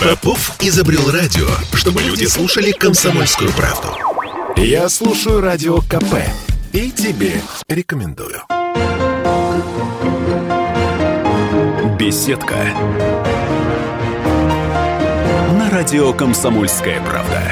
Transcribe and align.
Попов 0.00 0.56
изобрел 0.62 1.10
радио, 1.10 1.46
чтобы 1.74 2.00
люди 2.00 2.24
слушали 2.24 2.72
комсомольскую 2.72 3.52
правду. 3.52 3.88
Я 4.56 4.88
слушаю 4.88 5.42
радио 5.42 5.82
КП 5.82 6.14
и 6.72 6.90
тебе 6.90 7.42
рекомендую. 7.68 8.40
Беседка. 11.98 12.56
На 15.58 15.68
радио 15.68 16.14
«Комсомольская 16.14 17.04
правда». 17.04 17.42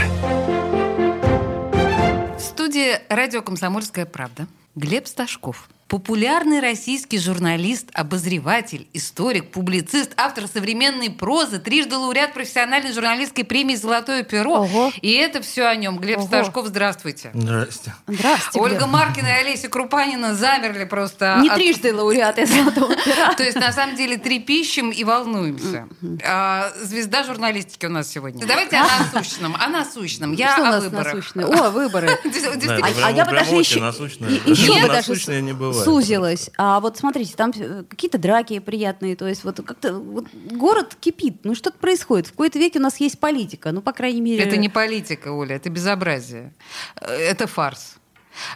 В 2.39 2.41
студии 2.41 2.99
радио 3.11 3.43
«Комсомольская 3.43 4.07
правда» 4.07 4.47
Глеб 4.75 5.07
Сташков– 5.07 5.69
Популярный 5.89 6.61
российский 6.61 7.19
журналист, 7.19 7.87
обозреватель, 7.95 8.87
историк, 8.93 9.51
публицист, 9.51 10.13
автор 10.19 10.47
современной 10.47 11.09
прозы, 11.09 11.59
трижды 11.59 11.97
лауреат 11.97 12.35
профессиональной 12.35 12.93
журналистской 12.93 13.43
премии 13.43 13.75
«Золотое 13.75 14.23
перо». 14.23 14.65
Ого. 14.65 14.93
И 15.01 15.13
это 15.15 15.41
все 15.41 15.65
о 15.65 15.75
нем. 15.77 15.97
Глеб 15.97 16.19
Ого. 16.19 16.27
Сташков, 16.27 16.67
здравствуйте. 16.67 17.31
Здрасте. 17.33 17.95
Здравствуйте. 18.07 18.61
Ольга 18.61 18.81
Глеб. 18.81 18.91
Маркина 18.91 19.27
и 19.29 19.31
Олеся 19.31 19.69
Крупанина 19.69 20.35
замерли 20.35 20.85
просто. 20.85 21.39
Не 21.41 21.49
от- 21.49 21.55
трижды 21.57 21.95
лауреаты 21.95 22.45
золотого 22.45 22.95
пера. 22.95 23.33
То 23.33 23.43
есть, 23.43 23.57
на 23.57 23.73
самом 23.73 23.97
деле, 23.97 24.19
трепещем 24.19 24.91
и 24.91 25.05
волнуемся. 25.05 25.89
А, 26.23 26.71
звезда 26.83 27.25
журналистики 27.25 27.87
у 27.87 27.91
нас 27.91 28.09
сегодня. 28.09 28.47
Давайте 28.47 28.77
о 28.77 28.85
насущном. 28.85 29.57
О 29.59 29.67
насущном. 29.69 30.33
Я 30.35 30.55
о 30.57 30.61
нас 30.61 30.85
выборах. 30.85 31.35
О, 31.35 31.71
выборы. 31.71 32.19
А, 32.69 33.07
а 33.07 33.11
я 33.11 33.25
бы 33.25 33.33
даже 33.33 33.55
еще, 33.55 33.81
насущное 33.81 35.41
не 35.41 35.53
бывает. 35.55 35.78
Сузилась. 35.85 36.51
А 36.57 36.81
вот 36.81 36.97
смотрите, 36.97 37.35
там 37.37 37.53
э, 37.57 37.85
какие-то 37.89 38.19
драки 38.19 38.59
приятные, 38.59 39.17
то 39.17 39.27
есть 39.27 39.45
вот 39.45 39.61
как-то 39.65 39.95
вот 39.95 40.27
город 40.53 40.97
кипит, 41.01 41.45
ну 41.45 41.55
что-то 41.55 41.79
происходит. 41.79 42.27
В 42.29 42.31
какой-то 42.33 42.59
веке 42.59 42.79
у 42.79 42.83
нас 42.83 42.99
есть 43.01 43.19
политика, 43.19 43.73
ну 43.73 43.81
по 43.83 43.93
крайней 43.93 44.21
мере. 44.21 44.43
Это 44.43 44.57
не 44.57 44.69
политика, 44.69 45.29
Оля, 45.33 45.57
это 45.57 45.71
безобразие. 45.71 46.53
Э, 47.01 47.15
Это 47.15 47.47
фарс. 47.47 47.97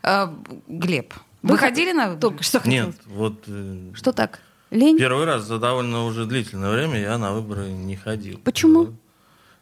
А, 0.02 0.32
Глеб, 0.68 1.12
вы 1.42 1.50
Вы 1.52 1.58
ходили 1.58 1.92
на 1.92 2.04
выборы? 2.08 2.20
Только 2.20 2.44
что 2.44 2.60
Нет, 2.64 2.94
вот 3.06 3.44
э, 3.46 3.90
Что 3.94 4.12
так? 4.12 4.40
Лень? 4.70 4.96
первый 4.96 5.24
раз 5.26 5.42
за 5.44 5.58
довольно 5.58 6.04
уже 6.06 6.24
длительное 6.24 6.70
время 6.70 7.00
я 7.00 7.18
на 7.18 7.32
выборы 7.32 7.68
не 7.68 7.96
ходил. 7.96 8.40
Почему? 8.44 8.94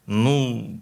Ну, 0.06 0.80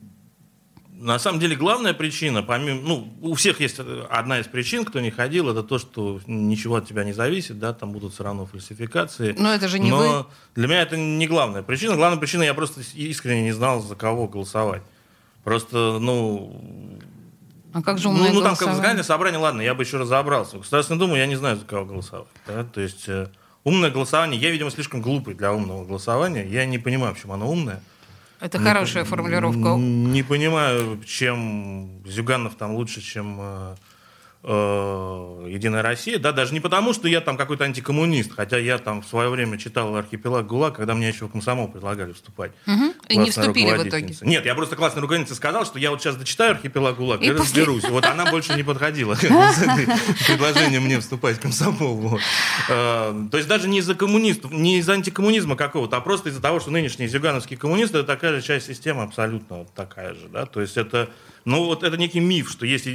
на 1.00 1.18
самом 1.20 1.38
деле 1.38 1.54
главная 1.54 1.94
причина, 1.94 2.42
помимо, 2.42 2.80
ну, 2.82 3.14
у 3.22 3.34
всех 3.34 3.60
есть 3.60 3.78
одна 4.10 4.41
из 4.41 4.46
причин, 4.46 4.84
кто 4.84 4.98
не 5.00 5.10
ходил, 5.10 5.48
это 5.48 5.62
то, 5.62 5.78
что 5.78 6.20
ничего 6.27 6.77
от 6.77 6.88
тебя 6.88 7.04
не 7.04 7.12
зависит, 7.12 7.58
да, 7.58 7.72
там 7.72 7.92
будут 7.92 8.14
все 8.14 8.24
равно 8.24 8.46
фальсификации. 8.46 9.34
Но 9.38 9.54
это 9.54 9.69
же 9.69 9.78
не 9.78 9.91
Но 9.91 9.98
вы. 9.98 10.26
для 10.56 10.66
меня 10.66 10.82
это 10.82 10.96
не 10.96 11.26
главная 11.28 11.62
причина. 11.62 11.94
Главная 11.94 12.19
причина, 12.19 12.42
я 12.42 12.52
просто 12.52 12.80
искренне 12.94 13.42
не 13.42 13.52
знал, 13.52 13.80
за 13.80 13.94
кого 13.94 14.26
голосовать. 14.26 14.82
Просто, 15.44 15.98
ну, 16.00 16.60
А 17.72 17.80
как 17.82 17.98
же 17.98 18.08
ну, 18.08 18.14
умное 18.14 18.32
ну, 18.32 18.42
там 18.42 18.56
как 18.56 18.66
голосование? 18.69 19.04
собрание, 19.04 19.38
ладно, 19.38 19.60
я 19.60 19.74
бы 19.74 19.84
еще 19.84 19.98
разобрался. 19.98 20.56
В 20.56 20.60
Государственную 20.60 21.00
Думу 21.00 21.16
я 21.16 21.26
не 21.26 21.36
знаю, 21.36 21.56
за 21.56 21.64
кого 21.64 21.84
голосовать. 21.84 22.26
да, 22.46 22.64
То 22.64 22.80
есть 22.80 23.08
э, 23.08 23.28
умное 23.62 23.91
голосование, 23.91 24.41
я, 24.41 24.50
видимо, 24.50 24.70
слишком 24.72 25.00
глупый 25.00 25.34
для 25.34 25.52
умного 25.52 25.84
голосования. 25.84 26.44
Я 26.44 26.66
не 26.66 26.78
понимаю, 26.78 27.14
почему 27.14 27.34
оно 27.34 27.48
умное. 27.48 27.82
Это 28.41 28.58
хорошая 28.58 29.05
формулировка. 29.05 29.77
Не 29.77 30.22
понимаю, 30.22 31.00
чем 31.05 32.03
Зюганов 32.06 32.55
там 32.55 32.75
лучше, 32.75 33.00
чем 33.00 33.39
э, 33.41 33.77
Единая 34.44 35.83
Россия. 35.83 36.19
Да, 36.19 36.33
даже 36.33 36.55
не 36.55 36.61
потому, 36.61 36.92
что 36.92 37.08
я 37.08 37.20
там 37.20 37.36
какой-то 37.36 37.64
антикоммунист, 37.64 38.33
хотя 38.34 38.56
я 38.58 38.78
там 38.78 39.03
в 39.03 39.06
свое 39.06 39.28
время 39.31 39.58
читал 39.58 39.94
«Архипелаг 39.97 40.47
ГУЛАГ», 40.47 40.77
когда 40.77 40.94
мне 40.94 41.08
еще 41.08 41.27
в 41.27 41.31
комсомол 41.31 41.69
предлагали 41.69 42.12
вступать. 42.12 42.53
Мгм. 42.66 42.92
И 43.09 43.16
не 43.16 43.31
вступили 43.31 43.77
в 43.77 43.86
итоге. 43.89 44.14
Нет, 44.22 44.47
я 44.47 44.55
просто 44.55 44.77
классной 44.77 45.03
руководительнице 45.03 45.34
сказал, 45.36 45.66
что 45.66 45.78
я 45.78 45.91
вот 45.91 46.00
сейчас 46.00 46.16
дочитаю 46.16 46.53
«Архипелаг 46.53 46.97
ГУЛАГ» 46.97 47.20
и, 47.22 47.27
И 47.27 47.31
после- 47.33 47.42
разберусь. 47.62 47.84
Вот 47.89 48.05
она 48.06 48.31
больше 48.31 48.55
не 48.55 48.62
подходила 48.62 49.14
предложением 50.26 50.82
мне 50.84 51.00
вступать 51.00 51.37
в 51.38 51.41
комсомол. 51.41 52.20
Э, 52.69 53.12
То 53.31 53.37
есть 53.37 53.49
даже 53.49 53.69
не 53.69 53.78
из-за 53.78 53.94
коммунистов, 53.94 54.53
не 54.53 54.78
из-за 54.78 54.93
антикоммунизма 54.93 55.56
какого-то, 55.56 55.97
а 55.97 56.00
просто 56.00 56.28
из-за 56.28 56.41
того, 56.41 56.60
что 56.60 56.70
нынешние 56.70 57.09
зюгановские 57.09 57.59
коммунисты 57.59 57.99
это 57.99 58.06
такая 58.06 58.34
же 58.37 58.43
часть 58.43 58.66
системы, 58.66 59.03
абсолютно 59.03 59.65
такая 59.75 60.15
же. 60.15 60.28
Да? 60.28 60.47
То 60.47 60.60
есть 60.60 60.76
это, 60.76 61.09
ну, 61.48 61.64
вот 61.64 61.82
это 61.82 61.97
некий 61.97 62.20
миф, 62.20 62.50
что 62.50 62.66
есть 62.66 62.86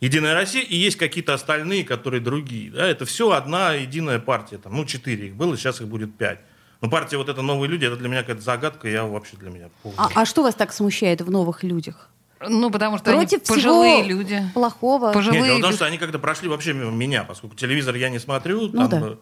Единая 0.00 0.32
Россия 0.32 0.62
и 0.62 0.74
есть 0.74 0.96
какие-то 0.96 1.34
остальные, 1.34 1.84
которые 1.84 2.22
другие. 2.22 2.70
Да? 2.70 2.86
Это 2.86 3.04
все 3.04 3.30
одна 3.32 3.74
единая 3.74 4.18
партия. 4.18 4.56
Там, 4.56 4.74
ну, 4.74 4.86
четыре 4.86 5.26
их 5.28 5.34
было, 5.34 5.54
сейчас 5.58 5.82
их 5.82 5.88
будет 5.88 6.16
пять. 6.16 6.40
Но 6.80 6.88
партия 6.88 7.18
вот 7.18 7.28
это 7.28 7.42
«Новые 7.42 7.68
люди», 7.68 7.84
это 7.84 7.96
для 7.96 8.08
меня 8.08 8.22
какая-то 8.22 8.40
загадка, 8.40 8.88
я 8.88 9.04
вообще 9.04 9.36
для 9.36 9.50
меня 9.50 9.68
полный. 9.82 9.98
А, 9.98 10.08
а 10.14 10.24
что 10.24 10.42
вас 10.42 10.54
так 10.54 10.72
смущает 10.72 11.20
в 11.20 11.30
новых 11.30 11.62
людях? 11.62 12.08
Ну, 12.40 12.70
потому 12.70 12.96
что 12.96 13.12
Против 13.12 13.40
они 13.50 13.56
пожилые 13.56 14.02
всего 14.02 14.18
люди. 14.18 14.42
плохого. 14.54 15.12
Пожилые 15.12 15.40
Нет, 15.42 15.48
дело 15.48 15.58
в 15.58 15.62
том, 15.62 15.72
что 15.74 15.84
они 15.84 15.98
как-то 15.98 16.18
прошли 16.18 16.48
вообще 16.48 16.72
мимо 16.72 16.90
меня, 16.90 17.24
поскольку 17.24 17.54
телевизор 17.54 17.94
я 17.96 18.08
не 18.08 18.18
смотрю, 18.18 18.70
Ну 18.72 18.88
там, 18.88 19.00
да. 19.00 19.16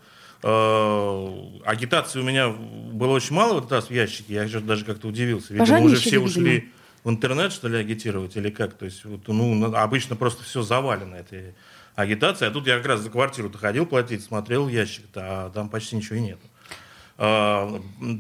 э, 0.45 1.61
агитации 1.65 2.21
у 2.21 2.25
меня 2.25 2.49
было 2.49 3.13
очень 3.13 3.35
мало 3.35 3.55
в 3.55 3.59
этот 3.59 3.73
раз 3.73 3.87
в 3.87 3.91
ящике, 3.91 4.35
я 4.35 4.47
же 4.47 4.61
даже 4.61 4.85
как-то 4.85 5.09
удивился. 5.09 5.53
Видимо, 5.53 5.81
уже 5.81 5.97
все 5.97 6.11
видимо. 6.11 6.25
ушли 6.27 6.73
в 7.05 7.11
интернет, 7.11 7.53
что 7.53 7.69
ли, 7.69 7.79
агитировать, 7.79 8.37
или 8.37 8.51
как? 8.51 8.75
То 8.75 8.85
есть, 8.85 9.05
вот, 9.05 9.27
ну, 9.29 9.75
обычно 9.75 10.17
просто 10.17 10.45
все 10.45 10.63
завалено 10.63 11.17
этой 11.17 11.55
агитацией, 11.95 12.51
а 12.51 12.53
тут 12.53 12.67
я 12.67 12.77
как 12.79 12.87
раз 12.87 13.01
за 13.01 13.11
квартиру-то 13.11 13.59
ходил 13.59 13.87
платить, 13.87 14.25
смотрел 14.25 14.69
ящик, 14.69 15.05
а 15.15 15.51
там 15.51 15.69
почти 15.69 15.97
ничего 15.97 16.17
и 16.17 16.21
нет. 16.21 16.39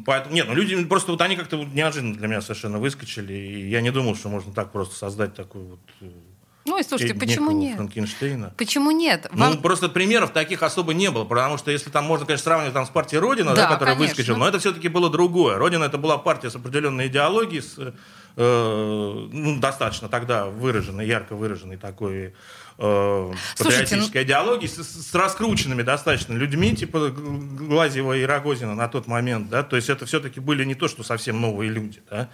Поэтому, 0.05 0.35
нет, 0.35 0.47
ну 0.49 0.55
люди 0.55 0.85
просто 0.85 1.13
вот 1.13 1.21
они 1.23 1.37
как-то 1.37 1.57
вот 1.57 1.69
неожиданно 1.73 2.15
для 2.15 2.29
меня 2.29 2.41
совершенно 2.41 2.79
выскочили, 2.79 3.33
и 3.33 3.69
я 3.69 3.81
не 3.81 3.91
думал, 3.91 4.15
что 4.15 4.29
можно 4.29 4.53
так 4.53 4.71
просто 4.71 4.95
создать 4.95 5.35
такую 5.35 5.67
вот 5.71 5.81
э, 6.03 6.11
Ну, 6.67 6.79
и 6.79 6.83
слушайте, 6.83 7.15
почему 7.15 7.51
нет? 7.51 7.77
Франкенштейна. 7.77 8.53
Почему 8.57 8.91
нет? 8.91 9.29
Вам- 9.33 9.55
Ну, 9.55 9.61
просто 9.61 9.89
примеров 9.89 10.33
таких 10.33 10.63
особо 10.63 10.93
не 10.95 11.11
было, 11.11 11.25
потому 11.25 11.57
что 11.59 11.71
если 11.71 11.91
там 11.91 12.05
можно, 12.05 12.27
конечно, 12.27 12.45
сравнивать 12.45 12.75
там, 12.75 12.87
с 12.87 12.91
партией 12.91 13.21
Родина, 13.21 13.55
да, 13.55 13.63
Да, 13.63 13.75
которая 13.75 13.95
конечно. 13.97 14.15
выскочила, 14.15 14.37
но 14.37 14.47
это 14.47 14.59
все-таки 14.59 14.89
было 14.89 15.09
другое. 15.11 15.57
Родина 15.57 15.85
это 15.85 15.99
была 15.99 16.19
партия 16.19 16.51
с 16.51 16.55
определенной 16.57 17.07
идеологией, 17.09 17.63
с 17.63 17.95
э, 18.37 19.29
ну, 19.33 19.59
достаточно 19.61 20.09
тогда 20.09 20.47
выраженной, 20.47 21.07
ярко 21.07 21.35
выраженной 21.35 21.77
такой 21.77 22.35
э, 22.79 23.33
патриотической 23.59 24.23
идеологией, 24.25 24.69
с, 24.69 24.77
с- 24.83 25.11
с 25.11 25.15
раскрученными 25.15 25.83
достаточно 25.83 26.33
людьми, 26.35 26.75
типа 26.75 27.11
Г- 27.11 27.67
Глазьева 27.67 28.17
и 28.17 28.23
Рогозина 28.25 28.75
на 28.75 28.89
тот 28.89 29.07
момент, 29.07 29.49
да, 29.51 29.63
то 29.63 29.77
есть 29.77 29.89
это 29.91 30.07
все-таки 30.07 30.41
были 30.41 30.65
не 30.65 30.75
то, 30.75 30.89
что 30.89 31.03
совсем 31.03 31.41
новые 31.41 31.71
люди, 31.71 32.03
да, 32.11 32.29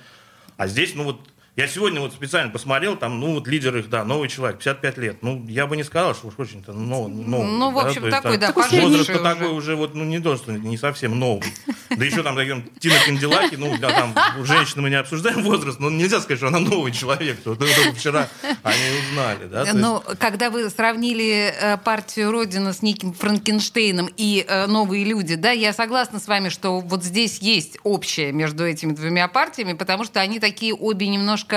а 0.56 0.66
здесь, 0.68 0.94
ну 0.94 1.04
вот, 1.04 1.20
я 1.58 1.66
сегодня 1.66 2.00
вот 2.00 2.12
специально 2.12 2.52
посмотрел, 2.52 2.94
там, 2.94 3.18
ну 3.18 3.34
вот 3.34 3.48
лидер 3.48 3.76
их, 3.76 3.90
да, 3.90 4.04
новый 4.04 4.28
человек, 4.28 4.58
55 4.58 4.98
лет. 4.98 5.16
Ну, 5.22 5.44
я 5.48 5.66
бы 5.66 5.76
не 5.76 5.82
сказал, 5.82 6.14
что 6.14 6.28
уж 6.28 6.34
очень-то 6.38 6.72
новый. 6.72 7.12
Ну, 7.12 7.72
в 7.72 7.78
общем, 7.80 8.08
такой, 8.08 8.38
да, 8.38 8.46
Такой 8.46 8.62
поживший 8.62 8.88
возраст 8.88 9.10
уже. 9.10 9.18
такой 9.18 9.48
уже, 9.48 9.74
вот, 9.74 9.92
ну, 9.96 10.04
не 10.04 10.20
то, 10.20 10.36
что 10.36 10.52
не 10.52 10.78
совсем 10.78 11.18
новый. 11.18 11.52
Да 11.90 12.04
еще 12.04 12.22
там 12.22 12.36
такие 12.36 12.64
Тина 12.78 12.94
Канделаки, 13.04 13.56
ну, 13.56 13.76
да, 13.78 13.90
там, 13.90 14.44
женщины 14.44 14.82
мы 14.82 14.90
не 14.90 14.94
обсуждаем 14.94 15.42
возраст, 15.42 15.80
но 15.80 15.90
нельзя 15.90 16.20
сказать, 16.20 16.38
что 16.38 16.46
она 16.46 16.60
новый 16.60 16.92
человек. 16.92 17.40
Это 17.40 17.56
только 17.56 17.92
вчера 17.92 18.28
они 18.62 18.82
узнали, 19.00 19.46
да. 19.46 19.64
то 19.64 19.76
Но 19.76 20.04
когда 20.20 20.50
вы 20.50 20.70
сравнили 20.70 21.52
э, 21.60 21.76
партию 21.78 22.30
Родина 22.30 22.72
с 22.72 22.82
неким 22.82 23.12
Франкенштейном 23.12 24.08
и 24.16 24.44
э, 24.46 24.66
новые 24.66 25.04
люди, 25.04 25.34
да, 25.34 25.50
я 25.50 25.72
согласна 25.72 26.20
с 26.20 26.28
вами, 26.28 26.50
что 26.50 26.78
вот 26.78 27.02
здесь 27.02 27.38
есть 27.38 27.78
общее 27.82 28.30
между 28.30 28.64
этими 28.64 28.92
двумя 28.92 29.26
партиями, 29.26 29.72
потому 29.72 30.04
что 30.04 30.20
они 30.20 30.38
такие 30.38 30.72
обе 30.72 31.08
немножко 31.08 31.47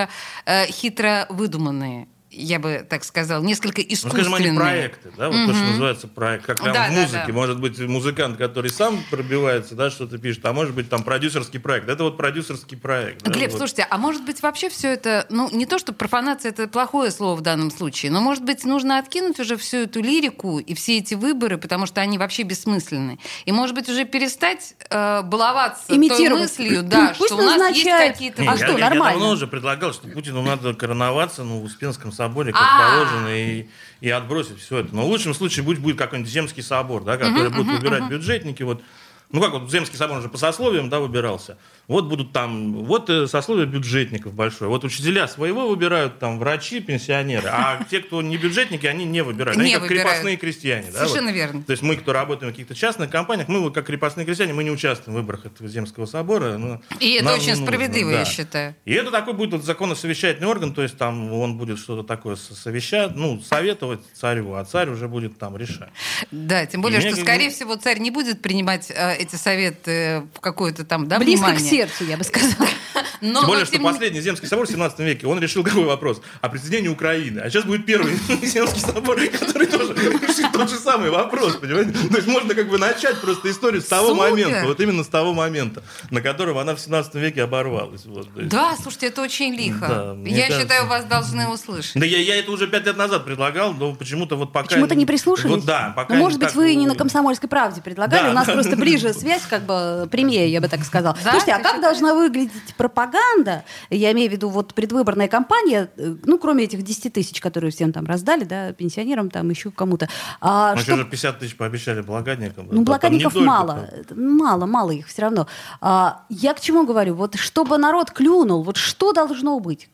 э, 0.45 0.65
хитро 0.67 1.25
выдуманные. 1.29 2.07
Я 2.33 2.59
бы 2.59 2.85
так 2.89 3.03
сказала, 3.03 3.43
несколько 3.43 3.81
Ну, 3.81 3.87
искусственные. 3.89 4.23
скажем, 4.25 4.47
они 4.47 4.57
проекты, 4.57 5.11
да, 5.17 5.27
вот 5.29 5.35
то, 5.47 5.53
что 5.53 5.63
называется 5.65 6.07
проект. 6.07 6.45
Как 6.45 6.61
прям 6.61 6.73
Да, 6.73 6.87
в 6.87 6.89
да, 6.95 7.01
музыке. 7.01 7.23
да. 7.27 7.33
Может 7.33 7.59
быть, 7.59 7.77
музыкант, 7.79 8.37
который 8.37 8.71
сам 8.71 9.03
пробивается, 9.11 9.75
да, 9.75 9.89
что-то 9.89 10.17
пишет, 10.17 10.45
а 10.45 10.53
может 10.53 10.73
быть, 10.73 10.89
там 10.89 11.03
продюсерский 11.03 11.59
проект. 11.59 11.89
Это 11.89 12.03
вот 12.05 12.15
продюсерский 12.15 12.77
проект. 12.77 13.23
да, 13.23 13.31
Глеб, 13.31 13.51
вот. 13.51 13.57
слушайте, 13.57 13.85
а 13.89 13.97
может 13.97 14.23
быть 14.25 14.41
вообще 14.41 14.69
все 14.69 14.93
это, 14.93 15.25
ну 15.29 15.49
не 15.51 15.65
то, 15.65 15.77
что 15.77 15.91
профанация 15.91 16.51
это 16.51 16.69
плохое 16.69 17.11
слово 17.11 17.35
в 17.35 17.41
данном 17.41 17.69
случае, 17.69 18.13
но 18.13 18.21
может 18.21 18.45
быть 18.45 18.63
нужно 18.63 18.97
откинуть 18.97 19.37
уже 19.41 19.57
всю 19.57 19.79
эту 19.79 20.01
лирику 20.01 20.59
и 20.59 20.73
все 20.73 20.99
эти 20.99 21.15
выборы, 21.15 21.57
потому 21.57 21.85
что 21.85 21.99
они 21.99 22.17
вообще 22.17 22.43
бессмысленны. 22.43 23.19
И 23.43 23.51
может 23.51 23.75
быть 23.75 23.89
уже 23.89 24.05
перестать 24.05 24.75
э, 24.89 25.21
баловаться 25.23 25.87
той 25.87 25.97
Имитировать. 25.97 26.43
мыслью, 26.43 26.81
да, 26.83 27.13
Пусть 27.17 27.33
что 27.33 27.41
у 27.41 27.45
нас 27.45 27.75
есть 27.75 27.89
какие-то... 27.89 28.41
А 28.43 28.45
я, 28.45 28.55
что, 28.55 28.67
я- 28.67 28.77
я 28.77 28.89
нормально? 28.89 29.19
давно 29.19 29.33
уже 29.33 29.47
предлагал, 29.47 29.91
что 29.93 30.07
Путину 30.07 30.41
надо 30.43 30.73
короноваться 30.73 31.43
ну, 31.43 31.59
в 31.59 31.65
Успенском 31.65 32.13
соборе, 32.21 32.51
как 32.51 32.61
А. 32.61 32.91
положено, 32.91 33.27
и, 33.29 33.67
и 34.01 34.09
отбросить 34.09 34.59
все 34.59 34.79
это. 34.79 34.95
Но 34.95 35.03
в 35.03 35.09
лучшем 35.09 35.33
случае 35.33 35.63
будет, 35.63 35.79
будет 35.79 35.97
какой-нибудь 35.97 36.31
земский 36.31 36.61
собор, 36.61 37.03
да, 37.03 37.17
который 37.17 37.49
будут 37.49 37.67
выбирать 37.67 38.09
бюджетники. 38.09 38.63
Вот 38.63 38.81
ну 39.31 39.41
как 39.41 39.51
вот 39.53 39.71
Земский 39.71 39.97
собор 39.97 40.17
уже 40.19 40.29
по 40.29 40.37
сословиям, 40.37 40.89
да, 40.89 40.99
выбирался. 40.99 41.57
Вот 41.87 42.05
будут 42.05 42.31
там, 42.31 42.73
вот 42.85 43.09
э, 43.09 43.27
сословие 43.27 43.65
бюджетников 43.65 44.33
большое. 44.33 44.69
Вот 44.69 44.83
учителя 44.83 45.27
своего 45.27 45.67
выбирают, 45.67 46.19
там, 46.19 46.39
врачи, 46.39 46.79
пенсионеры. 46.79 47.49
А 47.51 47.83
те, 47.89 47.99
кто 47.99 48.21
не 48.21 48.37
бюджетники, 48.37 48.85
они 48.85 49.03
не 49.05 49.21
выбирают. 49.23 49.59
Они 49.59 49.69
Не 49.69 49.73
как 49.73 49.83
выбирают. 49.83 50.07
крепостные 50.09 50.37
крестьяне. 50.37 50.87
да, 50.91 50.99
Совершенно 50.99 51.27
вот. 51.31 51.35
верно. 51.35 51.63
То 51.63 51.71
есть 51.71 51.83
мы, 51.83 51.97
кто 51.97 52.13
работаем 52.13 52.51
в 52.51 52.55
каких-то 52.55 52.75
частных 52.75 53.09
компаниях, 53.09 53.47
мы 53.49 53.59
вот 53.61 53.73
как 53.73 53.85
крепостные 53.87 54.25
крестьяне, 54.25 54.53
мы 54.53 54.63
не 54.63 54.71
участвуем 54.71 55.17
в 55.17 55.21
выборах 55.21 55.45
этого 55.45 55.67
Земского 55.69 56.05
собора. 56.05 56.81
И 56.99 57.11
это 57.13 57.33
очень 57.33 57.49
нужно, 57.51 57.65
справедливо, 57.65 58.11
да. 58.11 58.19
я 58.19 58.25
считаю. 58.25 58.75
И 58.85 58.93
это 58.93 59.11
такой 59.11 59.33
будет 59.33 59.51
вот 59.53 59.63
законосовещательный 59.65 60.47
орган, 60.47 60.73
то 60.73 60.83
есть 60.83 60.97
там 60.97 61.33
он 61.33 61.57
будет 61.57 61.77
что-то 61.79 62.03
такое 62.07 62.35
со- 62.35 62.55
совещать, 62.55 63.15
ну, 63.15 63.41
советовать 63.41 63.99
царю, 64.13 64.53
а 64.53 64.63
царь 64.63 64.89
уже 64.89 65.07
будет 65.07 65.37
там 65.37 65.57
решать. 65.57 65.89
Да, 66.31 66.65
тем 66.65 66.81
более, 66.81 66.99
Мне 66.99 67.09
что, 67.09 67.17
как- 67.17 67.25
скорее 67.27 67.49
всего, 67.49 67.75
царь 67.75 67.99
не 67.99 68.11
будет 68.11 68.41
принимать 68.41 68.89
э, 68.91 69.20
эти 69.21 69.35
советы 69.35 70.23
в 70.35 70.39
какое-то 70.39 70.83
там, 70.85 71.07
да, 71.07 71.19
Близко 71.19 71.45
внимание. 71.45 71.67
к 71.67 71.69
сердцу, 71.69 72.05
я 72.05 72.17
бы 72.17 72.23
сказала. 72.23 72.67
Но, 73.21 73.39
Тем 73.39 73.47
более, 73.47 73.65
что 73.65 73.73
тем 73.75 73.83
не- 73.83 73.89
последний 73.89 74.21
Земский 74.21 74.47
собор 74.47 74.65
в 74.67 74.69
17 74.69 74.99
веке, 74.99 75.27
он 75.27 75.39
решил 75.39 75.63
какой 75.63 75.83
вопрос? 75.83 76.21
О 76.41 76.49
присоединении 76.49 76.89
Украины. 76.89 77.39
А 77.39 77.49
сейчас 77.49 77.63
будет 77.65 77.85
первый 77.85 78.13
Земский 78.41 78.81
собор, 78.81 79.15
который 79.39 79.67
тоже 79.67 79.93
решит 79.93 80.51
тот 80.51 80.69
же 80.69 80.77
самый 80.77 81.09
вопрос, 81.09 81.55
понимаете? 81.55 81.91
То 81.91 82.15
есть 82.15 82.27
можно 82.27 82.53
как 82.55 82.69
бы 82.69 82.77
начать 82.77 83.19
просто 83.21 83.49
историю 83.51 83.81
с 83.81 83.85
того 83.85 84.09
Супер! 84.09 84.21
момента, 84.29 84.63
вот 84.65 84.79
именно 84.79 85.03
с 85.03 85.07
того 85.07 85.33
момента, 85.33 85.83
на 86.09 86.21
котором 86.21 86.57
она 86.57 86.75
в 86.75 86.79
17 86.79 87.15
веке 87.15 87.43
оборвалась. 87.43 88.05
Вот, 88.05 88.27
Да, 88.47 88.75
слушайте, 88.81 89.07
это 89.07 89.21
очень 89.21 89.53
лихо. 89.55 89.87
Да, 89.87 90.29
я 90.29 90.37
кажется. 90.47 90.61
считаю, 90.61 90.87
вас 90.87 91.05
должны 91.05 91.47
услышать. 91.47 91.93
Да 91.95 92.05
я, 92.05 92.17
я 92.19 92.35
это 92.37 92.51
уже 92.51 92.67
пять 92.67 92.85
лет 92.85 92.97
назад 92.97 93.25
предлагал, 93.25 93.73
но 93.73 93.93
почему-то 93.93 94.35
вот 94.35 94.51
пока... 94.53 94.67
Почему-то 94.69 94.95
не 94.95 95.05
прислушались? 95.05 95.49
Вот 95.49 95.65
да, 95.65 95.93
пока 95.95 96.13
Ну, 96.13 96.19
может 96.19 96.39
быть, 96.39 96.49
так, 96.49 96.55
вы 96.55 96.75
не 96.75 96.87
на 96.87 96.95
«Комсомольской 96.95 97.49
правде» 97.49 97.81
предлагали. 97.81 98.23
Да, 98.25 98.29
У 98.31 98.33
нас 98.33 98.47
да. 98.47 98.53
просто 98.53 98.75
ближе 98.75 99.13
связь, 99.13 99.43
как 99.49 99.63
бы 99.63 100.07
прямее, 100.11 100.51
я 100.51 100.61
бы 100.61 100.67
так 100.67 100.83
сказала. 100.83 101.15
Да, 101.23 101.31
Слушайте, 101.31 101.53
а 101.53 101.57
как 101.59 101.75
считаешь? 101.75 101.81
должна 101.81 102.13
выглядеть 102.15 102.73
пропаганда? 102.91 103.63
Я 103.89 104.11
имею 104.11 104.29
в 104.29 104.33
виду 104.33 104.49
вот 104.49 104.73
предвыборная 104.73 105.27
кампания, 105.27 105.89
э, 105.97 106.15
ну, 106.25 106.37
кроме 106.37 106.65
этих 106.65 106.83
10 106.83 107.13
тысяч, 107.13 107.39
которые 107.41 107.71
всем 107.71 107.93
там 107.93 108.05
раздали, 108.05 108.43
да, 108.43 108.73
пенсионерам, 108.73 109.29
там 109.29 109.49
еще 109.49 109.71
кому-то. 109.71 110.07
А, 110.39 110.73
Ну, 110.75 110.81
еще 110.81 110.95
же 110.95 111.05
50 111.05 111.39
тысяч 111.39 111.57
пообещали 111.57 112.01
благодатникам. 112.01 112.67
Ну, 112.71 112.85
только 112.85 113.39
мало. 113.39 113.89
Это 113.91 114.15
Мало, 114.15 114.65
мало 114.65 114.91
их 114.91 115.07
все 115.07 115.23
равно. 115.23 115.47
А, 115.81 116.23
я 116.29 116.53
к 116.53 116.59
чему 116.59 116.85
говорю? 116.85 117.15
Вот 117.15 117.35
чтобы 117.35 117.77
народ 117.77 118.11
клюнул, 118.11 118.63
вот 118.63 118.77
что 118.77 119.13
должно 119.13 119.59
быть? 119.59 119.89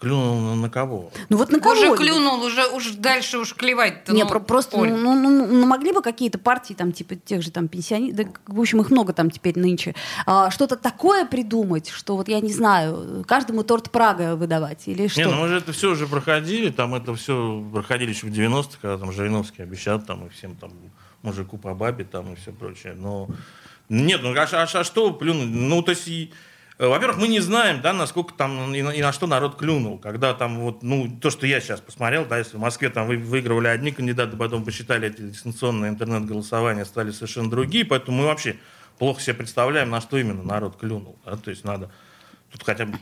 Клюнул 0.00 0.40
на- 0.40 0.54
на 0.54 0.70
кого? 0.70 1.10
Ну 1.28 1.36
вот 1.36 1.50
на 1.50 1.58
кого? 1.58 1.72
Уже 1.72 1.96
клюнул, 1.96 2.40
уже 2.44 2.66
уж 2.68 2.90
дальше 2.92 3.38
уж 3.38 3.52
клевать-то. 3.54 4.12
Не, 4.12 4.22
ну, 4.22 4.28
про- 4.28 4.38
просто, 4.38 4.76
Оль. 4.76 4.92
ну, 4.92 5.14
ну, 5.14 5.46
ну, 5.46 5.66
могли 5.66 5.92
бы 5.92 6.02
какие-то 6.02 6.38
партии, 6.38 6.74
там, 6.74 6.92
типа, 6.92 7.16
тех 7.16 7.42
же 7.42 7.50
там 7.50 7.66
пенсионеров, 7.66 8.16
да, 8.16 8.24
в 8.46 8.60
общем, 8.60 8.80
их 8.80 8.90
много 8.90 9.12
там 9.12 9.28
теперь 9.30 9.58
нынче, 9.58 9.96
а, 10.24 10.50
что-то 10.50 10.76
такое 10.76 11.26
придумать, 11.26 11.88
что 11.88 12.16
вот, 12.16 12.28
я 12.28 12.40
не 12.40 12.52
знаю, 12.52 13.24
каждому 13.26 13.64
торт 13.64 13.90
Прага 13.90 14.36
выдавать 14.36 14.86
или 14.86 15.08
что? 15.08 15.20
Не, 15.20 15.26
ну 15.26 15.40
мы 15.40 15.48
же 15.48 15.56
это 15.56 15.72
все 15.72 15.90
уже 15.90 16.06
проходили, 16.06 16.70
там 16.70 16.94
это 16.94 17.14
все 17.16 17.64
проходили 17.72 18.10
еще 18.10 18.26
в 18.28 18.30
90-х, 18.30 18.78
когда 18.80 18.98
там 18.98 19.10
Жириновский 19.10 19.62
обещал 19.62 20.00
там 20.00 20.26
и 20.26 20.28
всем 20.30 20.54
там 20.54 20.70
мужику 21.22 21.58
по 21.58 21.74
бабе 21.74 22.04
там 22.04 22.32
и 22.32 22.36
все 22.36 22.52
прочее. 22.52 22.94
Но 22.96 23.28
нет, 23.88 24.20
ну 24.22 24.32
а, 24.32 24.46
а 24.52 24.62
а 24.62 24.84
что 24.84 25.10
плюнуть? 25.12 25.48
Ну, 25.48 25.82
то 25.82 25.90
есть, 25.90 26.30
во-первых, 26.78 27.18
мы 27.18 27.26
не 27.26 27.40
знаем, 27.40 27.80
да, 27.80 27.92
насколько 27.92 28.32
там 28.34 28.72
и 28.72 28.82
на, 28.82 28.90
и 28.90 29.02
на 29.02 29.12
что 29.12 29.26
народ 29.26 29.56
клюнул. 29.56 29.98
Когда 29.98 30.32
там 30.32 30.60
вот, 30.60 30.84
ну, 30.84 31.10
то, 31.20 31.30
что 31.30 31.44
я 31.46 31.60
сейчас 31.60 31.80
посмотрел, 31.80 32.24
да, 32.24 32.38
если 32.38 32.56
в 32.56 32.60
Москве 32.60 32.88
там 32.88 33.08
вы- 33.08 33.16
выигрывали 33.16 33.66
одни 33.66 33.90
кандидаты, 33.90 34.36
потом 34.36 34.64
посчитали 34.64 35.08
эти 35.08 35.22
дистанционные 35.22 35.90
интернет-голосования, 35.90 36.84
стали 36.84 37.10
совершенно 37.10 37.50
другие, 37.50 37.84
поэтому 37.84 38.18
мы 38.18 38.26
вообще 38.26 38.56
плохо 38.98 39.20
себе 39.20 39.34
представляем, 39.34 39.90
на 39.90 40.00
что 40.00 40.18
именно 40.18 40.44
народ 40.44 40.76
клюнул. 40.76 41.18
Да? 41.24 41.36
То 41.36 41.50
есть 41.50 41.64
надо 41.64 41.90
тут 42.52 42.62
хотя 42.64 42.86
бы 42.86 42.98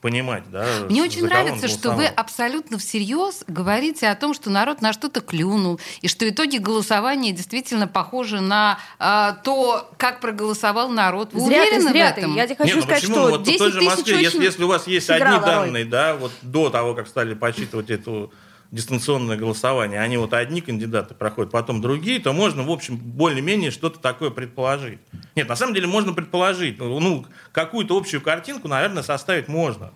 понимать, 0.00 0.50
да. 0.50 0.66
Мне 0.88 1.02
за 1.02 1.08
очень 1.08 1.28
кого 1.28 1.40
он 1.40 1.46
нравится, 1.46 1.68
что 1.68 1.92
вы 1.92 2.06
абсолютно 2.06 2.78
всерьез 2.78 3.44
говорите 3.46 4.08
о 4.08 4.14
том, 4.14 4.34
что 4.34 4.50
народ 4.50 4.80
на 4.82 4.92
что-то 4.92 5.20
клюнул, 5.20 5.80
и 6.00 6.08
что 6.08 6.28
итоги 6.28 6.58
голосования 6.58 7.32
действительно 7.32 7.86
похожи 7.86 8.40
на 8.40 8.78
а, 8.98 9.32
то, 9.32 9.90
как 9.96 10.20
проголосовал 10.20 10.88
народ. 10.88 11.32
Вы 11.32 11.40
зря 11.40 11.64
ты, 11.64 11.70
уверены 11.70 11.90
зря 11.90 12.10
в 12.10 12.14
ты. 12.14 12.20
этом? 12.20 12.34
Я 12.34 12.46
тебе 12.46 12.56
хочу 12.56 12.68
Нет, 12.68 12.76
ну 12.76 12.82
сказать, 12.82 13.02
почему? 13.02 13.16
что 13.16 13.30
вот 13.30 13.40
в 13.40 13.44
10 13.44 13.58
той 13.58 13.72
же 13.72 13.78
тысяч 13.78 13.90
Москве, 13.90 14.14
очень 14.14 14.24
если, 14.24 14.44
если 14.44 14.64
у 14.64 14.68
вас 14.68 14.86
есть 14.86 15.10
одни 15.10 15.26
роль. 15.36 15.40
данные, 15.40 15.84
да, 15.84 16.16
вот 16.16 16.32
до 16.42 16.70
того, 16.70 16.94
как 16.94 17.06
стали 17.08 17.34
подсчитывать 17.34 17.90
эту 17.90 18.32
дистанционное 18.70 19.36
голосование, 19.36 20.00
они 20.00 20.16
вот 20.16 20.32
одни 20.32 20.60
кандидаты 20.60 21.14
проходят, 21.14 21.50
потом 21.50 21.80
другие, 21.80 22.20
то 22.20 22.32
можно, 22.32 22.62
в 22.62 22.70
общем, 22.70 22.96
более-менее 22.96 23.70
что-то 23.70 23.98
такое 23.98 24.30
предположить. 24.30 25.00
Нет, 25.34 25.48
на 25.48 25.56
самом 25.56 25.74
деле 25.74 25.86
можно 25.88 26.12
предположить. 26.12 26.78
Ну, 26.78 27.26
какую-то 27.52 27.96
общую 27.96 28.20
картинку, 28.20 28.68
наверное, 28.68 29.02
составить 29.02 29.48
можно. 29.48 29.92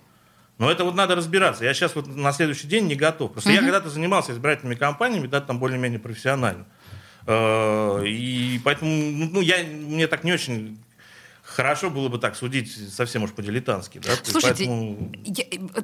Но 0.59 0.71
это 0.71 0.85
вот 0.85 0.95
надо 0.95 1.15
разбираться. 1.17 1.65
Я 1.65 1.75
сейчас 1.75 1.95
вот 1.97 2.07
на 2.07 2.33
следующий 2.33 2.67
день 2.69 2.87
не 2.87 2.95
готов. 2.95 3.33
Просто 3.33 3.51
я 3.51 3.61
когда-то 3.61 3.91
занимался 3.91 4.33
избирательными 4.33 4.77
кампаниями, 4.77 5.27
да, 5.27 5.41
там 5.41 5.59
более-менее 5.59 5.99
профессионально. 5.99 6.67
Э, 7.27 8.05
И 8.07 8.61
поэтому, 8.65 8.91
ну, 9.33 9.41
я, 9.41 9.65
мне 9.65 10.07
так 10.07 10.23
не 10.25 10.33
очень 10.33 10.79
хорошо 11.43 11.91
было 11.91 12.09
бы 12.09 12.19
так 12.19 12.37
судить 12.37 12.73
совсем 12.93 13.23
уж 13.25 13.33
по-дилетантски. 13.33 13.99
Да? 13.99 14.11
Слушайте, 14.23 14.65
поэтому- 14.67 15.13
я- 15.25 15.45
э, 15.45 15.83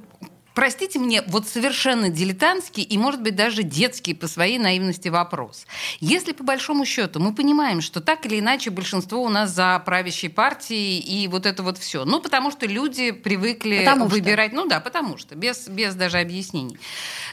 простите 0.61 0.99
мне, 0.99 1.23
вот 1.27 1.49
совершенно 1.49 2.11
дилетантский 2.11 2.83
и, 2.83 2.99
может 2.99 3.23
быть, 3.23 3.35
даже 3.35 3.63
детский 3.63 4.13
по 4.13 4.27
своей 4.27 4.59
наивности 4.59 5.09
вопрос. 5.09 5.67
Если, 6.01 6.33
по 6.33 6.45
большому 6.45 6.85
счету, 6.85 7.19
мы 7.19 7.35
понимаем, 7.35 7.81
что 7.81 8.03
так 8.03 8.27
или 8.27 8.41
иначе 8.41 8.69
большинство 8.69 9.23
у 9.23 9.31
нас 9.31 9.53
за 9.53 9.83
правящей 9.87 10.29
партией 10.29 10.99
и 10.99 11.29
вот 11.29 11.47
это 11.47 11.63
вот 11.63 11.79
все, 11.79 12.05
ну, 12.05 12.21
потому 12.21 12.51
что 12.51 12.67
люди 12.67 13.11
привыкли 13.11 13.79
Потому 13.79 14.07
что. 14.07 14.17
выбирать, 14.17 14.53
ну 14.53 14.67
да, 14.67 14.81
потому 14.81 15.17
что, 15.17 15.35
без, 15.35 15.67
без 15.67 15.95
даже 15.95 16.19
объяснений. 16.19 16.77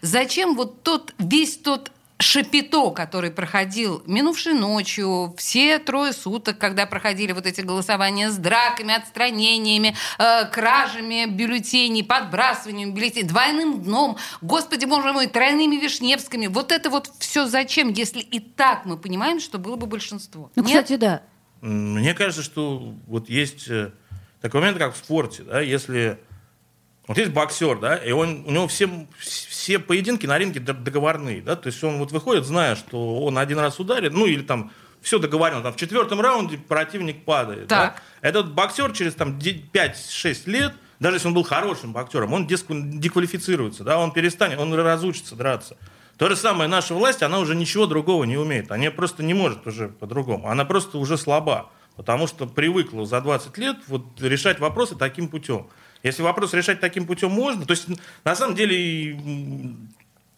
Зачем 0.02 0.56
вот 0.56 0.84
тот, 0.84 1.14
весь 1.20 1.58
тот 1.58 1.92
шапито, 2.20 2.92
который 2.92 3.32
проходил 3.32 4.02
минувшей 4.06 4.54
ночью, 4.54 5.34
все 5.38 5.80
трое 5.80 6.14
суток, 6.14 6.58
когда 6.58 6.86
проходили 6.86 7.32
вот 7.32 7.46
эти 7.46 7.62
голосования 7.62 8.32
с 8.32 8.38
драками, 8.38 8.96
отстранениями, 8.96 9.96
э, 10.18 10.46
кражами 10.46 11.26
бюллетеней, 11.28 12.04
подбрасыванием 12.04 12.94
бюллетеней, 12.94 13.28
двойным 13.28 13.84
дном, 13.84 14.18
господи 14.42 14.86
боже 14.86 15.14
мой, 15.14 15.28
тройными 15.28 15.76
вишневскими. 15.76 16.48
Вот 16.48 16.72
это 16.72 16.90
вот 16.90 17.12
все 17.20 17.46
зачем, 17.46 17.90
если 17.90 18.20
и 18.20 18.40
так 18.40 18.86
мы 18.86 18.98
понимаем, 18.98 19.40
что 19.40 19.60
было 19.60 19.76
бы 19.76 19.86
большинство? 19.86 20.52
Ну, 20.56 20.64
Нет? 20.64 20.84
кстати, 20.84 20.98
да. 20.98 21.22
Мне 21.62 22.14
кажется, 22.14 22.44
что 22.44 22.94
вот 23.08 23.30
есть 23.30 23.68
э, 23.70 23.92
такой 24.42 24.62
момент, 24.62 24.78
как 24.78 24.94
в 24.94 24.98
спорте, 24.98 25.44
да, 25.44 25.62
если 25.62 26.20
вот 27.08 27.18
есть 27.18 27.32
боксер, 27.32 27.80
да, 27.80 27.96
и 27.96 28.12
он, 28.12 28.44
у 28.46 28.52
него 28.52 28.68
все, 28.68 28.90
все 29.20 29.80
поединки 29.80 30.26
на 30.26 30.38
ринге 30.38 30.60
договорные, 30.60 31.42
да, 31.42 31.56
то 31.56 31.68
есть 31.68 31.84
он 31.84 31.98
вот 32.00 32.12
выходит, 32.12 32.46
зная, 32.46 32.76
что 32.76 33.20
он 33.22 33.38
один 33.38 33.60
раз 33.60 33.80
ударит, 33.80 34.14
ну 34.14 34.26
или 34.26 34.42
там 34.42 34.72
все 35.02 35.20
договорено, 35.20 35.62
там 35.62 35.74
в 35.74 35.78
четвертом 35.78 36.20
раунде 36.20 36.58
противник 36.58 37.24
падает. 37.24 37.68
да. 37.68 37.88
Так. 37.88 38.04
Этот 38.22 38.54
боксер 38.54 38.92
через 38.92 39.14
там 39.14 39.40
5-6 39.40 40.42
лет, 40.48 40.74
даже 41.00 41.18
если 41.18 41.28
он 41.30 41.34
был 41.34 41.44
хорошим 41.44 41.94
боксером, 41.94 42.34
он 42.34 42.48
деквалифицируется, 42.48 43.84
да, 43.84 44.00
он 44.00 44.12
перестанет, 44.12 44.60
он 44.60 44.74
разучится 44.74 45.36
драться. 45.36 45.78
То 46.18 46.28
же 46.30 46.36
самое 46.36 46.68
наша 46.68 46.96
власть, 46.96 47.22
она 47.22 47.40
уже 47.40 47.56
ничего 47.56 47.86
другого 47.86 48.24
не 48.24 48.38
умеет. 48.38 48.72
Она 48.72 48.90
просто 48.90 49.22
не 49.22 49.36
может 49.36 49.68
уже 49.68 49.90
по-другому. 49.90 50.50
Она 50.50 50.66
просто 50.66 50.98
уже 50.98 51.16
слаба. 51.16 51.70
Потому 51.96 52.28
что 52.28 52.46
привыкла 52.46 53.06
за 53.06 53.22
20 53.22 53.58
лет 53.58 53.78
вот, 53.88 54.04
решать 54.22 54.60
вопросы 54.60 54.96
таким 54.96 55.30
путем. 55.30 55.68
Если 56.08 56.22
вопрос 56.24 56.54
решать 56.54 56.80
таким 56.80 57.06
путем 57.06 57.32
можно, 57.32 57.66
то 57.66 57.72
есть 57.72 57.88
на 58.24 58.36
самом 58.36 58.56
деле 58.56 59.18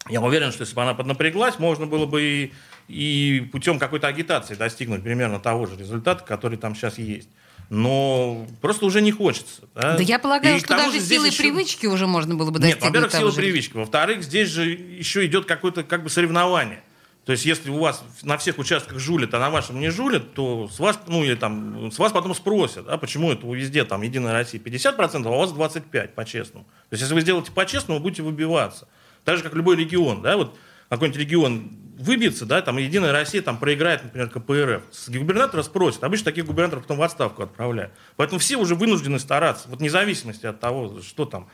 я 0.08 0.20
уверен, 0.20 0.52
что 0.52 0.62
если 0.62 0.74
бы 0.74 0.82
она 0.82 0.94
поднапряглась, 0.94 1.58
можно 1.58 1.86
было 1.86 2.06
бы 2.06 2.22
и, 2.22 2.52
и 2.88 3.40
путем 3.52 3.78
какой-то 3.78 4.06
агитации 4.08 4.54
достигнуть 4.54 5.02
примерно 5.02 5.38
того 5.38 5.66
же 5.66 5.76
результата, 5.76 6.24
который 6.24 6.58
там 6.58 6.74
сейчас 6.74 6.98
есть. 6.98 7.28
Но 7.68 8.46
просто 8.60 8.84
уже 8.84 9.00
не 9.00 9.12
хочется. 9.12 9.62
Да, 9.76 9.96
Да 9.96 10.02
я 10.02 10.18
полагаю, 10.18 10.56
И 10.56 10.58
что 10.58 10.76
даже 10.76 11.00
силой 11.00 11.28
еще- 11.28 11.38
привычки 11.44 11.86
уже 11.86 12.08
можно 12.08 12.34
было 12.34 12.50
бы 12.50 12.58
нет, 12.58 12.62
достигнуть 12.80 12.82
во-первых, 12.88 13.12
того 13.12 13.20
сила 13.22 13.30
же 13.30 13.36
привычки. 13.36 13.76
Во-вторых, 13.76 14.24
здесь 14.24 14.48
же 14.48 14.68
еще 14.70 15.24
идет 15.26 15.44
какое-то 15.46 15.84
как 15.84 16.02
бы 16.02 16.10
соревнование. 16.10 16.82
То 17.30 17.34
есть, 17.34 17.44
если 17.44 17.70
у 17.70 17.78
вас 17.78 18.02
на 18.22 18.38
всех 18.38 18.58
участках 18.58 18.98
жулят, 18.98 19.32
а 19.34 19.38
на 19.38 19.50
вашем 19.50 19.78
не 19.78 19.90
жулят, 19.90 20.34
то 20.34 20.66
с 20.66 20.80
вас, 20.80 20.98
ну, 21.06 21.22
или 21.22 21.36
там, 21.36 21.92
с 21.92 21.98
вас 22.00 22.10
потом 22.10 22.34
спросят, 22.34 22.88
а 22.88 22.98
почему 22.98 23.30
это 23.30 23.46
везде, 23.46 23.84
там, 23.84 24.02
Единая 24.02 24.32
Россия 24.32 24.60
50%, 24.60 25.24
а 25.24 25.30
у 25.30 25.38
вас 25.38 25.52
25%, 25.52 26.08
по-честному. 26.08 26.64
То 26.64 26.94
есть, 26.94 27.02
если 27.02 27.14
вы 27.14 27.20
сделаете 27.20 27.52
по-честному, 27.52 28.00
будете 28.00 28.24
выбиваться. 28.24 28.88
Так 29.24 29.36
же, 29.36 29.44
как 29.44 29.54
любой 29.54 29.76
регион, 29.76 30.22
да, 30.22 30.36
вот 30.36 30.58
какой-нибудь 30.88 31.20
регион 31.20 31.70
выбьется, 32.00 32.46
да, 32.46 32.62
там, 32.62 32.78
Единая 32.78 33.12
Россия 33.12 33.42
там 33.42 33.58
проиграет, 33.58 34.02
например, 34.02 34.28
КПРФ. 34.28 34.82
С 34.90 35.08
губернатора 35.08 35.62
спросят. 35.62 36.02
Обычно 36.02 36.24
таких 36.24 36.46
губернаторов 36.46 36.82
потом 36.82 36.98
в 36.98 37.02
отставку 37.02 37.44
отправляют. 37.44 37.92
Поэтому 38.16 38.40
все 38.40 38.56
уже 38.56 38.74
вынуждены 38.74 39.20
стараться, 39.20 39.68
вот 39.68 39.78
вне 39.78 39.88
зависимости 39.88 40.46
от 40.46 40.58
того, 40.58 41.00
что 41.00 41.26
там 41.26 41.48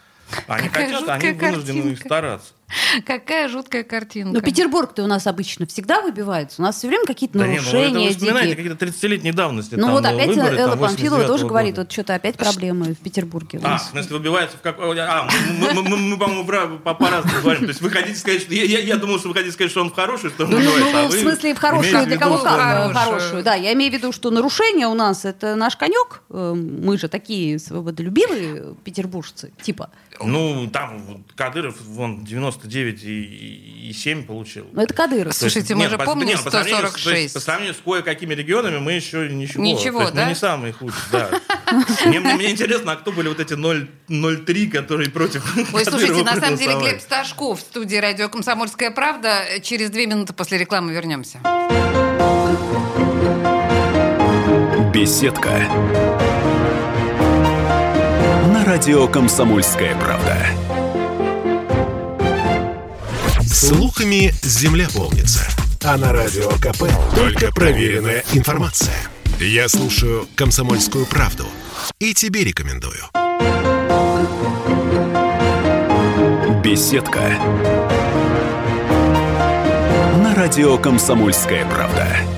они 0.46 0.70
хотят, 0.70 1.06
они 1.06 1.32
вынуждены 1.32 1.96
стараться. 1.96 2.54
Какая 3.06 3.48
жуткая 3.48 3.84
картинка. 3.84 4.32
Но 4.32 4.40
Петербург-то 4.40 5.04
у 5.04 5.06
нас 5.06 5.26
обычно 5.26 5.66
всегда 5.66 6.00
выбивается. 6.00 6.60
У 6.60 6.64
нас 6.64 6.76
все 6.76 6.88
время 6.88 7.06
какие-то 7.06 7.38
да 7.38 7.44
ну, 7.44 7.52
нарушения. 7.52 7.90
Не, 7.90 8.08
вы 8.08 8.14
вспоминаете 8.14 8.56
какие-то 8.56 8.84
30-летней 8.84 9.32
давности. 9.32 9.74
Ну 9.74 9.82
там, 9.82 9.92
вот 9.92 10.04
э, 10.04 10.08
опять 10.08 10.28
выборы, 10.28 10.56
Элла 10.56 10.76
Памфилова 10.76 11.24
тоже 11.24 11.42
года. 11.44 11.48
говорит, 11.48 11.78
вот 11.78 11.92
что-то 11.92 12.14
опять 12.14 12.36
проблемы 12.36 12.94
в 12.94 12.98
Петербурге. 12.98 13.60
А, 13.62 13.78
в 13.78 13.82
смысле 13.82 14.16
выбивается 14.16 14.56
в 14.56 14.60
какой... 14.60 14.98
А, 14.98 15.28
мы, 15.60 15.72
мы, 15.74 15.82
мы, 15.82 15.96
мы 15.96 16.18
по-моему, 16.18 16.78
по-разному 16.78 17.40
говорим. 17.42 17.62
То 17.62 17.68
есть 17.68 17.80
вы 17.80 17.90
хотите 17.90 18.18
сказать, 18.18 18.42
что... 18.42 18.54
Я, 18.54 18.64
я, 18.64 18.78
я 18.80 18.96
думал, 18.96 19.18
что 19.18 19.28
вы 19.28 19.34
хотите 19.34 19.52
сказать, 19.52 19.70
что 19.70 19.82
он 19.82 19.90
в 19.90 19.94
хорошую 19.94 20.32
сторону 20.32 20.58
ну, 20.58 20.64
ну, 20.64 20.78
ну 20.78 21.04
а 21.04 21.08
в 21.08 21.12
смысле 21.12 21.54
в 21.54 21.58
хорошую, 21.58 22.06
для 22.06 22.18
кого 22.18 22.38
как? 22.38 22.92
Хорошую, 22.92 23.42
да. 23.42 23.54
Я 23.54 23.72
имею 23.74 23.92
в 23.92 23.94
виду, 23.94 24.12
что 24.12 24.30
нарушение 24.30 24.86
у 24.86 24.94
нас 24.94 25.24
это 25.24 25.54
наш 25.54 25.76
конек. 25.76 26.22
Э, 26.30 26.54
мы 26.54 26.98
же 26.98 27.08
такие 27.08 27.58
свободолюбивые 27.58 28.74
петербуржцы, 28.84 29.52
типа. 29.62 29.90
Ну, 30.20 30.68
там 30.72 31.24
Кадыров, 31.34 31.76
вон, 31.82 32.24
90 32.24 32.55
99,7 32.64 34.24
получил. 34.24 34.66
Ну, 34.72 34.82
это 34.82 34.94
Кадыров. 34.94 35.34
Слушайте, 35.34 35.74
мы 35.74 35.82
нет, 35.82 35.90
же 35.90 35.98
по, 35.98 36.04
помним 36.04 36.28
нет, 36.28 36.38
146. 36.38 36.94
По 36.94 37.00
сравнению, 37.00 37.28
с, 37.28 37.32
по 37.32 37.40
сравнению 37.40 37.74
с 37.74 37.78
кое-какими 37.78 38.34
регионами 38.34 38.78
мы 38.78 38.92
еще 38.92 39.28
ничего. 39.28 39.62
Ничего, 39.62 40.00
есть, 40.00 40.12
ну, 40.12 40.16
да? 40.16 40.24
Мы 40.24 40.28
не 40.30 40.34
самые 40.34 40.72
худшие, 40.72 41.02
да. 41.12 41.30
Мне, 42.06 42.20
мне 42.20 42.50
интересно, 42.50 42.92
а 42.92 42.96
кто 42.96 43.12
были 43.12 43.28
вот 43.28 43.40
эти 43.40 43.54
0,3, 43.54 44.70
которые 44.70 45.10
против 45.10 45.44
Ой, 45.74 45.84
слушайте, 45.84 46.22
на 46.22 46.36
самом 46.36 46.56
деле 46.56 46.78
Глеб 46.78 47.00
Сташков 47.00 47.58
в 47.58 47.62
студии 47.62 47.96
«Радио 47.96 48.28
Комсомольская 48.28 48.90
правда». 48.90 49.44
Через 49.62 49.90
две 49.90 50.06
минуты 50.06 50.32
после 50.32 50.58
рекламы 50.58 50.92
вернемся. 50.92 51.40
Беседка. 54.92 55.50
На 58.52 58.64
радио 58.64 59.06
«Комсомольская 59.08 59.94
правда». 59.96 60.75
Слухами 63.56 64.34
земля 64.42 64.86
полнится. 64.94 65.48
А 65.82 65.96
на 65.96 66.12
радио 66.12 66.50
КП 66.58 66.92
только 67.14 67.50
проверенная 67.50 68.22
информация. 68.34 68.94
Я 69.40 69.70
слушаю 69.70 70.28
«Комсомольскую 70.34 71.06
правду» 71.06 71.46
и 71.98 72.12
тебе 72.12 72.44
рекомендую. 72.44 73.00
Беседка. 76.62 77.30
На 80.22 80.34
радио 80.34 80.76
«Комсомольская 80.76 81.64
правда». 81.64 82.35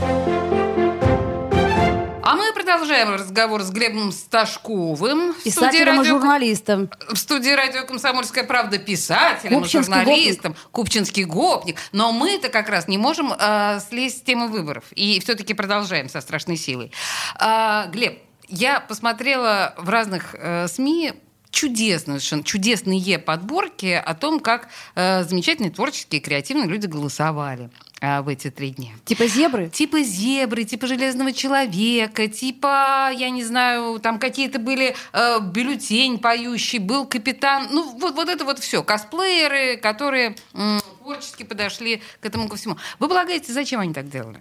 Продолжаем 2.98 3.14
разговор 3.14 3.62
с 3.62 3.70
Глебом 3.70 4.12
Сташковым. 4.12 5.34
Писателем 5.44 5.94
и 5.94 5.98
радио- 5.98 6.04
журналистом. 6.04 6.90
В 7.08 7.16
студии 7.16 7.50
радио 7.50 7.84
«Комсомольская 7.84 8.44
правда» 8.44 8.78
писателем, 8.78 9.52
и 9.52 9.62
Купчинский 9.62 9.94
журналистом, 9.94 10.56
Купчинский 10.72 11.24
гопник. 11.24 11.76
Но 11.92 12.10
мы-то 12.12 12.48
как 12.48 12.68
раз 12.68 12.88
не 12.88 12.98
можем 12.98 13.32
э, 13.38 13.80
слезть 13.88 14.18
с 14.18 14.22
темы 14.22 14.48
выборов. 14.48 14.84
И 14.92 15.20
все-таки 15.20 15.54
продолжаем 15.54 16.08
со 16.08 16.20
страшной 16.20 16.56
силой. 16.56 16.92
А, 17.36 17.86
Глеб, 17.86 18.18
я 18.48 18.80
посмотрела 18.80 19.74
в 19.76 19.88
разных 19.88 20.34
э, 20.34 20.66
СМИ 20.68 21.12
чудесные, 21.50 22.20
чудесные 22.20 23.18
подборки 23.18 23.92
о 24.04 24.14
том, 24.14 24.40
как 24.40 24.68
э, 24.94 25.24
замечательные 25.24 25.70
творческие, 25.70 26.20
креативные 26.20 26.68
люди 26.68 26.86
голосовали 26.86 27.70
э, 28.00 28.20
в 28.20 28.28
эти 28.28 28.50
три 28.50 28.70
дня. 28.70 28.90
Типа 29.04 29.26
зебры. 29.26 29.68
Типа 29.68 30.02
зебры, 30.02 30.64
типа 30.64 30.86
железного 30.86 31.32
человека, 31.32 32.28
типа, 32.28 33.10
я 33.16 33.30
не 33.30 33.44
знаю, 33.44 33.98
там 34.00 34.18
какие-то 34.18 34.58
были 34.58 34.94
э, 35.12 35.40
бюллетень 35.40 36.18
поющий, 36.18 36.78
был 36.78 37.06
капитан. 37.06 37.68
Ну, 37.70 37.98
вот, 37.98 38.14
вот 38.14 38.28
это 38.28 38.44
вот 38.44 38.58
все. 38.58 38.82
Косплееры, 38.82 39.76
которые 39.78 40.36
м, 40.54 40.80
творчески 41.00 41.42
подошли 41.42 42.02
к 42.20 42.26
этому 42.26 42.48
ко 42.48 42.56
всему. 42.56 42.76
Вы 42.98 43.08
полагаете, 43.08 43.52
зачем 43.52 43.80
они 43.80 43.94
так 43.94 44.08
делали? 44.08 44.40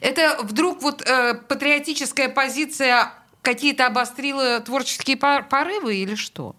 Это 0.00 0.38
вдруг 0.42 0.82
вот 0.82 1.02
э, 1.02 1.34
патриотическая 1.34 2.28
позиция 2.28 3.12
какие-то 3.42 3.86
обострила 3.86 4.60
творческие 4.60 5.16
пор- 5.16 5.48
порывы 5.48 5.96
или 5.96 6.14
что? 6.14 6.54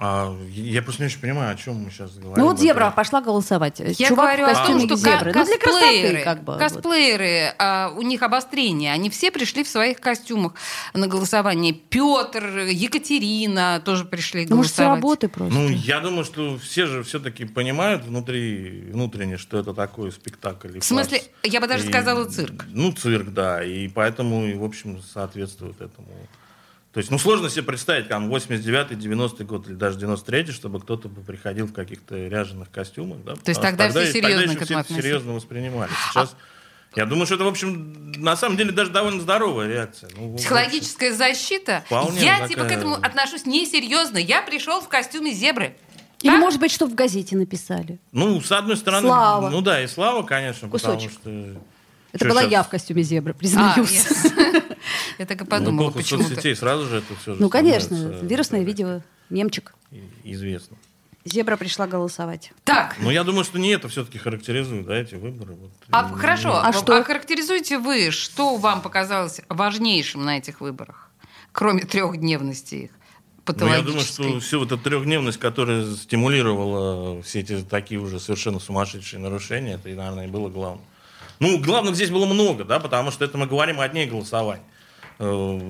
А, 0.00 0.32
я 0.52 0.80
просто 0.82 1.02
не 1.02 1.06
очень 1.06 1.20
понимаю, 1.20 1.50
о 1.52 1.56
чем 1.56 1.74
мы 1.74 1.90
сейчас 1.90 2.12
говорим. 2.14 2.34
Ну 2.36 2.44
вот 2.44 2.52
Это- 2.54 2.62
зебра 2.62 2.90
пошла 2.92 3.20
голосовать. 3.20 3.80
Я 3.80 3.92
Чувак 4.08 4.36
говорю 4.38 4.46
в 4.46 4.48
о 4.48 4.54
том, 4.54 4.62
костюме 4.62 4.86
что 4.86 4.96
зебры. 4.96 5.32
ка- 5.32 5.38
Ну, 5.40 5.44
для 5.44 5.58
красоты, 5.58 5.86
косплееры, 5.86 6.22
как 6.22 6.44
бы. 6.44 6.52
вот. 6.52 6.58
косплееры, 6.60 7.54
а, 7.58 7.92
у 7.96 8.02
них 8.02 8.22
обострение. 8.22 8.92
Они 8.92 9.10
все 9.10 9.32
пришли 9.32 9.64
в 9.64 9.68
своих 9.68 9.98
костюмах 10.00 10.52
на 10.94 11.08
голосование. 11.08 11.72
Петр, 11.72 12.44
Екатерина 12.70 13.82
тоже 13.84 14.04
пришли 14.04 14.46
Ну, 14.48 14.56
может, 14.58 14.72
с 14.72 14.76
голосовать. 14.76 14.96
работы 14.98 15.28
просто. 15.28 15.54
Ну, 15.58 15.68
я 15.68 15.98
думаю, 15.98 16.24
что 16.24 16.58
все 16.58 16.86
же 16.86 17.02
все-таки 17.02 17.44
понимают 17.44 18.04
внутри, 18.04 18.84
внутренне, 18.92 19.36
что 19.36 19.58
это 19.58 19.74
такой 19.74 20.12
спектакль. 20.12 20.76
и 20.76 20.80
В 20.80 20.84
смысле, 20.84 21.18
фарс. 21.18 21.30
я 21.42 21.60
бы 21.60 21.66
даже 21.66 21.84
И, 21.84 21.88
сказала, 21.88 22.24
цирк. 22.26 22.66
Ну, 22.68 22.92
цирк, 22.92 23.30
да. 23.32 23.64
И 23.64 23.88
поэтому, 23.88 24.46
и, 24.46 24.54
в 24.54 24.62
общем, 24.62 25.02
соответствует 25.02 25.74
этому. 25.80 26.06
То 26.98 27.00
есть, 27.00 27.12
ну, 27.12 27.18
сложно 27.20 27.48
себе 27.48 27.62
представить, 27.62 28.08
там, 28.08 28.28
89-й, 28.28 28.96
90-й 28.96 29.44
год 29.44 29.68
или 29.68 29.76
даже 29.76 30.00
93-й, 30.00 30.50
чтобы 30.50 30.80
кто-то 30.80 31.08
бы 31.08 31.20
приходил 31.20 31.68
в 31.68 31.72
каких-то 31.72 32.16
ряженых 32.26 32.72
костюмах, 32.72 33.18
да? 33.22 33.34
То 33.36 33.50
есть 33.50 33.60
Потому 33.60 33.76
тогда 33.78 33.90
что 33.90 34.00
все 34.02 34.12
серьезно 34.14 34.40
тогда 34.40 34.52
еще 34.54 34.64
все 34.64 34.78
это 34.80 34.94
серьезно 34.94 35.32
воспринимали. 35.34 35.92
Сейчас, 36.10 36.34
я 36.96 37.06
думаю, 37.06 37.26
что 37.26 37.36
это, 37.36 37.44
в 37.44 37.46
общем, 37.46 38.10
на 38.16 38.34
самом 38.36 38.56
деле 38.56 38.72
даже 38.72 38.90
довольно 38.90 39.20
здоровая 39.20 39.68
реакция. 39.68 40.10
Ну, 40.16 40.30
в 40.30 40.34
общем, 40.34 40.38
Психологическая 40.38 41.12
защита. 41.12 41.84
Вполне 41.86 42.20
я 42.20 42.32
такая- 42.32 42.48
типа 42.48 42.64
к 42.64 42.72
этому 42.72 42.94
отношусь 42.96 43.46
несерьезно. 43.46 44.18
Я 44.18 44.42
пришел 44.42 44.80
в 44.80 44.88
костюме 44.88 45.30
зебры. 45.32 45.76
Или, 46.22 46.32
Да? 46.32 46.38
может 46.38 46.58
быть, 46.58 46.72
что 46.72 46.86
в 46.86 46.96
газете 46.96 47.36
написали. 47.36 48.00
Ну, 48.10 48.40
с 48.40 48.50
одной 48.50 48.76
стороны, 48.76 49.06
Слава. 49.06 49.50
ну 49.50 49.60
да, 49.60 49.80
и 49.84 49.86
слава, 49.86 50.24
конечно, 50.24 50.68
Кусочек. 50.68 51.12
потому 51.20 51.52
что... 51.54 51.60
Это 52.10 52.24
Чё 52.24 52.30
была 52.30 52.40
щас? 52.42 52.50
я 52.50 52.62
в 52.62 52.68
костюме 52.70 53.02
зебры, 53.02 53.32
А, 53.32 53.38
признаюсь. 53.38 54.06
я- 54.24 54.62
Я 55.18 55.26
так 55.26 55.40
и 55.40 55.44
В 55.44 55.48
подумала, 55.48 55.86
эпоху 55.88 55.98
почему-то. 55.98 56.28
соцсетей 56.28 56.54
сразу 56.56 56.86
же 56.86 56.98
это 56.98 57.14
все 57.20 57.34
Ну, 57.38 57.48
конечно, 57.50 57.94
вирусное 58.22 58.62
видео, 58.62 59.02
мемчик. 59.30 59.74
Известно. 60.24 60.76
Зебра 61.24 61.56
пришла 61.56 61.86
голосовать. 61.86 62.52
Так, 62.64 62.96
Но 63.00 63.10
я 63.10 63.22
думаю, 63.24 63.44
что 63.44 63.58
не 63.58 63.70
это 63.70 63.88
все-таки 63.88 64.16
характеризует, 64.18 64.86
да, 64.86 64.96
эти 64.96 65.16
выборы. 65.16 65.54
Вот. 65.54 65.70
а 65.90 66.08
хорошо, 66.16 66.54
А 66.54 66.68
а 66.68 66.72
что? 66.72 66.96
охарактеризуйте 66.96 67.78
вы, 67.78 68.10
что 68.12 68.56
вам 68.56 68.80
показалось 68.80 69.40
важнейшим 69.48 70.24
на 70.24 70.38
этих 70.38 70.60
выборах, 70.60 71.10
кроме 71.52 71.82
трехдневности 71.82 72.74
их? 72.76 72.90
Ну, 73.46 73.66
я 73.66 73.80
думаю, 73.80 74.02
что 74.02 74.40
всю 74.40 74.58
вот 74.60 74.72
эту 74.72 74.78
трехдневность, 74.82 75.38
которая 75.38 75.94
стимулировала 75.94 77.22
все 77.22 77.40
эти 77.40 77.62
такие 77.62 77.98
уже 78.00 78.20
совершенно 78.20 78.58
сумасшедшие 78.60 79.20
нарушения, 79.20 79.74
это, 79.74 79.88
наверное, 79.88 80.26
и 80.26 80.28
было 80.28 80.48
главным. 80.48 80.84
Ну, 81.40 81.58
главных 81.58 81.94
здесь 81.94 82.10
было 82.10 82.26
много, 82.26 82.64
да, 82.64 82.78
потому 82.78 83.10
что 83.10 83.24
это 83.24 83.38
мы 83.38 83.46
говорим 83.46 83.80
о 83.80 83.88
дне 83.88 84.06
голосования. 84.06 84.62
Э, 85.18 85.24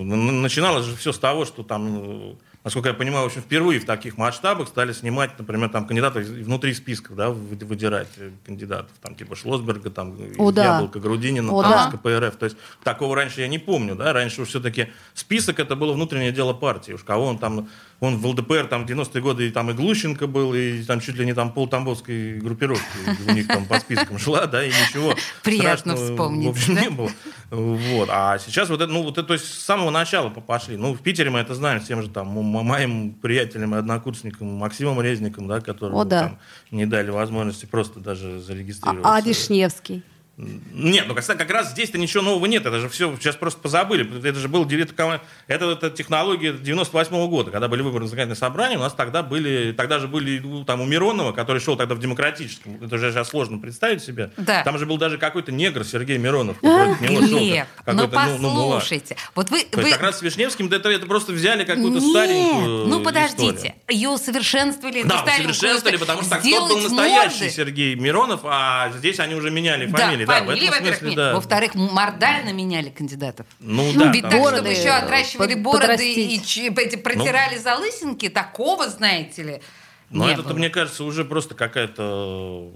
Начиналось 0.05 0.85
же 0.85 0.95
все 0.97 1.13
с 1.13 1.19
того, 1.19 1.45
что 1.45 1.63
там, 1.63 2.33
э, 2.33 2.35
насколько 2.65 2.89
я 2.91 2.95
понимаю, 2.95 3.23
в 3.25 3.27
общем, 3.27 3.41
впервые 3.41 3.81
в 3.81 3.87
таких 3.87 4.19
масштабах 4.19 4.69
стали 4.69 4.93
снимать, 4.93 5.39
например, 5.39 5.71
там 5.71 5.87
кандидатов 5.87 6.25
внутри 6.25 6.75
списков, 6.75 7.17
да, 7.17 7.31
вы- 7.31 7.57
выдирать 7.65 8.09
э, 8.19 8.31
кандидатов, 8.45 8.91
там, 9.01 9.15
типа 9.15 9.37
Шлосберга, 9.37 9.89
там, 9.91 10.17
О, 10.39 10.53
да. 10.53 10.75
Яблоко, 10.77 11.01
Грудинина, 11.01 11.53
О, 11.53 11.63
там, 11.63 11.71
да. 11.73 11.91
КПРФ. 11.97 12.37
То 12.37 12.45
есть 12.45 12.57
такого 12.85 13.17
раньше 13.17 13.41
я 13.41 13.49
не 13.49 13.59
помню, 13.59 13.95
да, 13.95 14.13
раньше 14.13 14.43
уж 14.43 14.49
все-таки 14.49 14.89
список 15.15 15.61
это 15.61 15.77
было 15.77 15.93
внутреннее 15.95 16.33
дело 16.33 16.53
партии. 16.53 16.93
Уж 16.93 17.03
кого 17.05 17.25
он 17.27 17.39
там, 17.39 17.69
он 18.01 18.17
в 18.17 18.27
ЛДПР 18.27 18.69
там 18.69 18.87
в 18.87 18.91
90-е 18.91 19.21
годы 19.21 19.49
и 19.49 19.51
там 19.51 19.71
и 19.71 19.73
Глущенко 19.73 20.27
был, 20.29 20.55
и 20.55 20.83
там 20.85 21.01
чуть 21.01 21.17
ли 21.17 21.27
не 21.27 21.35
там 21.35 21.53
пол 21.53 21.67
Тамбовской 21.67 22.39
группировки 22.39 22.85
у 23.27 23.33
них 23.33 23.49
там 23.49 23.65
по 23.67 23.81
спискам 23.81 24.19
шла, 24.21 24.47
да, 24.47 24.65
и 24.65 24.69
ничего 24.69 25.15
Приятно 25.43 25.97
вспомнить, 25.97 26.47
В 26.47 26.51
общем, 26.51 26.75
да? 26.77 26.81
не 26.83 26.91
было. 26.91 27.11
Вот. 27.51 28.09
А 28.13 28.39
сейчас 28.39 28.69
вот 28.69 28.81
это, 28.81 28.93
ну, 28.93 29.03
вот 29.03 29.19
это, 29.19 29.25
то 29.27 29.33
есть 29.33 29.47
с 29.47 29.65
самого 29.65 29.91
начала 29.91 30.29
по- 30.29 30.41
пошли. 30.41 30.77
Ну, 30.77 30.93
в 30.95 31.01
Питере 31.01 31.31
мы 31.31 31.41
это 31.41 31.55
знаем 31.55 31.81
с 31.81 31.87
тем 31.87 32.03
же 32.03 32.09
там 32.09 32.29
моим 32.29 33.15
приятелем 33.15 33.75
и 33.75 33.79
однокурсником 33.79 34.49
Максимом 34.49 35.01
Резником, 35.01 35.49
да, 35.49 35.61
которому 35.61 35.99
О, 36.01 36.05
да. 36.05 36.21
там 36.23 36.39
не 36.71 36.87
дали 36.87 37.11
возможности 37.11 37.67
просто 37.67 38.01
даже 38.01 38.37
А, 38.37 38.41
зарегистрироваться. 38.41 39.13
а 39.15 39.21
Вишневский? 39.21 40.03
Нет, 40.39 41.07
ну 41.09 41.15
как, 41.15 41.51
раз 41.51 41.71
здесь-то 41.71 41.99
ничего 41.99 42.23
нового 42.23 42.47
нет. 42.47 42.65
Это 42.65 42.79
же 42.79 42.89
все 42.89 43.15
сейчас 43.17 43.35
просто 43.35 43.61
позабыли. 43.61 44.09
Это 44.25 44.39
же 44.39 44.49
был 44.49 44.65
девят- 44.65 44.93
это, 44.93 45.21
это, 45.49 45.65
это 45.73 45.91
технология 45.91 46.53
98 46.53 47.29
года, 47.29 47.51
когда 47.51 47.67
были 47.67 47.83
выборы 47.83 48.05
на 48.05 48.09
законодательное 48.09 48.37
собрание. 48.37 48.79
У 48.79 48.83
нас 48.83 48.93
тогда 48.93 49.25
были, 49.25 49.73
тогда 49.73 49.99
же 49.99 50.07
были 50.07 50.39
ну, 50.39 50.65
там 50.65 50.81
у 50.81 50.87
Миронова, 50.87 51.33
который 51.33 51.61
шел 51.61 51.77
тогда 51.77 51.97
в 51.97 51.99
демократическом. 51.99 52.83
Это 52.83 52.99
же 52.99 53.11
сейчас 53.11 53.29
сложно 53.29 53.59
представить 53.59 54.03
себе. 54.03 54.31
Да. 54.37 54.63
Там 54.63 54.79
же 54.79 54.87
был 54.87 54.97
даже 54.97 55.19
какой-то 55.19 55.51
негр 55.51 55.85
Сергей 55.85 56.19
Миронов. 56.19 56.63
него 56.63 57.27
шел 57.27 57.39
Глеб, 57.39 57.67
ну 57.87 57.93
ну, 57.95 58.09
послушайте. 58.09 59.17
Вот 59.35 59.51
вы, 59.51 59.67
вы... 59.73 59.91
как 59.91 60.03
раз 60.03 60.19
с 60.19 60.23
Вишневским 60.23 60.69
да, 60.69 60.77
это, 60.77 60.89
это 60.89 61.07
просто 61.07 61.33
взяли 61.33 61.65
какую-то 61.65 61.99
Нет, 62.01 62.11
старенькую 62.11 62.87
ну 62.87 63.01
историю. 63.01 63.05
подождите, 63.05 63.75
ее 63.89 64.09
усовершенствовали, 64.11 65.03
Да, 65.03 65.23
усовершенствовали, 65.23 65.77
историю. 65.79 66.01
потому 66.01 66.23
что 66.23 66.31
так, 66.31 66.43
тот 66.43 66.69
был 66.69 66.81
настоящий 66.81 67.41
морды. 67.41 67.51
Сергей 67.51 67.95
Миронов, 67.95 68.41
а 68.45 68.91
здесь 68.97 69.19
они 69.21 69.35
уже 69.35 69.51
меняли 69.51 69.87
Да, 69.87 69.99
фамилии. 69.99 70.28
Да, 70.29 70.45
фамилии, 70.45 70.69
во-первых, 70.69 71.03
нет. 71.03 71.15
да. 71.17 71.35
Во-вторых, 71.35 71.75
мордально 71.75 72.51
меняли 72.53 72.91
кандидатов. 72.91 73.47
Ну, 73.59 73.93
да, 73.95 74.13
Ведь 74.13 74.23
там- 74.23 74.31
так, 74.31 74.41
Бороды, 74.41 74.57
чтобы 74.57 74.71
еще 74.71 74.91
отращивали 74.91 75.55
под- 75.55 75.63
бороды 75.63 75.87
подрастить. 75.89 76.33
и 76.33 76.45
ч- 76.45 76.69
эти 76.69 76.97
протирали 76.97 77.57
залысинки, 77.59 78.29
такого, 78.29 78.89
знаете 78.89 79.43
ли, 79.43 79.63
Но 80.11 80.27
Не 80.27 80.33
это, 80.33 80.43
было. 80.43 80.55
мне 80.55 80.71
кажется, 80.71 81.05
уже 81.05 81.23
просто 81.25 81.55
какая-то... 81.55 82.71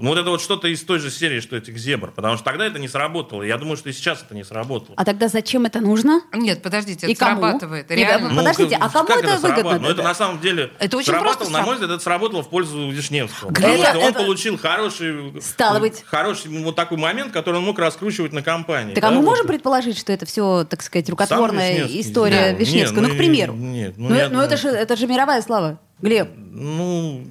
Ну, 0.00 0.08
вот 0.10 0.16
это 0.16 0.30
вот 0.30 0.40
что-то 0.40 0.68
из 0.68 0.80
той 0.84 1.00
же 1.00 1.10
серии, 1.10 1.40
что 1.40 1.56
этих 1.56 1.76
зебр. 1.76 2.12
Потому 2.12 2.36
что 2.36 2.44
тогда 2.44 2.64
это 2.66 2.78
не 2.78 2.86
сработало. 2.86 3.42
Я 3.42 3.58
думаю, 3.58 3.76
что 3.76 3.88
и 3.88 3.92
сейчас 3.92 4.22
это 4.22 4.34
не 4.36 4.44
сработало. 4.44 4.94
А 4.96 5.04
тогда 5.04 5.26
зачем 5.26 5.66
это 5.66 5.80
нужно? 5.80 6.22
Нет, 6.32 6.62
подождите, 6.62 7.08
И 7.08 7.12
это 7.14 7.18
кому? 7.24 7.40
срабатывает. 7.42 7.90
И 7.90 7.94
Реально. 7.96 8.28
Ну, 8.28 8.36
подождите, 8.36 8.76
а 8.80 8.88
кому 8.88 9.08
как 9.08 9.24
это 9.24 9.38
выгодно? 9.38 9.78
Ну, 9.80 9.88
это 9.88 10.02
на 10.04 10.14
самом 10.14 10.40
деле 10.40 10.70
Это 10.78 10.96
очень 10.98 11.06
сработало, 11.06 11.34
просто 11.36 11.52
на 11.52 11.62
мой 11.62 11.74
взгляд, 11.74 11.90
это 11.90 12.00
сработало 12.02 12.42
в 12.44 12.48
пользу 12.48 12.90
Вишневского. 12.90 13.48
Потому 13.48 13.76
что 13.76 13.98
он 13.98 14.04
это- 14.04 14.18
получил 14.20 14.56
хороший, 14.56 15.40
Стало 15.42 15.80
быть. 15.80 16.04
хороший 16.06 16.50
вот 16.62 16.76
такой 16.76 16.96
момент, 16.98 17.32
который 17.32 17.56
он 17.56 17.64
мог 17.64 17.76
раскручивать 17.80 18.32
на 18.32 18.42
компании. 18.42 18.94
Так 18.94 19.02
а 19.02 19.08
да, 19.08 19.14
мы 19.16 19.22
вот. 19.22 19.30
можем 19.30 19.48
предположить, 19.48 19.98
что 19.98 20.12
это 20.12 20.26
все, 20.26 20.64
так 20.64 20.82
сказать, 20.82 21.10
рукотворная 21.10 21.72
Вишневский 21.72 22.00
история 22.02 22.42
сделал. 22.54 22.58
Вишневского? 22.58 23.00
Не, 23.00 23.02
Ну, 23.02 23.08
к 23.08 23.12
ну, 23.12 23.18
примеру. 23.18 23.52
нет, 23.54 23.94
ну, 23.96 24.08
ну, 24.10 24.14
я 24.14 24.28
ну, 24.28 24.40
это, 24.40 24.56
думаю- 24.56 24.58
же, 24.58 24.68
это 24.68 24.94
же 24.96 25.06
мировая 25.08 25.42
слава. 25.42 25.80
Глеб, 26.00 26.28
Ну, 26.52 27.24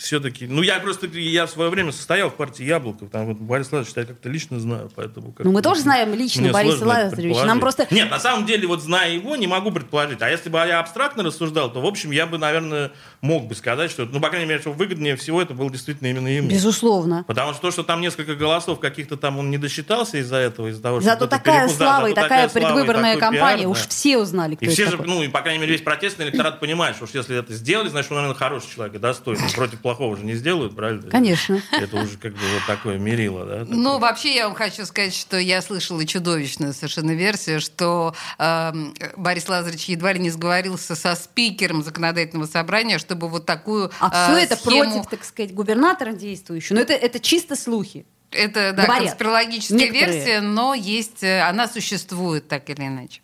все-таки... 0.00 0.46
Ну, 0.46 0.62
я 0.62 0.80
просто... 0.80 1.06
Я 1.06 1.46
в 1.46 1.50
свое 1.50 1.68
время 1.70 1.92
состоял 1.92 2.30
в 2.30 2.34
партии 2.34 2.64
«Яблоко». 2.64 3.06
Там 3.06 3.26
вот 3.26 3.36
Борис 3.36 3.70
Владимирович 3.70 3.96
я 3.96 4.04
как-то 4.04 4.28
лично 4.28 4.58
знаю, 4.58 4.90
поэтому... 4.94 5.28
ну 5.28 5.32
как-то 5.32 5.50
мы 5.50 5.60
тоже 5.60 5.82
знаем 5.82 6.14
лично 6.14 6.50
Бориса 6.50 6.86
Лазаревича. 6.86 7.44
Нам 7.44 7.60
просто... 7.60 7.86
Нет, 7.90 8.10
на 8.10 8.18
самом 8.18 8.46
деле, 8.46 8.66
вот 8.66 8.82
зная 8.82 9.12
его, 9.12 9.36
не 9.36 9.46
могу 9.46 9.70
предположить. 9.70 10.22
А 10.22 10.30
если 10.30 10.48
бы 10.48 10.58
я 10.58 10.80
абстрактно 10.80 11.22
рассуждал, 11.22 11.70
то, 11.70 11.80
в 11.82 11.86
общем, 11.86 12.12
я 12.12 12.26
бы, 12.26 12.38
наверное, 12.38 12.92
мог 13.20 13.46
бы 13.46 13.54
сказать, 13.54 13.90
что, 13.90 14.06
ну, 14.06 14.20
по 14.20 14.30
крайней 14.30 14.46
мере, 14.46 14.60
что 14.60 14.72
выгоднее 14.72 15.16
всего 15.16 15.42
это 15.42 15.52
было 15.52 15.70
действительно 15.70 16.08
именно 16.08 16.28
ему. 16.28 16.48
Безусловно. 16.48 17.24
Потому 17.26 17.52
что 17.52 17.62
то, 17.62 17.70
что 17.70 17.82
там 17.82 18.00
несколько 18.00 18.34
голосов 18.34 18.80
каких-то 18.80 19.18
там 19.18 19.38
он 19.38 19.50
не 19.50 19.58
досчитался 19.58 20.16
из-за 20.16 20.36
этого, 20.36 20.68
из-за 20.68 20.82
того, 20.82 21.00
что 21.00 21.10
Зато 21.10 21.26
такая 21.26 21.66
перепутал, 21.66 21.76
слава 21.76 22.06
и 22.06 22.10
зато 22.10 22.22
такая 22.22 22.48
и 22.48 22.52
предвыборная 22.52 23.16
кампания, 23.18 23.68
уж 23.68 23.82
да. 23.82 23.88
все 23.88 24.16
узнали, 24.16 24.54
кто 24.54 24.64
И 24.64 24.68
все 24.68 24.86
же, 24.88 24.96
ну, 24.96 25.22
и, 25.22 25.28
по 25.28 25.42
крайней 25.42 25.60
мере, 25.60 25.72
весь 25.72 25.82
протестный 25.82 26.24
электорат 26.24 26.58
понимает, 26.58 26.96
что 26.96 27.04
уж 27.04 27.10
если 27.10 27.36
это 27.38 27.52
сделали, 27.52 27.88
значит, 27.88 28.10
он, 28.10 28.16
наверное, 28.16 28.38
хороший 28.38 28.70
человек 28.74 28.94
и 28.94 28.98
достойный. 28.98 29.50
Против 29.54 29.80
плохого 29.90 30.16
же 30.16 30.24
не 30.24 30.34
сделают, 30.34 30.76
правильно? 30.76 31.10
Конечно. 31.10 31.60
Это 31.72 31.96
уже 32.02 32.16
как 32.16 32.32
бы 32.32 32.38
вот 32.54 32.62
такое 32.66 32.98
мерило, 32.98 33.44
да? 33.44 33.58
такое. 33.60 33.76
Ну, 33.76 33.98
вообще, 33.98 34.34
я 34.36 34.46
вам 34.46 34.54
хочу 34.54 34.86
сказать, 34.86 35.14
что 35.14 35.36
я 35.38 35.60
слышала 35.62 36.04
чудовищную 36.06 36.72
совершенно 36.72 37.10
версию, 37.10 37.60
что 37.60 38.14
эм, 38.38 38.94
Борис 39.16 39.48
Лазаревич 39.48 39.86
едва 39.86 40.12
ли 40.12 40.20
не 40.20 40.30
сговорился 40.30 40.94
со 40.94 41.14
спикером 41.16 41.82
законодательного 41.82 42.46
собрания, 42.46 42.98
чтобы 42.98 43.28
вот 43.28 43.46
такую 43.46 43.90
А 43.98 44.30
э, 44.30 44.32
все 44.36 44.44
это 44.44 44.54
схему- 44.54 44.92
против, 44.92 45.10
так 45.10 45.24
сказать, 45.24 45.52
губернатора 45.54 46.12
действующего. 46.12 46.76
Но 46.76 46.82
это, 46.82 46.92
это 46.92 47.18
чисто 47.18 47.56
слухи. 47.56 48.06
Это, 48.30 48.72
да, 48.72 48.84
Говорят. 48.84 49.08
конспирологическая 49.08 49.76
Некоторые. 49.76 50.12
версия, 50.12 50.40
но 50.40 50.72
есть, 50.74 51.24
э, 51.24 51.40
она 51.42 51.66
существует 51.66 52.46
так 52.46 52.70
или 52.70 52.86
иначе. 52.86 53.22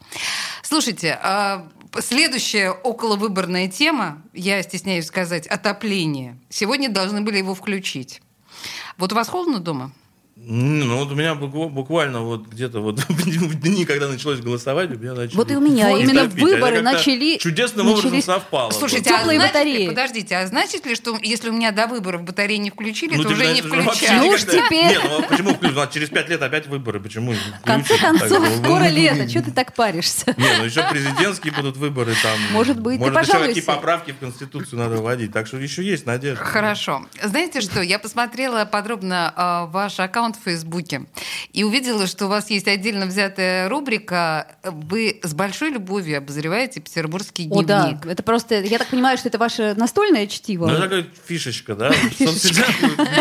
Слушайте, 0.64 1.16
а, 1.22 1.68
следующая 2.00 2.70
околовыборная 2.70 3.68
тема, 3.68 4.22
я 4.32 4.62
стесняюсь 4.62 5.06
сказать, 5.06 5.46
отопление. 5.46 6.38
Сегодня 6.48 6.88
должны 6.88 7.20
были 7.20 7.38
его 7.38 7.54
включить. 7.54 8.22
Вот 8.96 9.12
у 9.12 9.14
вас 9.14 9.28
холодно 9.28 9.58
дома? 9.58 9.92
Ну, 10.38 10.98
вот 10.98 11.10
у 11.10 11.14
меня 11.14 11.34
буква- 11.34 11.70
буквально 11.70 12.20
вот 12.20 12.46
где-то 12.46 12.80
вот 12.80 12.98
в 13.08 13.54
дни, 13.54 13.86
когда 13.86 14.06
началось 14.06 14.40
голосовать, 14.40 14.90
у 14.90 14.98
меня 14.98 15.14
начали... 15.14 15.34
Вот 15.34 15.50
и 15.50 15.56
у 15.56 15.60
меня. 15.60 15.88
Вот. 15.88 15.98
Именно 16.02 16.28
топить. 16.28 16.42
А 16.42 16.44
выборы 16.46 16.82
начали- 16.82 17.38
Чудесным 17.38 17.88
образом 17.88 18.10
начались- 18.10 18.24
совпало. 18.26 18.70
Слушайте, 18.70 19.08
Вот. 19.08 19.16
а 19.16 19.18
Теплые 19.20 19.38
значит 19.38 19.54
батареи. 19.54 19.78
ли, 19.78 19.88
подождите, 19.88 20.36
а 20.36 20.46
значит 20.46 20.84
ли, 20.84 20.94
что 20.94 21.18
если 21.22 21.48
у 21.48 21.54
меня 21.54 21.72
до 21.72 21.86
выборов 21.86 22.22
батареи 22.22 22.56
не 22.58 22.70
включили, 22.70 23.16
Ну, 23.16 23.22
то 23.22 23.30
ты, 23.30 23.34
уже 23.34 23.46
не 23.54 23.62
включают? 23.62 24.22
Ну 24.24 24.28
уж 24.28 24.42
теперь. 24.42 24.88
Нет, 24.88 25.00
ну 25.08 25.18
а 25.18 25.22
почему 25.22 25.54
включить? 25.54 25.74
Ну, 25.76 25.80
а 25.80 25.86
через 25.86 26.10
пять 26.10 26.28
лет 26.28 26.42
опять 26.42 26.66
выборы, 26.66 27.00
почему 27.00 27.32
В 27.32 27.64
конце 27.64 27.96
концов, 27.96 28.28
Так, 28.28 28.40
ну, 28.58 28.62
скоро 28.64 28.88
лето. 28.88 29.26
Что 29.30 29.42
ты 29.42 29.50
так 29.52 29.72
паришься? 29.74 30.34
Не, 30.36 30.58
ну 30.58 30.64
еще 30.66 30.86
президентские 30.90 31.54
будут 31.54 31.78
выборы 31.78 32.12
там. 32.22 32.38
Может 32.52 32.78
быть, 32.78 32.98
ты 32.98 33.06
Может, 33.06 33.22
еще 33.22 33.32
пожалуйся. 33.32 33.54
какие 33.60 33.64
поправки 33.74 34.10
в 34.12 34.18
Конституцию 34.18 34.80
надо 34.80 34.96
вводить. 34.98 35.32
Так 35.32 35.46
что 35.46 35.56
еще 35.56 35.82
есть 35.82 36.04
надежда. 36.04 36.44
Хорошо. 36.44 37.06
Знаете 37.22 37.62
что, 37.62 37.80
я 37.80 37.98
посмотрела 37.98 38.66
подробно 38.66 39.32
э, 39.34 39.72
ваш 39.72 39.98
аккаунт 39.98 40.25
в 40.34 40.40
Фейсбуке 40.44 41.02
и 41.52 41.62
увидела, 41.62 42.06
что 42.06 42.26
у 42.26 42.28
вас 42.28 42.50
есть 42.50 42.66
отдельно 42.66 43.06
взятая 43.06 43.68
рубрика. 43.68 44.56
Вы 44.64 45.20
с 45.22 45.34
большой 45.34 45.70
любовью 45.70 46.18
обозреваете 46.18 46.80
петербургский 46.80 47.48
О, 47.50 47.62
да. 47.62 47.84
дневник. 47.84 48.06
Это 48.06 48.22
просто, 48.22 48.60
я 48.62 48.78
так 48.78 48.88
понимаю, 48.88 49.18
что 49.18 49.28
это 49.28 49.38
ваше 49.38 49.74
настольное 49.76 50.26
чтиво. 50.26 50.66
Ну, 50.66 50.72
это 50.72 50.82
такая 50.82 51.06
фишечка, 51.28 51.74
да? 51.76 51.92
В 51.92 52.14
соцсетях 52.16 52.68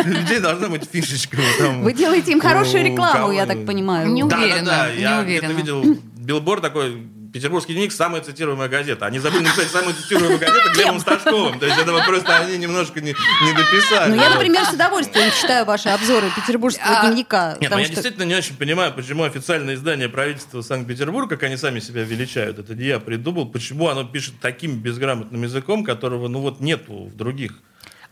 у 0.06 0.08
людей 0.10 0.40
должна 0.40 0.70
быть 0.70 0.84
фишечка. 0.92 1.38
Вы 1.82 1.94
делаете 1.94 2.32
им 2.32 2.40
хорошую 2.40 2.84
рекламу, 2.86 3.32
я 3.32 3.46
так 3.46 3.66
понимаю. 3.66 4.10
Не 4.12 4.24
Да, 4.24 4.38
уверена, 4.38 4.66
да, 4.66 4.86
да. 4.88 4.96
не 4.96 5.02
Я 5.02 5.24
где-то 5.24 5.52
видел 5.54 5.84
билборд 6.16 6.62
такой, 6.62 7.08
Петербургский 7.36 7.74
дневник, 7.74 7.92
самая 7.92 8.22
цитируемая 8.22 8.70
газета. 8.70 9.08
Они 9.08 9.20
забыли 9.20 9.44
написать 9.44 9.68
самую 9.68 9.94
цитируемую 9.94 10.40
газету 10.40 10.72
Глебом 10.74 11.02
Сташковым. 11.02 11.60
То 11.60 11.66
есть 11.66 11.78
это 11.78 11.92
вот 11.92 12.06
просто 12.06 12.34
они 12.38 12.58
немножко 12.58 13.02
не, 13.02 13.10
не 13.10 13.52
дописали. 13.54 14.12
Ну, 14.12 14.16
я, 14.16 14.30
например, 14.30 14.64
с 14.64 14.72
удовольствием 14.72 15.30
читаю 15.42 15.66
ваши 15.66 15.90
обзоры 15.90 16.30
петербургского 16.34 17.00
А, 17.00 17.02
дневника. 17.06 17.50
Нет, 17.50 17.58
ну 17.60 17.66
потому 17.66 17.80
я 17.82 17.86
что- 17.88 17.96
действительно 17.96 18.24
не 18.24 18.36
очень 18.36 18.56
понимаю, 18.56 18.94
почему 18.94 19.24
официальное 19.24 19.76
издание 19.76 20.08
правительства 20.08 20.62
Санкт-Петербурга, 20.62 21.36
как 21.36 21.44
они 21.44 21.58
сами 21.58 21.82
себя 21.82 22.04
величают, 22.04 22.58
это 22.58 22.74
не 22.74 22.86
я 22.86 23.02
придумал, 23.02 23.48
почему 23.48 23.90
оно 23.90 24.06
пишет 24.06 24.36
таким 24.40 24.78
безграмотным 24.80 25.44
языком, 25.44 25.84
которого, 25.84 26.30
ну 26.30 26.40
вот, 26.40 26.62
нету 26.62 26.94
в 27.14 27.18
других. 27.18 27.52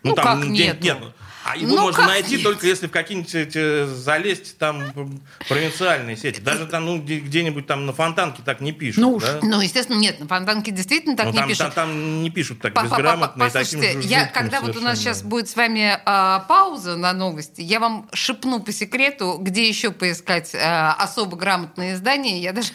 Ну, 0.03 0.15
как 0.15 0.43
где- 0.43 0.67
нету? 0.67 0.83
Нет, 0.83 0.97
а 1.45 1.57
его 1.57 1.75
Ну, 1.75 1.81
можно 1.81 2.07
найти 2.07 2.35
нет? 2.35 2.43
только 2.43 2.67
если 2.67 2.87
в 2.87 2.91
какие-нибудь 2.91 3.35
эти, 3.35 3.85
залезть 3.85 4.57
там 4.57 5.19
провинциальные 5.47 6.15
сети. 6.17 6.39
Даже 6.39 6.65
там, 6.67 6.85
ну, 6.85 6.99
где- 7.01 7.19
где-нибудь 7.19 7.67
там 7.67 7.85
на 7.85 7.93
фонтанке 7.93 8.41
так 8.45 8.61
не 8.61 8.71
пишут. 8.71 9.01
Ну 9.01 9.13
уж. 9.13 9.23
да? 9.23 9.39
Ну, 9.41 9.59
естественно, 9.61 9.97
нет, 9.97 10.19
на 10.19 10.27
фонтанке 10.27 10.71
действительно 10.71 11.15
так 11.17 11.27
Ну, 11.27 11.31
не 11.33 11.37
там, 11.39 11.47
пишут. 11.49 11.65
там- 11.65 11.71
там 11.73 12.23
не 12.23 12.29
пишут 12.29 12.61
так 12.61 12.73
Па- 12.73 12.83
па- 12.83 12.89
па- 12.89 12.95
безграмотно 12.97 13.45
Послушайте, 13.45 13.99
я, 14.07 14.25
когда 14.27 14.61
вот 14.61 14.75
у 14.77 14.81
нас 14.81 14.97
сейчас 14.99 15.21
будет 15.21 15.49
с 15.49 15.55
вами 15.55 15.99
а, 16.05 16.39
пауза 16.41 16.95
на 16.95 17.13
новости, 17.13 17.61
я 17.61 17.79
вам 17.79 18.07
шепну 18.13 18.61
по 18.61 18.71
секрету, 18.71 19.37
где 19.39 19.67
еще 19.67 19.91
поискать 19.91 20.53
а, 20.55 20.93
особо 20.99 21.35
грамотные 21.37 21.93
издания. 21.95 22.41
Я 22.41 22.53
даже 22.53 22.71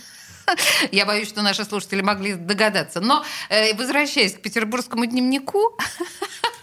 я 0.92 1.04
боюсь, 1.06 1.28
что 1.28 1.42
наши 1.42 1.64
слушатели 1.64 2.00
могли 2.02 2.34
догадаться. 2.34 3.00
Но 3.00 3.24
э, 3.50 3.74
возвращаясь 3.74 4.32
к 4.34 4.40
петербургскому 4.40 5.04
дневнику, 5.06 5.78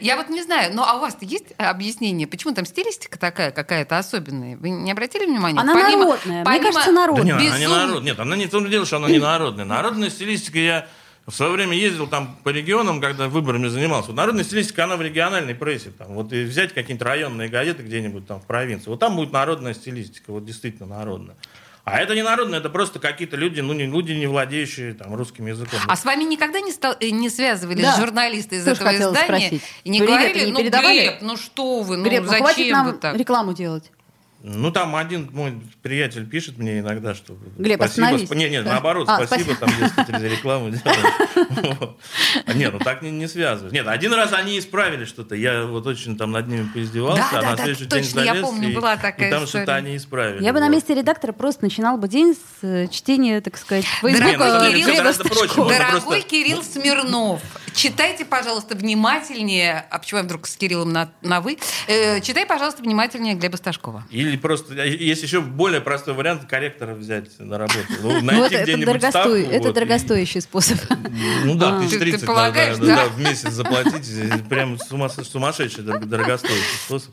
я 0.00 0.16
вот 0.16 0.28
не 0.28 0.42
знаю, 0.42 0.74
ну 0.74 0.82
а 0.82 0.94
у 0.96 1.00
вас-то 1.00 1.24
есть 1.24 1.46
объяснение, 1.58 2.26
почему 2.26 2.54
там 2.54 2.64
стилистика 2.66 3.18
такая 3.18 3.50
какая-то 3.50 3.98
особенная? 3.98 4.56
Вы 4.56 4.70
не 4.70 4.90
обратили 4.92 5.26
внимания? 5.26 5.58
Она 5.58 5.74
народная. 5.74 6.44
Мне 6.44 6.60
кажется, 6.60 6.86
Да 6.86 6.92
народная. 6.92 7.24
нет, 7.24 7.34
она 7.36 7.58
не 7.58 7.64
Безумно. 7.64 7.86
народ. 7.86 8.02
Нет, 8.04 8.20
она 8.20 8.36
не 8.36 8.46
в 8.46 8.50
том 8.50 8.70
дело, 8.70 8.86
что 8.86 8.96
она 8.96 9.08
не 9.08 9.18
народная. 9.18 9.64
Народная 9.64 10.10
стилистика 10.10 10.58
я 10.58 10.88
в 11.26 11.30
свое 11.32 11.52
время 11.52 11.76
ездил 11.76 12.08
там 12.08 12.36
по 12.42 12.48
регионам, 12.48 13.00
когда 13.00 13.28
выборами 13.28 13.68
занимался. 13.68 14.08
Вот 14.08 14.16
народная 14.16 14.42
стилистика, 14.42 14.84
она 14.84 14.96
в 14.96 15.02
региональной 15.02 15.54
прессе. 15.54 15.90
Там, 15.90 16.14
вот 16.14 16.32
и 16.32 16.42
взять 16.42 16.72
какие-нибудь 16.74 17.06
районные 17.06 17.48
газеты 17.48 17.82
где-нибудь 17.84 18.26
там 18.26 18.40
в 18.40 18.46
провинции. 18.46 18.90
Вот 18.90 18.98
там 18.98 19.14
будет 19.14 19.32
народная 19.32 19.74
стилистика, 19.74 20.32
вот 20.32 20.44
действительно 20.44 20.88
народная. 20.88 21.36
А 21.84 21.98
это 21.98 22.14
не 22.14 22.22
народное, 22.22 22.60
это 22.60 22.70
просто 22.70 23.00
какие-то 23.00 23.36
люди, 23.36 23.60
ну, 23.60 23.72
не 23.72 23.86
люди, 23.86 24.12
не 24.12 24.26
владеющие 24.28 24.94
там, 24.94 25.14
русским 25.16 25.46
языком. 25.46 25.80
А 25.88 25.96
с 25.96 26.04
вами 26.04 26.22
никогда 26.22 26.60
не, 26.60 26.70
стал- 26.70 26.94
э, 27.00 27.10
не 27.10 27.28
связывались 27.28 27.82
Да. 27.82 27.96
журналисты 27.96 28.56
из 28.56 28.64
Тоже 28.64 28.82
этого 28.82 28.92
издания 29.10 29.24
спросить. 29.24 29.62
и 29.82 29.90
не 29.90 29.98
Привет, 29.98 30.14
говорили, 30.20 30.44
не 30.46 30.52
ну, 30.52 30.58
передавали? 30.60 31.00
Глеб, 31.00 31.14
ну 31.22 31.36
что 31.36 31.80
вы, 31.80 31.96
ну 31.96 32.04
Глеб, 32.04 32.22
ну 32.22 32.28
зачем 32.28 32.84
вы 32.84 32.92
так? 32.92 33.16
рекламу 33.16 33.52
делать. 33.52 33.90
Ну, 34.44 34.72
там 34.72 34.96
один 34.96 35.28
мой 35.32 35.62
приятель 35.82 36.26
пишет 36.26 36.58
мне 36.58 36.80
иногда, 36.80 37.14
что... 37.14 37.36
Глеб, 37.56 37.78
спасибо, 37.80 38.16
сп- 38.16 38.34
Не, 38.34 38.48
нет, 38.48 38.64
Да. 38.64 38.72
наоборот, 38.72 39.08
А, 39.08 39.24
спасибо, 39.24 39.54
там, 39.54 39.70
дескать, 39.78 40.18
за 40.18 40.26
рекламу 40.26 40.70
делаешь. 40.70 41.94
А 42.46 42.52
Нет, 42.52 42.72
ну 42.72 42.80
так 42.80 43.02
не, 43.02 43.28
связываешь. 43.28 43.72
Нет, 43.72 43.86
один 43.86 44.12
раз 44.12 44.32
они 44.32 44.58
исправили 44.58 45.04
что-то, 45.04 45.36
я 45.36 45.64
вот 45.66 45.86
очень 45.86 46.16
там 46.16 46.32
над 46.32 46.48
ними 46.48 46.68
поиздевался, 46.74 47.24
а 47.30 47.40
да, 47.40 47.50
на 47.50 47.56
да, 47.56 47.64
следующий 47.64 47.86
день 47.86 48.02
точно, 48.02 48.20
я 48.20 48.26
залез, 48.32 48.42
помню, 48.42 48.70
и, 48.70 48.74
была 48.74 48.96
такая 48.96 49.28
и 49.28 49.30
там 49.30 49.46
что-то 49.46 49.76
они 49.76 49.96
исправили. 49.96 50.42
Я 50.42 50.52
бы 50.52 50.58
на 50.58 50.68
месте 50.68 50.92
редактора 50.92 51.32
просто 51.32 51.62
начинал 51.62 51.96
бы 51.96 52.08
день 52.08 52.34
с 52.34 52.64
э, 52.66 52.88
чтения, 52.88 53.40
так 53.40 53.56
сказать, 53.56 53.86
Дорогой. 54.02 54.72
Можно 54.76 55.78
Дорогой 55.78 56.22
Кирилл 56.22 56.64
Смирнов, 56.64 57.40
читайте, 57.74 58.24
пожалуйста, 58.24 58.74
внимательнее, 58.76 59.84
а 59.90 59.98
почему 59.98 60.18
я 60.18 60.24
вдруг 60.24 60.46
с 60.46 60.56
Кириллом 60.56 60.92
на, 60.92 61.10
на 61.22 61.40
«вы», 61.40 61.58
Э, 61.88 62.20
читай, 62.20 62.46
пожалуйста, 62.46 62.82
внимательнее 62.82 63.34
Глеба 63.34 63.56
Сташкова. 63.56 64.04
Или 64.10 64.36
просто, 64.36 64.74
а 64.74 64.84
есть 64.84 65.22
еще 65.22 65.40
более 65.40 65.80
простой 65.80 66.14
вариант, 66.14 66.44
корректора 66.48 66.94
взять 66.94 67.38
на 67.38 67.58
работу. 67.58 67.78
Ну, 68.02 68.12
Ну, 68.12 68.20
найти 68.22 68.56
где-нибудь 68.56 69.02
ставку, 69.04 69.30
это 69.34 69.72
дорогостоящий 69.72 70.40
способ. 70.40 70.78
Ну 71.44 71.54
да, 71.56 71.76
А. 71.76 71.80
тысяч 71.80 71.90
Ты- 71.92 71.98
ты 71.98 72.04
тридцать 72.04 72.28
надо, 72.28 73.08
в 73.10 73.20
месяц 73.20 73.50
заплатить. 73.50 74.48
Прям 74.48 74.78
сума- 74.78 75.08
сумасшедший 75.08 75.84
дор- 75.84 76.04
дорогостоящий 76.04 76.76
способ. 76.84 77.10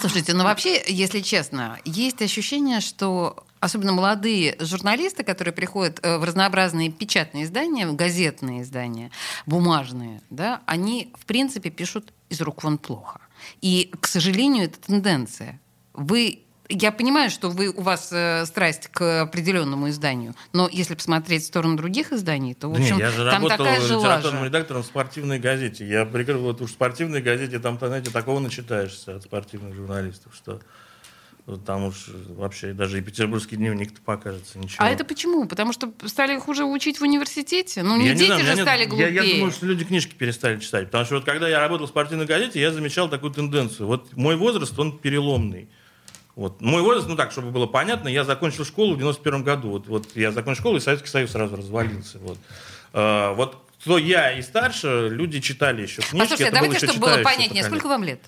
Слушайте, 0.00 0.34
ну 0.34 0.44
вообще, 0.44 0.82
если 0.86 1.20
честно, 1.20 1.78
есть 1.84 2.20
ощущение, 2.22 2.80
что 2.80 3.45
особенно 3.60 3.92
молодые 3.92 4.56
журналисты, 4.60 5.24
которые 5.24 5.54
приходят 5.54 6.00
э, 6.02 6.18
в 6.18 6.24
разнообразные 6.24 6.90
печатные 6.90 7.44
издания, 7.44 7.86
газетные 7.86 8.62
издания, 8.62 9.10
бумажные, 9.46 10.22
да, 10.30 10.62
они, 10.66 11.12
в 11.18 11.26
принципе, 11.26 11.70
пишут 11.70 12.12
из 12.28 12.40
рук 12.40 12.64
вон 12.64 12.78
плохо. 12.78 13.20
И, 13.60 13.92
к 14.00 14.06
сожалению, 14.06 14.64
это 14.64 14.80
тенденция. 14.80 15.60
Вы 15.92 16.42
я 16.68 16.90
понимаю, 16.90 17.30
что 17.30 17.48
вы, 17.48 17.68
у 17.68 17.80
вас 17.80 18.10
э, 18.12 18.44
страсть 18.46 18.88
к 18.88 19.22
определенному 19.22 19.88
изданию, 19.88 20.34
но 20.52 20.68
если 20.70 20.94
посмотреть 20.94 21.44
в 21.44 21.46
сторону 21.46 21.76
других 21.76 22.12
изданий, 22.12 22.54
то, 22.54 22.68
в 22.68 22.72
Да 22.72 22.80
не, 22.80 22.86
общем, 22.86 22.98
я 22.98 23.10
же 23.10 23.30
там 23.30 23.46
такая 23.46 23.80
же 23.80 23.94
литературным 23.94 24.40
лажа. 24.40 24.46
редактором 24.46 24.82
в 24.82 24.86
спортивной 24.86 25.38
газете. 25.38 25.86
Я 25.86 26.04
прикрыл 26.04 26.42
вот 26.42 26.60
уж 26.60 26.70
в 26.70 26.72
спортивной 26.72 27.22
газете, 27.22 27.58
там, 27.60 27.78
знаете, 27.78 28.10
такого 28.10 28.40
начитаешься 28.40 29.16
от 29.16 29.22
спортивных 29.22 29.74
журналистов, 29.74 30.34
что 30.34 30.60
там 31.64 31.84
уж 31.84 32.08
вообще 32.28 32.72
даже 32.72 32.98
и 32.98 33.02
петербургский 33.02 33.54
дневник-то 33.56 34.00
покажется 34.00 34.58
ничего. 34.58 34.84
А 34.84 34.90
это 34.90 35.04
почему? 35.04 35.46
Потому 35.46 35.72
что 35.72 35.92
стали 36.06 36.36
хуже 36.40 36.64
учить 36.64 36.98
в 36.98 37.02
университете? 37.02 37.84
Ну, 37.84 37.96
не 37.96 38.08
Я 38.08 38.14
дети 38.14 38.26
знаю, 38.26 38.40
у 38.40 38.44
же 38.44 38.44
меня 38.46 38.54
нет- 38.56 38.64
стали 38.64 38.80
я- 38.82 38.88
глупее. 38.88 39.14
Я, 39.14 39.22
думаю, 39.22 39.52
что 39.52 39.66
люди 39.66 39.84
книжки 39.84 40.14
перестали 40.14 40.58
читать. 40.58 40.86
Потому 40.86 41.04
что 41.04 41.14
вот 41.16 41.24
когда 41.24 41.48
я 41.48 41.60
работал 41.60 41.86
в 41.86 41.90
спортивной 41.90 42.26
газете, 42.26 42.60
я 42.60 42.72
замечал 42.72 43.08
такую 43.08 43.32
тенденцию. 43.32 43.86
Вот 43.86 44.16
мой 44.16 44.34
возраст, 44.36 44.76
он 44.76 44.98
переломный. 44.98 45.68
Вот. 46.34 46.60
Мой 46.60 46.82
возраст, 46.82 47.08
ну 47.08 47.14
так, 47.16 47.30
чтобы 47.30 47.50
было 47.52 47.66
понятно, 47.66 48.08
я 48.08 48.24
закончил 48.24 48.64
школу 48.64 48.94
в 48.94 48.98
91 48.98 49.44
году. 49.44 49.70
Вот, 49.70 49.86
вот 49.86 50.08
я 50.16 50.32
закончил 50.32 50.60
школу, 50.62 50.76
и 50.78 50.80
Советский 50.80 51.08
Союз 51.08 51.30
сразу 51.30 51.56
развалился. 51.56 52.18
Вот, 52.18 52.38
А, 52.92 53.32
вот 53.34 53.56
кто 53.80 53.98
я 53.98 54.32
и 54.36 54.42
старше, 54.42 55.08
люди 55.10 55.40
читали 55.40 55.82
еще 55.82 56.02
книжки. 56.02 56.16
Послушайте, 56.18 56.44
это 56.44 56.54
давайте, 56.54 56.86
чтобы 56.86 57.00
было 57.00 57.22
понятнее, 57.22 57.62
сколько 57.62 57.86
вам 57.88 58.02
лет? 58.04 58.20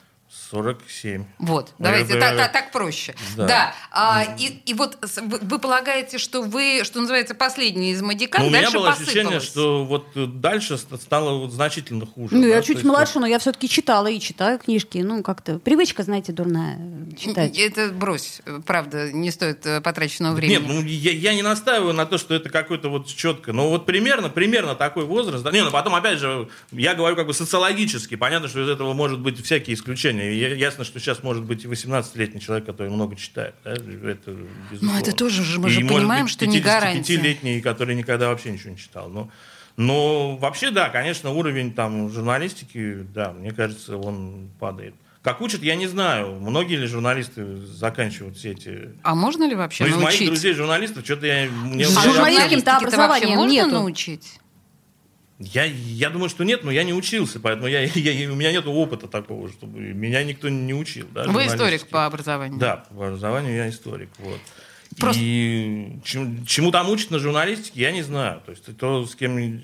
47. 0.50 1.24
Вот, 1.38 1.72
Ну, 1.78 1.84
давайте, 1.84 2.10
это- 2.12 2.20
так, 2.20 2.36
так- 2.36 2.52
так 2.52 2.72
проще. 2.72 3.14
Да. 3.36 3.46
Да. 3.46 3.74
а, 3.90 4.24
и, 4.38 4.46
и 4.66 4.74
вот 4.74 4.98
вы, 5.42 5.58
полагаете, 5.58 6.18
что 6.18 6.42
вы, 6.42 6.82
что 6.84 7.00
называется, 7.00 7.34
последний 7.34 7.92
из 7.92 8.02
магикан, 8.02 8.42
Но 8.42 8.44
Ну, 8.44 8.48
у 8.48 8.50
меня 8.50 8.62
дальше 8.62 8.76
было 8.78 8.90
ощущение, 8.90 9.22
посыпалось? 9.38 9.44
что 9.46 9.84
вот 9.86 10.06
э, 10.16 10.26
дальше 10.26 10.76
ст- 10.76 11.00
стало 11.00 11.38
вот 11.38 11.52
значительно 11.52 12.04
хуже. 12.04 12.34
Ну, 12.34 12.42
да, 12.42 12.48
я 12.48 12.60
чуть 12.62 12.76
есть 12.76 12.84
младше, 12.84 13.20
но 13.20 13.26
я 13.26 13.38
все-таки 13.38 13.68
читала 13.68 14.06
и 14.08 14.20
читаю 14.20 14.58
книжки. 14.58 14.98
Ну, 14.98 15.22
как-то 15.22 15.58
привычка, 15.58 16.02
знаете, 16.02 16.32
дурная 16.32 16.76
э, 16.78 17.16
читать. 17.16 17.58
Это 17.58 17.88
брось, 17.88 18.40
правда, 18.66 19.10
не 19.12 19.30
стоит 19.30 19.64
э, 19.66 19.80
потраченного 19.80 20.34
времени. 20.34 20.58
Нет, 20.58 20.68
ну 20.68 20.82
я, 20.82 21.12
я 21.12 21.34
не 21.34 21.42
настаиваю 21.42 21.94
на 21.94 22.04
то, 22.04 22.18
что 22.18 22.34
это 22.34 22.50
какой-то 22.50 22.90
вот 22.90 23.06
четко. 23.08 23.52
Но 23.54 23.70
вот 23.70 23.86
примерно, 23.86 24.28
примерно 24.28 24.74
такой 24.74 25.04
возраст. 25.06 25.42
Да, 25.42 25.50
не, 25.52 25.64
ну 25.64 25.70
потом, 25.70 25.94
опять 25.94 26.18
же, 26.18 26.48
я 26.70 26.94
говорю 26.94 27.16
как 27.16 27.26
бы 27.26 27.32
социологически. 27.34 28.14
Понятно, 28.16 28.48
что 28.48 28.62
из 28.62 28.68
этого 28.68 28.92
может 28.92 29.20
быть 29.20 29.42
всякие 29.42 29.74
исключения. 29.74 30.17
И 30.20 30.38
я- 30.38 30.54
ясно, 30.54 30.85
что 30.85 30.98
сейчас 31.00 31.22
может 31.22 31.44
быть 31.44 31.64
и 31.64 31.68
18-летний 31.68 32.40
человек, 32.40 32.66
который 32.66 32.90
много 32.90 33.16
читает. 33.16 33.54
да, 33.64 33.72
это, 33.72 33.83
безусловно. 33.90 34.18
Ну, 34.81 34.98
это 34.98 35.12
тоже 35.12 35.42
же, 35.44 35.59
мы 35.61 35.68
И 35.68 35.72
же 35.72 35.81
понимаем, 35.81 36.24
быть, 36.24 36.33
что 36.33 36.46
не 36.46 36.61
гарантия. 36.61 37.14
55-летний, 37.16 37.61
который 37.61 37.94
никогда 37.94 38.28
вообще 38.28 38.50
ничего 38.50 38.70
не 38.70 38.78
читал. 38.78 39.09
Но, 39.09 39.31
но 39.76 40.37
вообще, 40.37 40.70
да, 40.70 40.88
конечно, 40.88 41.31
уровень 41.31 41.72
там 41.72 42.11
журналистики, 42.11 43.07
да, 43.14 43.33
мне 43.33 43.52
кажется, 43.52 43.96
он 43.96 44.48
падает. 44.59 44.94
Как 45.22 45.40
учат, 45.40 45.62
я 45.62 45.74
не 45.74 45.87
знаю. 45.88 46.35
Многие 46.40 46.76
ли 46.76 46.87
журналисты 46.87 47.57
заканчивают 47.66 48.37
все 48.38 48.52
эти 48.52 48.90
А 49.02 49.14
можно 49.14 49.48
ли 49.48 49.54
вообще 49.54 49.85
ну, 49.85 49.90
из 49.90 49.94
моих 49.96 50.04
научить? 50.11 50.26
друзей 50.28 50.52
журналистов 50.54 51.04
что-то 51.04 51.26
я... 51.26 51.50
Мне 51.50 51.85
А 51.87 51.88
уже- 51.88 52.00
журналистским-то 52.12 52.76
образованием 52.76 53.37
можно 53.37 53.50
нету. 53.52 53.70
научить? 53.70 54.38
Я, 55.38 55.64
я 55.64 56.11
думаю, 56.11 56.29
что 56.29 56.42
нет, 56.44 56.64
но 56.64 56.70
я 56.70 56.83
не 56.83 56.92
учился, 56.92 57.38
поэтому 57.38 57.66
я, 57.68 57.83
я- 57.83 58.33
у 58.33 58.35
меня 58.35 58.51
нет 58.53 58.66
опыта 58.66 59.07
такого, 59.07 59.48
чтобы 59.51 59.79
меня 59.81 60.24
никто 60.24 60.48
не 60.48 60.74
учил. 60.74 61.07
Да, 61.12 61.24
Вы 61.24 61.46
историк 61.46 61.87
по 61.88 62.07
образованию. 62.07 62.59
Да, 62.59 62.79
по 62.90 63.07
образованию 63.07 63.55
я 63.55 63.68
историк. 63.68 64.11
Вот. 64.18 64.40
Просто- 64.98 65.20
И 65.22 65.98
чему, 66.05 66.44
чему 66.46 66.70
там 66.72 66.88
учат 66.90 67.11
на 67.11 67.18
журналистике, 67.18 67.81
я 67.83 67.92
не 67.92 68.03
знаю. 68.03 68.40
То 68.44 68.51
есть 68.53 68.77
то, 68.77 69.07
с 69.07 69.14
кем 69.14 69.62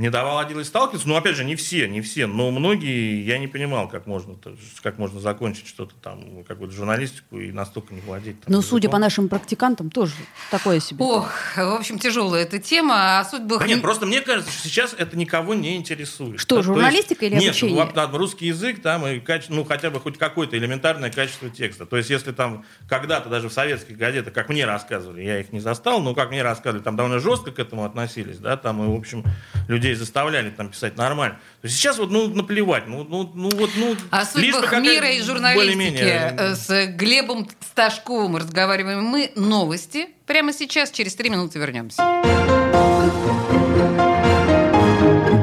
не- 0.00 0.08
с- 0.08 0.10
мне 0.10 0.10
доводилось 0.10 0.66
сталкиваться, 0.68 1.08
ну, 1.08 1.16
опять 1.16 1.36
же, 1.36 1.44
не 1.44 1.56
все, 1.56 1.88
не 1.88 2.00
все, 2.00 2.26
но 2.26 2.50
многие, 2.50 3.22
я 3.24 3.38
не 3.38 3.46
понимал, 3.46 3.88
как 3.88 4.06
можно, 4.06 4.34
как 4.82 4.98
можно 4.98 5.20
закончить 5.20 5.66
что-то 5.68 5.94
там, 6.02 6.44
какую-то 6.44 6.74
журналистику 6.74 7.38
и 7.38 7.52
настолько 7.52 7.94
не 7.94 8.00
владеть. 8.00 8.40
там, 8.40 8.52
Но, 8.52 8.58
Ну, 8.58 8.62
судя 8.62 8.88
по 8.88 8.98
нашим 8.98 9.28
практикантам, 9.28 9.90
тоже 9.90 10.12
такое 10.50 10.80
себе. 10.80 11.04
Ох, 11.04 11.30
в 11.56 11.60
общем, 11.76 11.98
тяжелая 11.98 12.42
эта 12.44 12.58
тема. 12.58 13.20
О 13.20 13.24
судьбах... 13.24 13.60
Да 13.60 13.66
нет, 13.66 13.82
просто 13.82 14.06
мне 14.06 14.20
кажется, 14.20 14.50
что 14.52 14.62
сейчас 14.68 14.94
это 14.96 15.16
никого 15.16 15.54
не 15.54 15.76
интересует. 15.76 16.40
Что, 16.40 16.56
То- 16.56 16.62
то 16.62 16.62
журналистика 16.62 17.26
или 17.26 17.34
нет, 17.34 17.44
обучение? 17.50 17.76
вот, 17.84 17.94
да, 17.94 18.06
русский 18.08 18.46
язык 18.46 18.82
там 18.82 19.06
и 19.06 19.18
каче- 19.20 19.46
ну 19.50 19.64
хотя 19.64 19.90
бы 19.90 20.00
хоть 20.00 20.18
какое-то 20.18 20.56
элементарное 20.56 21.10
качество 21.10 21.48
текста. 21.50 21.86
То 21.86 21.96
есть 21.96 22.10
если 22.10 22.32
там 22.32 22.64
когда-то 22.88 23.28
даже 23.28 23.48
в 23.48 23.52
советских 23.52 23.96
газетах, 23.96 24.32
как 24.32 24.48
мне 24.48 24.64
рассказывали, 24.64 25.22
я 25.22 25.40
их 25.40 25.52
не 25.52 25.60
застал, 25.60 26.00
но 26.00 26.14
как 26.14 26.30
мне 26.30 26.42
рассказывали, 26.42 26.82
там 26.82 26.96
довольно 26.96 27.18
жестко 27.18 27.50
к 27.50 27.58
этому 27.58 27.84
относились, 27.84 28.38
да, 28.38 28.56
там 28.56 28.82
и 28.82 28.86
в 28.86 28.98
общем 28.98 29.24
людей 29.68 29.89
заставляли 29.94 30.50
там 30.50 30.68
писать 30.68 30.96
нормально. 30.96 31.36
То 31.60 31.66
есть 31.66 31.76
сейчас 31.76 31.98
вот 31.98 32.10
ну 32.10 32.28
наплевать, 32.28 32.86
ну 32.86 33.04
ну 33.04 33.30
ну 33.34 33.50
вот 33.50 33.70
ну 33.76 33.96
О 34.10 34.24
судьбах 34.24 34.72
мира 34.80 35.08
и 35.10 35.20
журналистики 35.22 36.02
э, 36.02 36.54
с 36.54 36.86
Глебом 36.88 37.48
Сташковым 37.60 38.36
разговариваем 38.36 39.02
мы. 39.02 39.32
Новости. 39.36 40.08
Прямо 40.26 40.52
сейчас, 40.52 40.90
через 40.90 41.14
три 41.14 41.30
минуты 41.30 41.58
вернемся. 41.58 42.02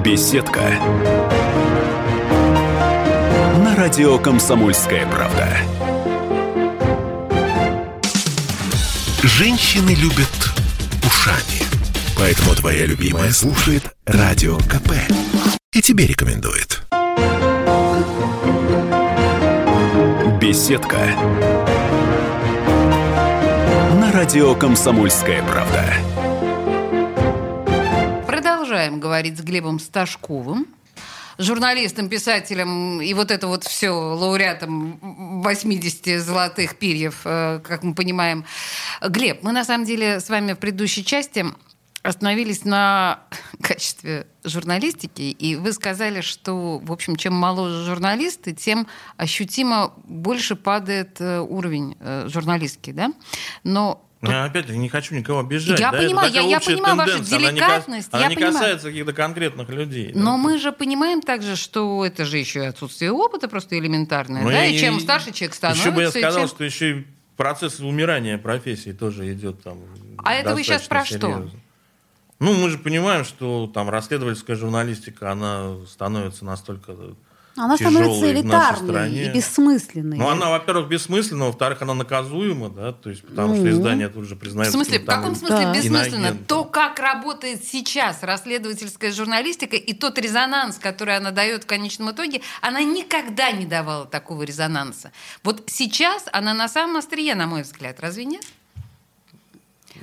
Беседка. 0.03 0.62
На 3.57 3.75
радио 3.75 4.17
«Комсомольская 4.19 5.05
правда». 5.07 5.49
Женщины 9.23 9.93
любят 9.95 10.29
ушами. 11.03 11.66
Поэтому 12.17 12.56
твоя 12.56 12.88
любимая 12.88 13.32
слушает 13.32 13.95
Радио 14.08 14.58
КП. 14.58 14.91
И 15.71 15.82
тебе 15.84 16.08
рекомендует. 16.08 16.82
Беседка. 20.41 20.97
На 23.93 24.12
радио 24.12 24.56
«Комсомольская 24.56 25.43
правда». 25.43 25.93
Продолжаем 28.25 28.99
говорить 28.99 29.38
с 29.38 29.41
Глебом 29.41 29.80
Сташковым, 29.80 30.65
журналистом, 31.38 32.10
писателем 32.10 32.99
и 32.99 33.13
вот 33.13 33.30
это 33.30 33.47
вот 33.47 33.63
все 33.63 33.91
лауреатом 33.91 34.99
80 35.43 36.19
золотых 36.19 36.77
перьев, 36.77 37.21
э, 37.25 37.60
как 37.63 37.84
мы 37.84 37.93
понимаем. 37.93 38.43
Глеб, 39.08 39.43
мы 39.43 39.51
на 39.51 39.63
самом 39.63 39.86
деле 39.86 40.19
с 40.19 40.30
вами 40.30 40.53
в 40.53 40.58
предыдущей 40.58 41.06
части 41.06 41.45
остановились 42.07 42.63
на 42.65 43.19
качестве 43.61 44.27
журналистики, 44.43 45.21
и 45.23 45.55
вы 45.55 45.73
сказали, 45.73 46.21
что, 46.21 46.79
в 46.79 46.91
общем, 46.91 47.15
чем 47.15 47.33
моложе 47.33 47.85
журналисты, 47.85 48.53
тем 48.53 48.87
ощутимо 49.17 49.93
больше 50.05 50.55
падает 50.55 51.19
э, 51.19 51.39
уровень 51.39 51.97
э, 51.99 52.27
журналистский, 52.29 52.93
да? 52.93 53.11
Но 53.63 54.03
Я 54.21 54.45
опять-таки 54.45 54.77
не 54.79 54.89
хочу 54.89 55.13
никого 55.15 55.39
обижать. 55.41 55.79
Я 55.79 55.91
да, 55.91 55.97
понимаю, 55.99 56.31
я- 56.33 56.41
я 56.41 56.59
понимаю 56.59 56.95
вашу 56.95 57.11
тенденция, 57.11 57.37
она 57.37 57.51
не 57.51 57.57
деликатность, 57.57 58.09
Она 58.11 58.23
я 58.23 58.29
не 58.29 58.35
касается 58.35 58.87
каких-то 58.87 59.13
конкретных 59.13 59.69
людей. 59.69 60.11
да. 60.13 60.19
Но 60.19 60.37
мы 60.37 60.57
же 60.57 60.71
понимаем 60.71 61.21
также, 61.21 61.55
что 61.55 62.03
это 62.05 62.25
же 62.25 62.37
еще 62.37 62.63
и 62.63 62.65
отсутствие 62.67 63.11
опыта 63.11 63.47
просто 63.47 63.77
элементарное, 63.77 64.41
Ну, 64.43 64.49
да, 64.49 64.65
и 64.65 64.77
чем 64.79 64.99
старше 64.99 65.31
человек 65.33 65.53
становится... 65.55 65.87
Еще 65.89 65.95
бы 65.95 66.01
я 66.03 66.09
сказал, 66.09 66.39
тем- 66.47 66.47
что 66.47 66.63
еще 66.63 66.91
и 66.99 67.07
процесс 67.35 67.79
умирания 67.79 68.37
профессии 68.39 68.91
тоже 68.93 69.31
идет 69.33 69.61
там. 69.61 69.77
А 70.23 70.33
это 70.33 70.55
вы 70.55 70.63
сейчас 70.63 70.83
про 70.83 71.05
что? 71.05 71.47
Ну, 72.39 72.54
мы 72.54 72.69
же 72.69 72.78
понимаем, 72.78 73.26
что 73.26 73.69
там 73.73 73.89
расследовательская 73.89 74.56
журналистика, 74.56 75.32
она 75.32 75.76
становится 75.89 76.45
настолько 76.45 76.93
Она 77.56 77.76
тяжелой 77.78 77.93
становится 78.04 78.19
в 78.19 78.21
нашей 78.21 78.34
элитарной 78.41 78.89
стране. 78.89 79.26
и 79.26 79.34
бессмысленной. 79.34 80.17
Ну, 80.19 80.28
она, 80.30 80.52
во-первых, 80.52 80.88
бессмысленна, 80.88 81.45
во-вторых, 81.45 81.82
она 81.82 81.95
наказуема, 81.95 82.69
да, 82.69 82.91
то 82.93 83.10
есть, 83.10 83.26
потому 83.26 83.56
что 83.56 83.63
Ну. 83.63 83.69
издание 83.71 84.10
тут 84.10 84.26
же 84.26 84.36
В 84.36 84.38
признается... 84.38 84.73
смысле, 84.73 85.00
в 85.00 85.06
каким-то 85.06 85.12
там 85.12 85.21
каком 85.23 85.36
смысле 85.36 85.65
Да. 85.65 85.73
бессмысленно? 85.73 86.38
То, 86.47 86.63
как 86.65 87.00
работает 87.00 87.63
сейчас 87.65 88.21
расследовательская 88.21 89.12
журналистика 89.12 89.76
и 89.76 89.93
тот 89.93 90.19
резонанс, 90.19 90.78
который 90.78 91.17
она 91.17 91.32
дает 91.32 91.63
в 91.63 91.65
конечном 91.65 92.12
итоге, 92.12 92.41
она 92.62 92.84
никогда 92.84 93.50
не 93.52 93.65
давала 93.65 94.06
такого 94.06 94.43
резонанса. 94.43 95.12
Вот 95.43 95.63
сейчас 95.65 96.26
она 96.32 96.54
на 96.54 96.69
самом 96.69 96.97
острие, 96.97 97.34
на 97.34 97.47
мой 97.47 97.63
взгляд, 97.63 98.00
разве 98.00 98.26
нет? 98.26 98.43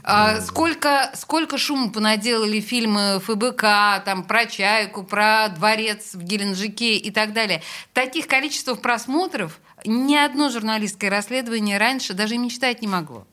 А, 0.02 0.40
сколько, 0.40 1.10
сколько 1.14 1.58
шума 1.58 1.90
понаделали 1.90 2.60
фильмы 2.60 3.20
ФБК, 3.24 3.62
там, 4.04 4.24
про 4.26 4.46
Чайку, 4.46 5.04
про 5.04 5.48
дворец 5.48 6.14
в 6.14 6.22
Геленджике 6.22 6.96
и 6.96 7.10
так 7.10 7.32
далее. 7.32 7.62
Таких 7.92 8.26
количествов 8.26 8.80
просмотров 8.80 9.60
ни 9.84 10.16
одно 10.16 10.50
журналистское 10.50 11.10
расследование 11.10 11.78
раньше 11.78 12.14
даже 12.14 12.34
и 12.34 12.38
мечтать 12.38 12.82
не 12.82 12.88
могло. 12.88 13.26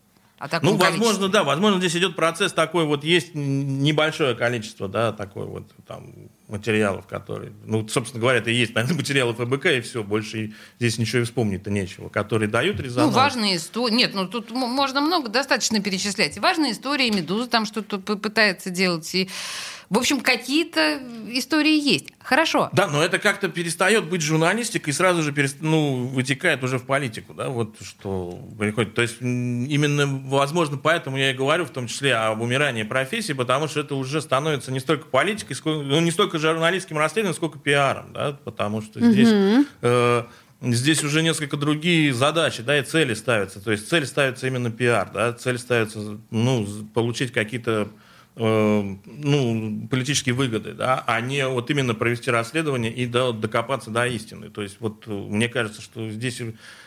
Таком 0.50 0.69
Ну, 0.71 0.76
возможно, 0.76 1.04
количестве. 1.04 1.28
да, 1.28 1.43
возможно, 1.43 1.80
здесь 1.80 1.95
идет 1.95 2.15
процесс 2.15 2.52
такой, 2.52 2.86
вот 2.86 3.04
есть 3.04 3.36
небольшое 3.36 4.34
количество, 4.34 4.88
да, 4.88 5.12
такой 5.12 5.45
вот 5.45 5.71
там 5.88 6.08
материалов, 6.52 7.08
которые, 7.08 7.54
ну, 7.66 7.88
собственно 7.88 8.22
говоря, 8.22 8.40
это 8.40 8.50
и 8.52 8.54
есть, 8.54 8.76
наверное, 8.76 8.98
материалы 8.98 9.34
ФБК, 9.34 9.66
и 9.68 9.82
все, 9.82 10.04
больше 10.04 10.46
и 10.46 10.54
здесь 10.80 10.98
ничего 10.98 11.22
и 11.22 11.26
вспомнить-то 11.26 11.72
нечего, 11.72 12.10
которые 12.10 12.50
дают 12.50 12.78
Ну, 12.78 12.84
резонанс. 12.84 13.16
важные 13.16 13.56
истории. 13.58 13.94
Нет, 13.96 14.14
ну 14.14 14.28
тут 14.28 14.52
можно 14.52 15.02
много 15.02 15.30
достаточно 15.30 15.82
перечислять. 15.82 16.38
И 16.38 16.40
важные 16.40 16.74
истории, 16.74 17.10
Медуза 17.10 17.48
там 17.50 17.66
что-то 17.66 17.98
пытается 18.00 18.70
делать. 18.70 19.14
И, 19.16 19.30
в 19.90 19.98
общем, 19.98 20.22
какие-то 20.22 21.00
истории 21.32 21.80
есть. 21.80 22.08
Хорошо. 22.23 22.69
Да, 22.73 22.88
но 22.88 23.03
это 23.03 23.19
как-то 23.19 23.49
перестает 23.49 24.05
быть 24.05 24.21
журналистикой 24.21 24.91
и 24.91 24.93
сразу 24.93 25.23
же 25.23 25.31
перест... 25.31 25.57
ну, 25.62 26.07
вытекает 26.07 26.63
уже 26.63 26.77
в 26.77 26.84
политику, 26.84 27.34
да, 27.34 27.49
вот 27.49 27.75
что 27.81 28.39
приходит. 28.57 28.93
То 28.93 29.01
есть 29.01 29.21
именно, 29.21 30.05
возможно, 30.05 30.77
поэтому 30.77 31.17
я 31.17 31.31
и 31.31 31.34
говорю 31.34 31.65
в 31.65 31.69
том 31.71 31.88
числе 31.88 32.15
об 32.15 32.41
умирании 32.41 32.84
профессии, 32.84 33.34
потому 33.34 33.67
что 33.67 33.79
это 33.81 33.95
уже 33.95 34.21
становится 34.21 34.71
не 34.71 34.79
столько 34.79 35.05
политикой, 35.05 35.53
сколько, 35.53 35.84
ну, 35.84 35.99
не 35.99 36.12
столько 36.12 36.38
журналистским 36.39 36.97
расследованием, 36.97 37.36
сколько 37.36 37.60
пиаром, 37.60 38.13
да, 38.13 38.38
потому 38.43 38.81
что 38.81 38.99
здесь... 38.99 39.65
Э, 39.81 40.23
здесь 40.62 41.03
уже 41.03 41.23
несколько 41.23 41.57
другие 41.57 42.13
задачи, 42.13 42.62
да, 42.62 42.77
и 42.77 42.84
цели 42.84 43.15
ставятся. 43.15 43.60
То 43.60 43.71
есть 43.71 43.89
цель 43.89 44.05
ставится 44.05 44.45
именно 44.45 44.69
пиар, 44.69 45.10
да, 45.12 45.34
цель 45.34 45.57
ставится, 45.57 46.19
ну, 46.29 46.67
получить 46.93 47.34
какие-то 47.34 47.89
ну, 48.36 49.88
политические 49.89 50.34
выгоды, 50.34 50.74
да, 50.74 51.04
а 51.06 51.20
не 51.20 51.46
вот 51.48 51.70
именно 51.70 51.94
провести 51.94 52.32
расследование 52.32 52.91
и 52.91 53.06
до, 53.06 53.34
докопаться 53.34 53.89
до 53.91 54.08
истины. 54.08 54.50
То 54.50 54.62
есть 54.62 54.78
вот 54.80 55.04
э, 55.06 55.12
мне 55.12 55.50
кажется, 55.50 55.82
что 55.82 56.10
здесь 56.10 56.41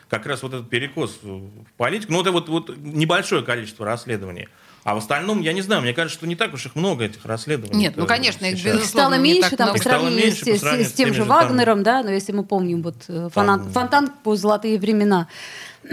как 0.08 0.26
раз 0.26 0.42
вот 0.42 0.54
этот 0.54 0.70
перекос 0.70 1.18
в 1.22 1.50
политику, 1.76 2.12
ну 2.12 2.22
это 2.22 2.32
вот, 2.32 2.48
вот 2.48 2.76
небольшое 2.78 3.42
количество 3.42 3.84
расследований. 3.84 4.48
А 4.84 4.94
в 4.94 4.98
остальном, 4.98 5.40
я 5.40 5.54
не 5.54 5.62
знаю, 5.62 5.80
мне 5.80 5.94
кажется, 5.94 6.18
что 6.18 6.26
не 6.26 6.36
так 6.36 6.52
уж 6.52 6.66
их 6.66 6.76
много 6.76 7.04
этих 7.04 7.24
расследований. 7.24 7.78
Нет, 7.78 7.94
ну, 7.96 8.06
конечно, 8.06 8.44
их, 8.44 8.56
безусловно, 8.62 8.86
Стало 8.86 9.14
меньше, 9.14 9.56
там, 9.56 9.72
по 9.72 9.78
сравнению, 9.78 10.32
с, 10.32 10.40
с, 10.40 10.60
с, 10.60 10.88
с 10.90 10.92
тем 10.92 11.14
же 11.14 11.24
Вагнером, 11.24 11.82
да, 11.82 12.02
но 12.02 12.10
если 12.10 12.32
мы 12.32 12.44
помним, 12.44 12.82
вот, 12.82 12.96
э, 13.08 13.28
фонтан, 13.32 13.70
фонтан 13.72 14.10
по 14.22 14.36
золотые 14.36 14.78
времена, 14.78 15.28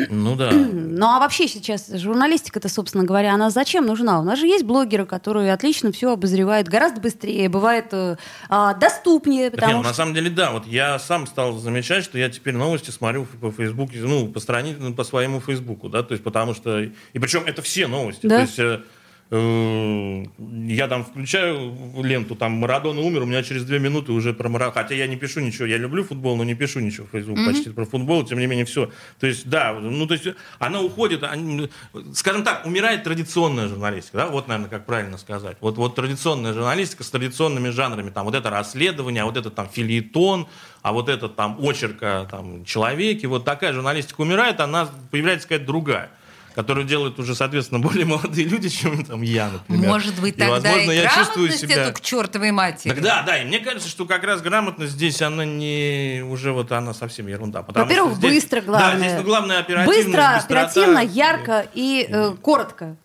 ну 0.10 0.36
да. 0.36 0.52
Ну 0.92 1.08
а 1.08 1.20
вообще 1.20 1.48
сейчас 1.48 1.90
журналистика-то, 1.92 2.70
собственно 2.70 3.04
говоря, 3.04 3.34
она 3.34 3.50
зачем 3.50 3.86
нужна? 3.86 4.20
У 4.20 4.24
нас 4.24 4.40
же 4.40 4.48
есть 4.48 4.64
блогеры, 4.64 5.06
которые 5.06 5.52
отлично 5.52 5.92
все 5.92 6.14
обозревают 6.14 6.68
гораздо 6.68 7.02
быстрее, 7.02 7.50
бывает 7.50 7.88
э, 7.92 8.18
а, 8.50 8.74
доступнее. 8.76 9.50
Потому 9.52 9.74
Нет, 9.74 9.82
что... 9.82 9.90
На 9.90 9.94
самом 9.96 10.14
деле, 10.14 10.30
да. 10.30 10.52
Вот 10.52 10.68
я 10.68 11.00
сам 11.00 11.28
стал 11.28 11.54
замечать, 11.58 12.04
что 12.04 12.18
я 12.18 12.30
теперь 12.30 12.56
новости 12.56 12.92
смотрю 12.92 13.26
по 13.40 13.52
Фейсбуку, 13.52 13.94
ну, 13.96 14.28
по 14.28 14.40
странице, 14.40 14.92
по 14.94 15.04
своему 15.04 15.40
Фейсбуку, 15.40 15.90
да, 15.90 16.04
то 16.04 16.14
есть 16.14 16.24
потому 16.24 16.54
что... 16.54 16.80
И 16.82 17.20
причем 17.20 17.44
это 17.46 17.62
все 17.62 17.88
новости. 17.88 18.28
Да? 18.28 18.38
То 18.38 18.42
есть 18.42 18.60
Э, 18.62 18.82
я 19.34 20.88
там 20.90 21.06
включаю 21.06 21.74
ленту, 22.04 22.36
там 22.36 22.52
Марадона 22.52 23.00
умер, 23.00 23.22
у 23.24 23.26
меня 23.26 23.44
через 23.44 23.64
две 23.64 23.80
минуты 23.80 24.12
уже 24.12 24.34
про 24.34 24.50
Марадона. 24.50 24.74
Хотя 24.74 24.94
я 24.94 25.08
не 25.08 25.16
пишу 25.16 25.40
ничего, 25.40 25.66
я 25.68 25.78
люблю 25.78 26.04
футбол, 26.04 26.36
но 26.36 26.44
не 26.44 26.54
пишу 26.54 26.82
ничего 26.82 27.08
в 27.08 27.12
Facebook 27.12 27.38
mm-hmm. 27.38 27.46
почти 27.46 27.70
про 27.70 27.86
футбол, 27.86 28.26
тем 28.26 28.40
не 28.40 28.48
менее 28.48 28.66
все. 28.66 28.92
То 29.22 29.28
есть, 29.28 29.48
да, 29.48 29.72
ну 29.74 30.06
то 30.06 30.16
есть 30.16 30.28
она 30.60 30.82
уходит, 30.82 31.24
они, 31.24 31.70
скажем 32.14 32.44
так, 32.44 32.66
умирает 32.66 33.04
традиционная 33.04 33.70
журналистика, 33.70 34.18
да, 34.18 34.28
вот, 34.28 34.50
наверное, 34.50 34.70
как 34.70 34.86
правильно 34.86 35.18
сказать. 35.18 35.56
Вот, 35.62 35.78
вот 35.78 35.96
традиционная 35.96 36.52
журналистика 36.52 37.06
с 37.06 37.10
традиционными 37.10 37.70
жанрами, 37.70 38.10
там 38.10 38.26
вот 38.26 38.36
это 38.36 38.50
расследование, 38.50 39.24
а 39.24 39.26
вот 39.28 39.38
это 39.38 39.50
там 39.50 39.70
филитон, 39.70 40.48
а 40.82 40.92
вот 40.92 41.08
это 41.08 41.30
там 41.30 41.58
очерка 41.62 42.28
там 42.30 42.66
человеки, 42.66 43.28
вот 43.28 43.46
такая 43.46 43.72
журналистика 43.72 44.20
умирает, 44.20 44.60
она 44.60 44.90
появляется 45.10 45.48
какая-то 45.48 45.68
другая 45.68 46.12
которую 46.56 46.86
делают 46.86 47.20
уже, 47.20 47.36
соответственно, 47.36 47.80
более 47.80 48.06
молодые 48.06 48.48
люди, 48.48 48.70
чем 48.70 49.04
там 49.06 49.22
я, 49.22 49.50
например. 49.50 49.90
Может 49.90 50.20
быть, 50.20 50.38
тогда 50.38 50.58
и, 50.58 50.62
возможно, 50.62 50.92
и 50.92 50.96
я 50.96 51.10
чувствую 51.10 51.52
себя... 51.52 51.84
эту 51.84 51.94
к 51.94 52.02
чертовой 52.02 52.52
матери. 52.52 52.94
Так, 52.94 53.02
да, 53.02 53.24
да, 53.24 53.38
и 53.38 53.46
мне 53.46 53.60
кажется, 53.60 53.90
что 53.90 54.06
как 54.06 54.24
раз 54.24 54.42
грамотность 54.42 54.94
здесь, 54.94 55.22
она 55.22 55.46
не... 55.46 56.24
уже 56.28 56.52
вот 56.52 56.72
она 56.72 56.94
совсем 56.94 57.28
ерунда. 57.28 57.64
Во-первых, 57.68 58.16
здесь... 58.16 58.44
быстро, 58.44 58.62
главное. 58.62 58.92
Да, 58.92 59.00
здесь 59.00 59.14
ну, 59.18 59.24
главное 59.24 59.60
оперативность, 59.60 60.06
Быстро, 60.06 60.34
быстрота. 60.36 60.38
оперативно, 60.40 61.00
ярко 61.00 61.68
и 61.74 62.08
э, 62.10 62.36
коротко. 62.42 62.96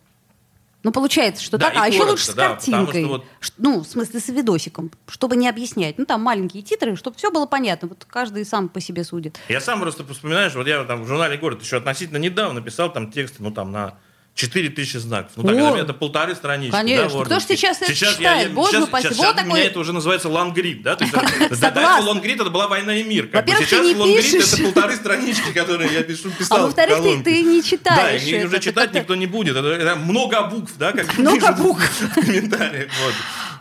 Ну, 0.87 0.92
получается, 0.92 1.42
что 1.42 1.59
да, 1.59 1.70
так. 1.70 1.83
А 1.83 1.88
еще 1.88 2.05
лучше 2.05 2.27
с 2.27 2.35
да, 2.35 2.51
картинкой. 2.51 3.03
Что 3.03 3.09
вот... 3.09 3.25
Ну, 3.59 3.81
в 3.81 3.87
смысле, 3.88 4.20
с 4.20 4.29
видосиком, 4.29 4.92
чтобы 5.09 5.35
не 5.35 5.49
объяснять. 5.49 5.99
Ну, 5.99 6.05
там 6.05 6.22
маленькие 6.22 6.62
титры, 6.62 6.94
чтобы 6.94 7.16
все 7.16 7.33
было 7.33 7.44
понятно. 7.46 7.88
Вот 7.88 8.05
каждый 8.09 8.44
сам 8.44 8.68
по 8.68 8.81
себе 8.81 9.03
судит. 9.03 9.37
Я 9.49 9.61
сам 9.61 9.81
просто 9.81 10.05
вспоминаю, 10.07 10.49
что 10.49 10.61
вот 10.61 10.68
я 10.68 10.85
там 10.85 11.03
в 11.03 11.09
журнале 11.09 11.38
«Город» 11.38 11.61
еще 11.61 11.79
относительно 11.79 12.18
недавно 12.18 12.61
писал 12.61 12.92
там 12.92 13.11
тексты, 13.11 13.42
ну, 13.42 13.51
там 13.51 13.72
на 13.72 13.94
4 14.37 14.68
тысячи 14.68 14.99
знаков. 14.99 15.33
Ну, 15.37 15.44
так, 15.44 15.79
это 15.79 15.94
полторы 15.94 16.35
странички. 16.35 16.70
Конечно. 16.70 17.20
Да, 17.20 17.25
Кто 17.25 17.40
же 17.40 17.46
сейчас 17.46 17.81
это 17.81 17.94
сейчас 17.94 18.16
читает? 18.16 18.49
Я, 18.51 18.55
Боже 18.55 18.72
сейчас, 18.72 18.85
упаси. 18.85 19.09
Сейчас, 19.09 19.16
вот 19.16 19.37
такой... 19.37 19.51
меня 19.51 19.64
это 19.64 19.79
уже 19.81 19.94
называется 19.94 20.29
лонгрид. 20.29 20.83
Да? 20.83 20.94
То 20.94 21.05
есть, 21.05 21.61
до 21.61 21.66
этого 21.68 22.03
лонгрид 22.03 22.38
это 22.38 22.51
была 22.51 22.68
«Война 22.68 22.94
и 22.94 23.03
мир». 23.03 23.29
Как 23.29 23.46
бы. 23.46 23.53
Сейчас 23.53 23.96
лонгрид 23.96 24.35
это 24.35 24.62
полторы 24.62 24.96
странички, 24.96 25.53
которые 25.53 25.90
я 25.90 26.03
пишу, 26.03 26.31
писал 26.31 26.59
А 26.59 26.62
во-вторых, 26.64 27.03
ты, 27.03 27.22
ты 27.22 27.42
не 27.42 27.62
читаешь. 27.62 28.22
Да, 28.22 28.29
и 28.29 28.44
уже 28.44 28.61
читать 28.61 28.92
никто 28.92 29.14
не 29.14 29.27
будет. 29.27 29.57
Это, 29.57 29.68
это 29.68 29.96
много 29.96 30.42
букв, 30.42 30.72
да? 30.79 30.92
Как 30.92 31.16
много 31.16 31.53
букв. 31.53 31.90
В 32.01 32.14
комментариях. 32.14 32.90
Вот. 33.03 33.14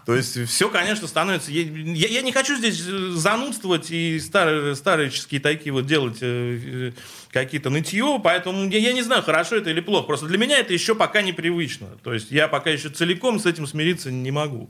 То 0.06 0.16
есть 0.16 0.48
все, 0.48 0.70
конечно, 0.70 1.08
становится... 1.08 1.52
Я, 1.52 1.64
я, 1.64 2.08
я 2.08 2.22
не 2.22 2.32
хочу 2.32 2.56
здесь 2.56 2.78
занудствовать 2.80 3.90
и 3.90 4.20
старые, 4.20 4.76
старые 4.76 5.10
такие 5.10 5.74
вот 5.74 5.88
делать 5.88 6.18
э, 6.22 6.92
какие-то 7.32 7.72
нытье, 7.72 8.22
поэтому 8.24 8.70
я, 8.70 8.78
я 8.78 8.94
не 8.94 9.02
знаю, 9.02 9.24
хорошо 9.24 9.56
это 9.56 9.72
или 9.72 9.82
плохо. 9.82 10.06
Просто 10.06 10.28
для 10.28 10.38
меня 10.38 10.60
это 10.60 10.74
еще 10.74 10.94
пока 10.94 11.24
непривычно. 11.24 11.88
То 12.04 12.14
есть 12.14 12.30
я 12.30 12.48
пока 12.48 12.70
еще 12.70 12.90
целиком 12.90 13.40
с 13.40 13.48
этим 13.48 13.66
смириться 13.66 14.12
не 14.12 14.30
могу. 14.30 14.70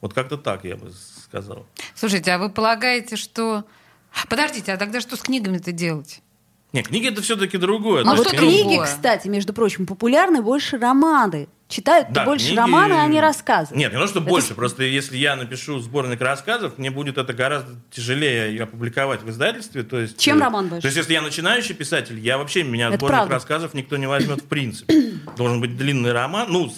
Вот 0.00 0.14
как-то 0.14 0.36
так 0.36 0.64
я 0.64 0.76
бы 0.76 0.92
сказал. 1.24 1.66
Слушайте, 1.96 2.30
а 2.30 2.38
вы 2.38 2.48
полагаете, 2.48 3.16
что... 3.16 3.64
Подождите, 4.28 4.72
а 4.72 4.76
тогда 4.76 5.00
что 5.00 5.16
с 5.16 5.20
книгами-то 5.20 5.72
делать? 5.72 6.22
Нет, 6.72 6.86
книги 6.86 7.08
это 7.08 7.22
все-таки 7.22 7.56
другое. 7.56 8.04
А 8.04 8.16
что 8.16 8.30
книги, 8.30 8.62
другое. 8.62 8.84
кстати, 8.86 9.26
между 9.26 9.52
прочим, 9.52 9.86
популярны 9.86 10.42
больше 10.42 10.78
романы. 10.78 11.48
Читают 11.68 12.12
да, 12.12 12.24
больше 12.24 12.46
книги... 12.46 12.58
романы, 12.58 12.92
а 12.92 13.06
не 13.06 13.20
рассказы. 13.20 13.74
Нет, 13.74 13.92
не 13.92 13.98
то, 13.98 14.06
что 14.06 14.20
это... 14.20 14.28
больше. 14.28 14.54
Просто 14.54 14.82
если 14.82 15.16
я 15.16 15.34
напишу 15.34 15.78
сборник 15.80 16.20
рассказов, 16.20 16.76
мне 16.76 16.90
будет 16.90 17.16
это 17.16 17.32
гораздо 17.32 17.72
тяжелее 17.90 18.62
опубликовать 18.62 19.22
в 19.22 19.30
издательстве. 19.30 19.82
То 19.82 19.98
есть, 19.98 20.18
Чем 20.18 20.38
э, 20.38 20.40
роман 20.42 20.68
больше? 20.68 20.82
То 20.82 20.88
есть, 20.88 20.98
если 20.98 21.14
я 21.14 21.22
начинающий 21.22 21.74
писатель, 21.74 22.18
я 22.20 22.36
вообще, 22.36 22.64
меня 22.64 22.88
это 22.88 22.98
сборник 22.98 23.16
правда. 23.16 23.34
рассказов 23.34 23.72
никто 23.72 23.96
не 23.96 24.06
возьмет 24.06 24.42
в 24.42 24.46
принципе. 24.46 25.13
Должен 25.36 25.60
быть 25.60 25.76
длинный 25.76 26.12
роман. 26.12 26.46
Ну, 26.50 26.70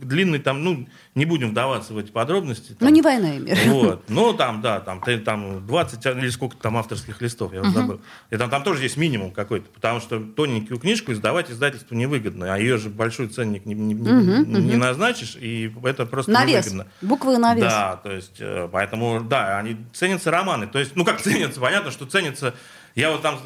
длинный 0.00 0.38
там, 0.38 0.62
ну, 0.62 0.88
не 1.14 1.24
будем 1.24 1.50
вдаваться 1.50 1.92
в 1.92 1.98
эти 1.98 2.10
подробности. 2.10 2.72
Там. 2.72 2.88
Ну, 2.88 2.94
не 2.94 3.02
война 3.02 3.36
и 3.36 3.38
мир. 3.38 3.58
Вот. 3.66 4.04
Ну, 4.08 4.32
там, 4.32 4.60
да, 4.60 4.80
там, 4.80 5.02
там 5.24 5.66
20 5.66 6.06
или 6.06 6.28
сколько 6.30 6.56
там 6.56 6.76
авторских 6.76 7.20
листов, 7.20 7.52
я 7.52 7.62
уже 7.62 7.70
uh-huh. 7.70 7.74
забыл. 7.74 8.00
И 8.30 8.36
там, 8.36 8.50
там 8.50 8.62
тоже 8.62 8.82
есть 8.82 8.96
минимум 8.96 9.30
какой-то, 9.30 9.68
потому 9.70 10.00
что 10.00 10.20
тоненькую 10.20 10.78
книжку 10.78 11.12
издавать 11.12 11.50
издательству 11.50 11.94
невыгодно, 11.94 12.52
а 12.52 12.58
ее 12.58 12.78
же 12.78 12.90
большой 12.90 13.28
ценник 13.28 13.66
не, 13.66 13.74
не, 13.74 13.94
uh-huh, 13.94 14.44
uh-huh. 14.44 14.60
не 14.60 14.76
назначишь, 14.76 15.36
и 15.36 15.72
это 15.84 16.06
просто 16.06 16.32
на 16.32 16.44
невыгодно. 16.44 16.86
Буквы 17.02 17.38
на 17.38 17.54
вес. 17.54 17.64
Да, 17.64 17.96
то 18.02 18.12
есть, 18.12 18.36
э, 18.38 18.68
поэтому, 18.70 19.20
да, 19.22 19.58
они 19.58 19.76
ценятся 19.92 20.30
романы. 20.30 20.66
То 20.66 20.78
есть, 20.78 20.96
ну, 20.96 21.04
как 21.04 21.20
ценятся, 21.20 21.60
понятно, 21.60 21.90
что 21.90 22.06
ценятся 22.06 22.54
я 22.96 23.10
вот 23.10 23.20
там, 23.20 23.38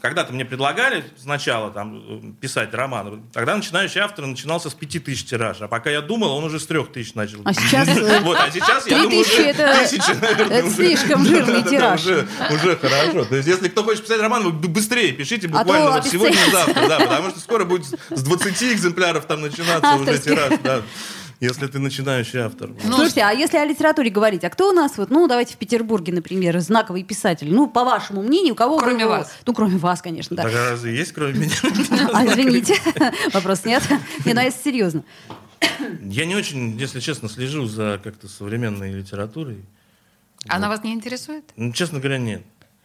когда-то 0.00 0.32
мне 0.32 0.46
предлагали 0.46 1.04
сначала 1.18 1.70
там 1.70 2.34
писать 2.40 2.72
роман, 2.72 3.22
тогда 3.30 3.54
начинающий 3.54 4.00
автор 4.00 4.24
начинался 4.24 4.70
с 4.70 4.74
пяти 4.74 4.98
тысяч 4.98 5.26
тираж, 5.26 5.60
а 5.60 5.68
пока 5.68 5.90
я 5.90 6.00
думал, 6.00 6.34
он 6.34 6.44
уже 6.44 6.58
с 6.58 6.66
трех 6.66 6.90
тысяч 6.90 7.14
начал. 7.14 7.42
А 7.44 7.52
сейчас, 7.52 7.86
э, 7.86 8.20
вот, 8.22 8.38
а 8.40 8.50
сейчас 8.50 8.86
я 8.86 9.02
думаю, 9.02 9.20
уже 9.20 9.42
это, 9.42 9.78
тысячи, 9.82 10.12
наверное, 10.12 10.58
это 10.58 10.70
слишком 10.70 11.22
жирный 11.26 11.62
тираж. 11.62 12.00
Уже, 12.00 12.26
уже 12.50 12.76
хорошо. 12.76 13.26
То 13.26 13.36
есть, 13.36 13.46
если 13.46 13.68
кто 13.68 13.84
хочет 13.84 14.04
писать 14.04 14.22
роман, 14.22 14.42
вы 14.42 14.52
быстрее 14.52 15.12
пишите, 15.12 15.48
а 15.48 15.58
буквально 15.58 15.90
вот 15.90 16.06
сегодня-завтра, 16.06 16.88
да, 16.88 16.98
потому 16.98 17.28
что 17.28 17.40
скоро 17.40 17.66
будет 17.66 17.84
с 17.86 18.22
20 18.22 18.62
экземпляров 18.62 19.26
там 19.26 19.42
начинаться 19.42 19.96
уже 19.96 20.18
тираж. 20.18 20.54
Да 20.64 20.82
если 21.42 21.66
ты 21.66 21.80
начинающий 21.80 22.38
автор. 22.38 22.70
Ну, 22.84 22.94
Слушайте, 22.94 23.22
а 23.22 23.32
если 23.32 23.56
о 23.56 23.64
литературе 23.64 24.10
говорить, 24.10 24.44
а 24.44 24.50
кто 24.50 24.70
у 24.70 24.72
нас, 24.72 24.96
вот, 24.96 25.10
ну, 25.10 25.26
давайте 25.26 25.54
в 25.54 25.56
Петербурге, 25.56 26.12
например, 26.12 26.60
знаковый 26.60 27.02
писатель, 27.02 27.52
ну, 27.52 27.68
по 27.68 27.84
вашему 27.84 28.22
мнению, 28.22 28.52
у 28.52 28.56
кого... 28.56 28.78
Кроме 28.78 29.06
вас. 29.06 29.32
Ну, 29.44 29.52
кроме 29.52 29.76
вас, 29.76 30.00
конечно, 30.00 30.36
да. 30.36 30.44
Так 30.44 30.52
а 30.54 30.70
разве 30.70 30.96
есть 30.96 31.12
кроме 31.12 31.32
меня? 31.32 31.52
А, 32.12 32.24
извините, 32.24 32.76
вопрос 33.32 33.64
нет. 33.64 33.82
Не, 34.24 34.34
ну, 34.34 34.40
а 34.40 34.44
если 34.44 34.62
серьезно. 34.62 35.02
Я 36.00 36.26
не 36.26 36.36
очень, 36.36 36.78
если 36.78 37.00
честно, 37.00 37.28
слежу 37.28 37.66
за 37.66 38.00
как-то 38.02 38.28
современной 38.28 38.92
литературой. 38.92 39.64
Она 40.46 40.68
вас 40.68 40.84
не 40.84 40.92
интересует? 40.92 41.44
Ну, 41.56 41.72
честно 41.72 41.98
говоря, 41.98 42.18
нет. 42.18 42.42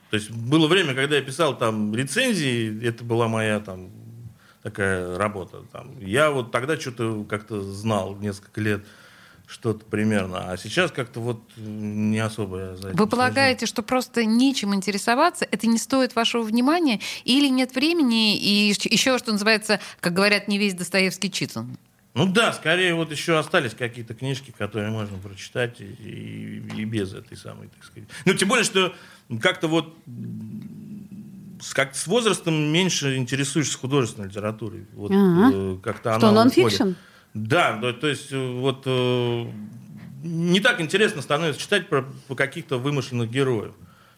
То 0.10 0.15
есть 0.15 0.32
было 0.32 0.67
время, 0.67 0.96
когда 0.96 1.15
я 1.15 1.22
писал 1.22 1.56
там 1.56 1.93
рецензии, 1.93 2.84
это 2.84 3.04
была 3.04 3.28
моя 3.28 3.60
там 3.60 3.91
такая 4.68 5.18
работа. 5.18 5.64
Там. 5.72 5.98
Я 6.00 6.30
вот 6.30 6.52
тогда 6.52 6.78
что-то 6.78 7.24
как-то 7.24 7.62
знал 7.62 8.18
несколько 8.18 8.60
лет 8.60 8.86
что-то 9.48 9.86
примерно. 9.86 10.52
А 10.52 10.58
сейчас 10.58 10.92
как-то 10.92 11.22
вот 11.22 11.42
не 11.56 12.20
особо 12.20 12.76
за 12.76 12.90
Вы 12.90 13.08
полагаете, 13.08 13.60
слежу. 13.60 13.70
что 13.70 13.82
просто 13.82 14.26
нечем 14.26 14.76
интересоваться, 14.76 15.48
это 15.50 15.68
не 15.68 15.78
стоит 15.78 16.16
вашего 16.16 16.42
внимания, 16.42 17.00
или 17.24 17.48
нет 17.48 17.74
времени, 17.74 18.38
и 18.38 18.68
еще, 18.68 19.18
что 19.18 19.32
называется, 19.32 19.80
как 20.02 20.14
говорят, 20.14 20.50
не 20.50 20.58
весь 20.58 20.74
Достоевский 20.74 21.32
читан? 21.32 21.78
Ну 22.14 22.26
да, 22.26 22.52
скорее 22.52 22.94
вот 22.94 23.12
еще 23.12 23.38
остались 23.38 23.74
какие-то 23.74 24.16
книжки, 24.16 24.54
которые 24.58 24.90
можно 24.90 25.18
прочитать 25.20 25.80
и, 25.80 25.86
и, 25.86 26.82
и 26.82 26.84
без 26.84 27.14
этой 27.14 27.38
самой, 27.38 27.70
так 27.70 27.86
сказать. 27.86 28.10
Ну, 28.26 28.34
тем 28.34 28.50
более, 28.50 28.66
что 28.66 28.94
как-то 29.40 29.68
вот 29.70 29.96
с, 31.62 31.74
как, 31.74 31.96
с 31.96 32.08
возрастом 32.08 32.56
меньше 32.56 33.17
интересуешься 33.17 33.78
художественной 33.78 34.28
литературой. 34.28 34.86
Вот, 34.93 35.12
ага. 35.12 35.52
э, 35.54 35.78
как-то 35.82 36.17
Что, 36.17 36.32
нонфикшн? 36.32 36.91
Да, 37.34 37.78
то, 37.80 37.93
то 37.93 38.08
есть 38.08 38.32
э, 38.32 38.52
вот 38.60 38.84
э, 38.86 39.46
не 40.24 40.60
так 40.60 40.82
интересно 40.82 41.22
становится 41.22 41.62
читать 41.62 41.88
про, 41.89 42.06
про 42.28 42.36
каких-то 42.36 42.78
вымышленных 42.78 43.30
героев. 43.30 43.74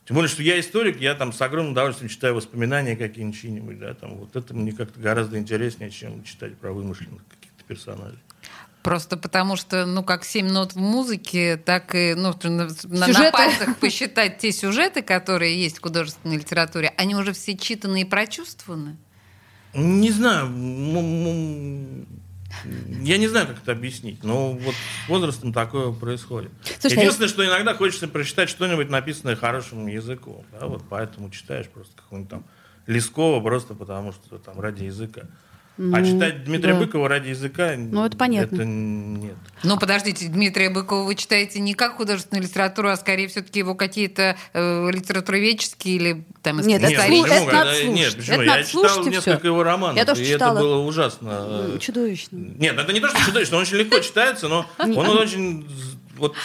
Тем 0.05 0.15
более, 0.15 0.29
что 0.29 0.41
я 0.41 0.59
историк, 0.59 0.99
я 0.99 1.13
там 1.13 1.31
с 1.33 1.41
огромным 1.41 1.73
удовольствием 1.73 2.09
читаю 2.09 2.33
воспоминания 2.33 2.95
какие-нибудь 2.95 3.79
да, 3.79 3.93
там, 3.93 4.15
вот 4.15 4.35
это 4.35 4.53
мне 4.55 4.71
как-то 4.71 4.99
гораздо 4.99 5.37
интереснее, 5.37 5.91
чем 5.91 6.23
читать 6.23 6.57
про 6.57 6.71
вымышленных 6.71 7.21
каких-то 7.27 7.63
персонажей. 7.67 8.19
Просто 8.81 9.17
потому 9.17 9.57
что, 9.57 9.85
ну, 9.85 10.03
как 10.03 10.23
семь 10.23 10.47
нот 10.47 10.73
в 10.73 10.79
музыке, 10.79 11.57
так 11.57 11.93
и 11.95 12.13
ну, 12.15 12.33
на, 12.43 12.67
на 12.85 13.31
пальцах 13.31 13.77
посчитать 13.77 14.37
те 14.37 14.53
сюжеты, 14.53 15.01
которые 15.01 15.61
есть 15.61 15.79
в 15.79 15.81
художественной 15.81 16.37
литературе, 16.37 16.93
они 16.95 17.13
уже 17.15 17.33
все 17.33 17.57
читаны 17.57 18.01
и 18.01 18.05
прочувствованы. 18.05 18.97
Не 19.73 20.11
знаю. 20.11 20.47
Я 23.01 23.17
не 23.17 23.27
знаю, 23.27 23.47
как 23.47 23.57
это 23.61 23.73
объяснить, 23.73 24.23
но 24.23 24.53
вот 24.53 24.73
с 24.73 25.09
возрастом 25.09 25.53
такое 25.53 25.91
происходит. 25.91 26.51
Слушай, 26.79 26.97
а 26.97 27.01
Единственное, 27.01 27.29
что 27.29 27.45
иногда 27.45 27.75
хочется 27.75 28.07
прочитать 28.07 28.49
что-нибудь 28.49 28.89
написанное 28.89 29.35
хорошим 29.35 29.87
языком. 29.87 30.45
Да, 30.57 30.65
вот 30.65 30.83
поэтому 30.89 31.29
читаешь 31.29 31.67
просто 31.67 31.95
какого-нибудь 31.95 32.31
там 32.31 32.45
Лескова 32.87 33.39
просто 33.41 33.75
потому, 33.75 34.13
что 34.13 34.39
там 34.39 34.59
ради 34.59 34.85
языка. 34.85 35.23
Ну, 35.81 35.95
а 35.95 36.03
читать 36.03 36.43
Дмитрия 36.43 36.73
да. 36.73 36.79
Быкова 36.79 37.07
ради 37.07 37.29
языка... 37.29 37.73
Ну, 37.77 38.03
это 38.05 38.17
понятно. 38.17 38.53
Это 38.53 38.65
нет. 38.65 39.35
Ну, 39.63 39.79
подождите, 39.79 40.27
Дмитрия 40.27 40.69
Быкова 40.69 41.05
вы 41.05 41.15
читаете 41.15 41.61
не 41.61 41.73
как 41.73 41.95
художественную 41.95 42.43
литературу, 42.43 42.89
а 42.89 42.97
скорее 42.97 43.29
все-таки 43.29 43.59
его 43.59 43.75
какие-то 43.75 44.35
э, 44.51 44.91
литературоведческие 44.91 45.95
или 45.95 46.25
там 46.43 46.59
Нет, 46.59 46.83
это, 46.83 47.07
нет, 47.07 47.23
почему? 47.23 47.25
это 47.25 47.53
надо 47.53 47.83
Нет, 47.85 48.15
почему? 48.17 48.41
Это 48.41 48.43
я 48.43 48.63
читал 48.63 49.05
несколько 49.05 49.39
все. 49.39 49.47
его 49.47 49.63
романов, 49.63 49.95
Я 49.95 50.03
тоже 50.03 50.21
и 50.21 50.25
читала. 50.25 50.57
это 50.57 50.61
было 50.67 50.77
ужасно. 50.79 51.67
Ну, 51.69 51.77
чудовищно. 51.77 52.35
Нет, 52.35 52.77
это 52.77 52.91
не 52.91 52.99
то, 52.99 53.07
что 53.07 53.25
чудовищно, 53.25 53.55
он 53.55 53.61
очень 53.63 53.77
легко 53.77 53.99
читается, 53.99 54.49
но 54.49 54.65
он 54.79 55.17
очень... 55.17 55.65
Вот, 56.17 56.35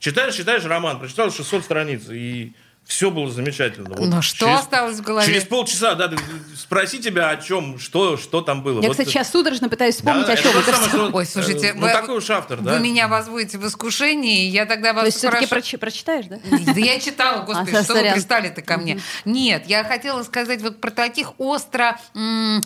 читаешь, 0.00 0.34
читаешь 0.34 0.64
роман, 0.64 0.98
прочитал 0.98 1.30
600 1.30 1.62
страниц, 1.62 2.02
и 2.10 2.54
все 2.90 3.12
было 3.12 3.30
замечательно. 3.30 3.88
Вот 3.88 4.08
Но 4.08 4.20
что 4.20 4.46
через, 4.46 4.58
осталось 4.58 4.98
в 4.98 5.02
голове? 5.02 5.24
Через 5.24 5.44
полчаса, 5.44 5.94
да, 5.94 6.10
спроси 6.56 6.98
тебя 6.98 7.30
о 7.30 7.36
чем, 7.36 7.78
что, 7.78 8.16
что 8.16 8.40
там 8.40 8.64
было. 8.64 8.80
Я, 8.80 8.88
вот, 8.88 8.90
кстати, 8.96 9.10
сейчас 9.10 9.30
судорожно 9.30 9.68
пытаюсь 9.68 9.94
вспомнить, 9.94 10.26
да, 10.26 10.32
о 10.32 10.36
чем 10.36 10.50
это, 10.58 10.70
это 10.70 10.90
самое, 10.90 11.10
Ой, 11.12 11.24
слушайте, 11.24 11.68
э, 11.68 11.74
ну, 11.74 11.82
вы, 11.82 11.92
такой 11.92 12.16
уж 12.16 12.28
автор, 12.30 12.60
да? 12.60 12.72
Вы 12.72 12.80
меня 12.80 13.06
возводите 13.06 13.58
в 13.58 13.66
искушении, 13.66 14.46
я 14.46 14.66
тогда 14.66 14.92
вас 14.92 15.02
То 15.02 15.06
есть 15.06 15.18
все-таки 15.18 15.46
проч- 15.46 15.78
прочитаешь, 15.78 16.26
да? 16.26 16.40
Да 16.50 16.80
я 16.80 16.98
читала, 16.98 17.44
господи, 17.44 17.76
а, 17.76 17.84
что 17.84 17.94
сорян. 17.94 18.08
вы 18.08 18.14
пристали-то 18.14 18.62
ко 18.62 18.76
мне. 18.76 19.00
Нет, 19.24 19.64
я 19.68 19.84
хотела 19.84 20.24
сказать 20.24 20.60
вот 20.60 20.80
про 20.80 20.90
таких 20.90 21.38
остро, 21.38 21.96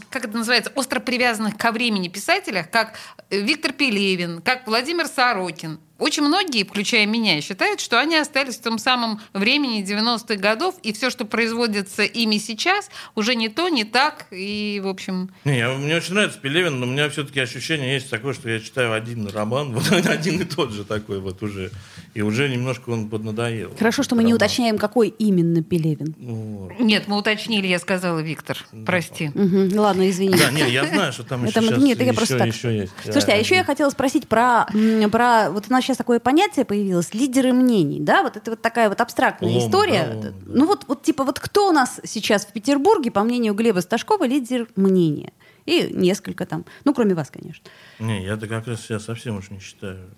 как 0.09 0.25
это 0.25 0.39
называется, 0.39 0.73
остро 0.75 1.01
привязанных 1.01 1.59
ко 1.59 1.71
времени 1.71 2.09
писателях, 2.09 2.71
как 2.71 2.95
Виктор 3.29 3.73
Пелевин, 3.73 4.41
как 4.41 4.67
Владимир 4.67 5.07
Сорокин. 5.07 5.81
Очень 6.05 6.25
многие, 6.25 6.65
включая 6.65 7.07
меня, 7.07 7.41
считают, 7.41 7.81
что 7.81 7.99
они 7.99 8.15
остались 8.17 8.57
в 8.57 8.61
том 8.61 8.77
самом 8.77 9.23
времени 9.33 9.83
90-х 9.83 10.35
годов, 10.37 10.75
и 10.83 10.93
все, 10.93 11.09
что 11.09 11.25
производится 11.25 12.03
ими 12.03 12.37
сейчас, 12.37 12.91
уже 13.15 13.35
не 13.35 13.49
то, 13.49 13.71
не 13.71 13.85
так, 13.85 14.27
и, 14.31 14.83
в 14.85 14.89
общем... 14.89 15.31
Не, 15.47 15.57
я, 15.57 15.73
мне 15.73 15.97
очень 15.97 16.13
нравится 16.13 16.39
Пелевин, 16.39 16.79
но 16.79 16.87
у 16.87 16.91
меня 16.91 17.09
все-таки 17.09 17.41
ощущение 17.41 17.95
есть 17.95 18.11
такое, 18.11 18.35
что 18.35 18.51
я 18.51 18.61
читаю 18.61 18.93
один 18.93 19.27
роман, 19.29 19.73
вот 19.79 20.07
один 20.07 20.43
и 20.43 20.45
тот 20.45 20.73
же 20.73 20.85
такой 20.85 21.21
вот 21.21 21.43
уже, 21.43 21.71
и 22.13 22.21
уже 22.21 22.51
немножко 22.51 22.91
он 22.91 23.09
поднадоел. 23.09 23.73
Хорошо, 23.79 24.03
что 24.03 24.15
мы 24.15 24.21
роман. 24.21 24.27
не 24.27 24.35
уточняем, 24.35 24.77
какой 24.77 25.09
именно 25.09 25.63
Пелевин. 25.63 26.15
Вот. 26.19 26.81
Нет, 26.81 27.09
мы 27.09 27.17
уточнили, 27.17 27.67
я 27.67 27.79
сказала, 27.79 28.19
Виктор, 28.19 28.59
да. 28.73 28.85
прости. 28.85 29.29
Угу, 29.35 29.81
ладно, 29.81 30.11
извини. 30.11 30.37
Да, 30.37 30.51
нет, 30.51 30.69
я 30.69 30.85
знаю, 30.85 31.15
что 31.15 31.23
там 31.23 31.47
еще, 31.47 31.63
сейчас, 31.63 31.79
нет, 31.79 31.99
я 31.99 32.05
еще, 32.05 32.15
просто 32.15 32.39
так. 32.39 32.49
еще 32.49 32.77
есть. 32.77 32.93
Слушайте, 33.05 33.33
а 33.33 33.37
еще 33.37 33.55
я 33.55 33.65
хотела 33.65 33.89
спросить 33.89 34.29
про, 34.29 34.67
про 35.11 35.49
вот 35.51 35.65
у 35.71 35.73
нас 35.73 35.83
сейчас 35.94 35.94
такое 35.97 36.21
понятие 36.21 36.65
появилось, 36.65 37.15
лидеры 37.15 37.53
мнений, 37.53 38.01
да, 38.01 38.23
вот 38.23 38.37
это 38.37 38.53
вот 38.53 38.63
такая 38.63 38.89
вот 38.89 39.01
абстрактная 39.01 39.51
Лом, 39.51 39.59
история. 39.59 40.21
Да, 40.23 40.33
ну 40.47 40.67
вот, 40.67 40.85
вот 40.89 41.03
типа 41.03 41.25
вот 41.25 41.39
кто 41.39 41.69
у 41.69 41.73
нас 41.73 42.01
сейчас 42.05 42.47
в 42.47 42.53
Петербурге, 42.53 43.11
по 43.11 43.23
мнению 43.23 43.55
Глеба 43.55 43.81
Сташкова, 43.81 44.25
лидер 44.27 44.69
мнения? 44.77 45.33
И 45.67 45.89
несколько 45.93 46.45
там, 46.47 46.65
ну 46.85 46.93
кроме 46.95 47.15
вас, 47.15 47.31
конечно. 47.31 47.65
Не, 47.99 48.25
я-то 48.25 48.47
как 48.47 48.67
раз 48.67 48.83
себя 48.83 49.01
совсем 49.01 49.39
уж 49.39 49.51
не 49.51 49.61
считаю 49.61 50.11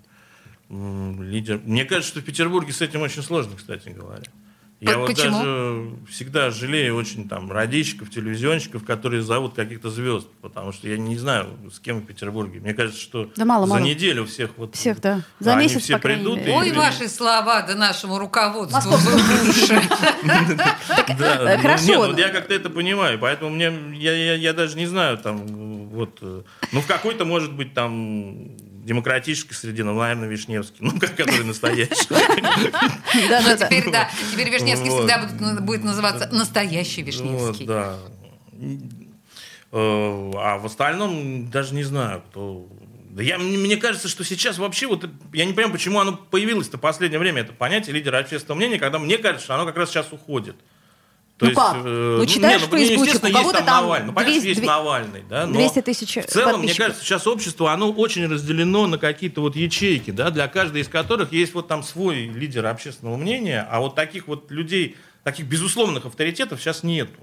лидер. 0.69 1.61
Мне 1.63 1.85
кажется, 1.85 2.09
что 2.09 2.19
в 2.19 2.25
Петербурге 2.25 2.73
с 2.73 2.81
этим 2.81 3.01
очень 3.01 3.23
сложно, 3.23 3.55
кстати 3.55 3.89
говоря. 3.89 4.25
Я 4.79 4.99
вот 4.99 5.15
даже 5.15 5.89
всегда 6.07 6.51
жалею 6.51 6.95
очень 6.95 7.27
там 7.27 7.51
радищиков, 7.51 8.11
телевизионщиков, 8.11 8.85
которые 8.85 9.23
зовут 9.23 9.55
каких-то 9.55 9.89
звезд, 9.89 10.27
потому 10.41 10.71
что 10.71 10.87
я 10.87 10.97
не 10.97 11.17
знаю, 11.17 11.47
с 11.73 11.79
кем 11.79 12.01
в 12.01 12.05
Петербурге. 12.05 12.59
Мне 12.59 12.75
кажется, 12.75 13.01
что 13.01 13.31
да 13.35 13.45
мало, 13.45 13.65
за 13.65 13.73
мало. 13.73 13.83
неделю 13.83 14.25
всех 14.25 14.51
вот 14.57 14.75
всех, 14.75 15.01
да, 15.01 15.21
за 15.39 15.53
а, 15.53 15.55
месяц 15.55 15.81
все 15.81 15.97
придут. 15.97 16.39
И, 16.45 16.51
Ой, 16.51 16.71
ваши 16.73 17.07
слова 17.07 17.61
да 17.67 17.73
нашему 17.73 18.19
руководству 18.19 18.93
э, 21.07 21.57
Хорошо. 21.57 22.07
Нет, 22.07 22.19
я 22.19 22.29
как-то 22.29 22.53
это 22.53 22.69
понимаю, 22.69 23.17
поэтому 23.17 23.49
мне 23.49 23.71
я 23.97 24.53
даже 24.53 24.77
не 24.77 24.85
знаю 24.85 25.17
там 25.17 25.87
вот, 25.87 26.19
э, 26.21 26.43
ну 26.71 26.81
в 26.81 26.85
какой-то 26.85 27.25
может 27.25 27.51
быть 27.53 27.73
там 27.73 28.55
демократической 28.87 29.53
среде, 29.53 29.83
ну, 29.83 29.93
наверное, 29.93 30.29
Вишневский, 30.29 30.77
ну, 30.79 30.97
который 30.99 31.43
настоящий. 31.43 32.07
Да, 33.29 33.41
да, 33.41 33.57
теперь, 33.57 33.91
да, 33.91 34.09
теперь 34.31 34.49
Вишневский 34.49 34.89
всегда 34.89 35.27
будет 35.61 35.83
называться 35.83 36.29
настоящий 36.31 37.01
Вишневский. 37.01 37.65
Да. 37.65 37.99
Э, 39.71 40.31
а 40.35 40.57
в 40.57 40.65
остальном 40.65 41.49
даже 41.49 41.75
не 41.75 41.83
знаю, 41.83 42.23
кто 42.29 42.67
да 43.09 43.23
я, 43.23 43.39
мне 43.39 43.77
кажется, 43.77 44.07
что 44.07 44.23
сейчас 44.23 44.59
вообще 44.59 44.85
вот 44.85 45.09
я 45.33 45.45
не 45.45 45.53
понимаю, 45.53 45.73
почему 45.73 45.99
оно 45.99 46.15
появилось-то 46.15 46.77
в 46.77 46.79
последнее 46.79 47.19
время, 47.19 47.41
это 47.41 47.51
понятие 47.51 47.95
лидера 47.95 48.19
общественного 48.19 48.57
мнения, 48.59 48.77
когда 48.77 48.99
мне 48.99 49.17
кажется, 49.17 49.43
что 49.43 49.55
оно 49.55 49.65
как 49.65 49.75
раз 49.75 49.89
сейчас 49.89 50.13
уходит. 50.13 50.55
То 51.37 51.45
ну 51.45 51.51
есть, 51.51 51.61
как? 51.61 51.75
Э, 51.85 52.15
ну, 52.17 52.25
читаешь 52.25 52.61
ну, 52.61 52.77
нет, 52.77 52.97
ну, 52.97 53.03
естественно, 53.03 53.37
есть 53.37 53.51
там, 53.51 53.65
там 53.65 53.65
Навальный. 53.65 54.07
Ну, 54.07 54.13
понятно, 54.13 54.41
200, 54.41 54.47
есть 54.47 54.63
Навальный. 54.63 55.23
Да? 55.29 55.45
Но 55.45 55.53
200 55.53 55.81
тысяч 55.81 56.15
В 56.15 56.25
целом, 56.25 56.61
мне 56.61 56.73
кажется, 56.73 57.03
сейчас 57.03 57.27
общество, 57.27 57.71
оно 57.71 57.91
очень 57.91 58.27
разделено 58.27 58.87
на 58.87 58.97
какие-то 58.97 59.41
вот 59.41 59.55
ячейки, 59.55 60.09
да, 60.09 60.31
для 60.31 60.47
каждой 60.47 60.81
из 60.81 60.87
которых 60.87 61.31
есть 61.31 61.53
вот 61.53 61.67
там 61.67 61.83
свой 61.83 62.25
лидер 62.25 62.65
общественного 62.65 63.17
мнения, 63.17 63.67
а 63.69 63.79
вот 63.81 63.93
таких 63.93 64.27
вот 64.27 64.49
людей, 64.49 64.97
таких 65.23 65.45
безусловных 65.45 66.07
авторитетов 66.07 66.59
сейчас 66.59 66.81
нету. 66.81 67.19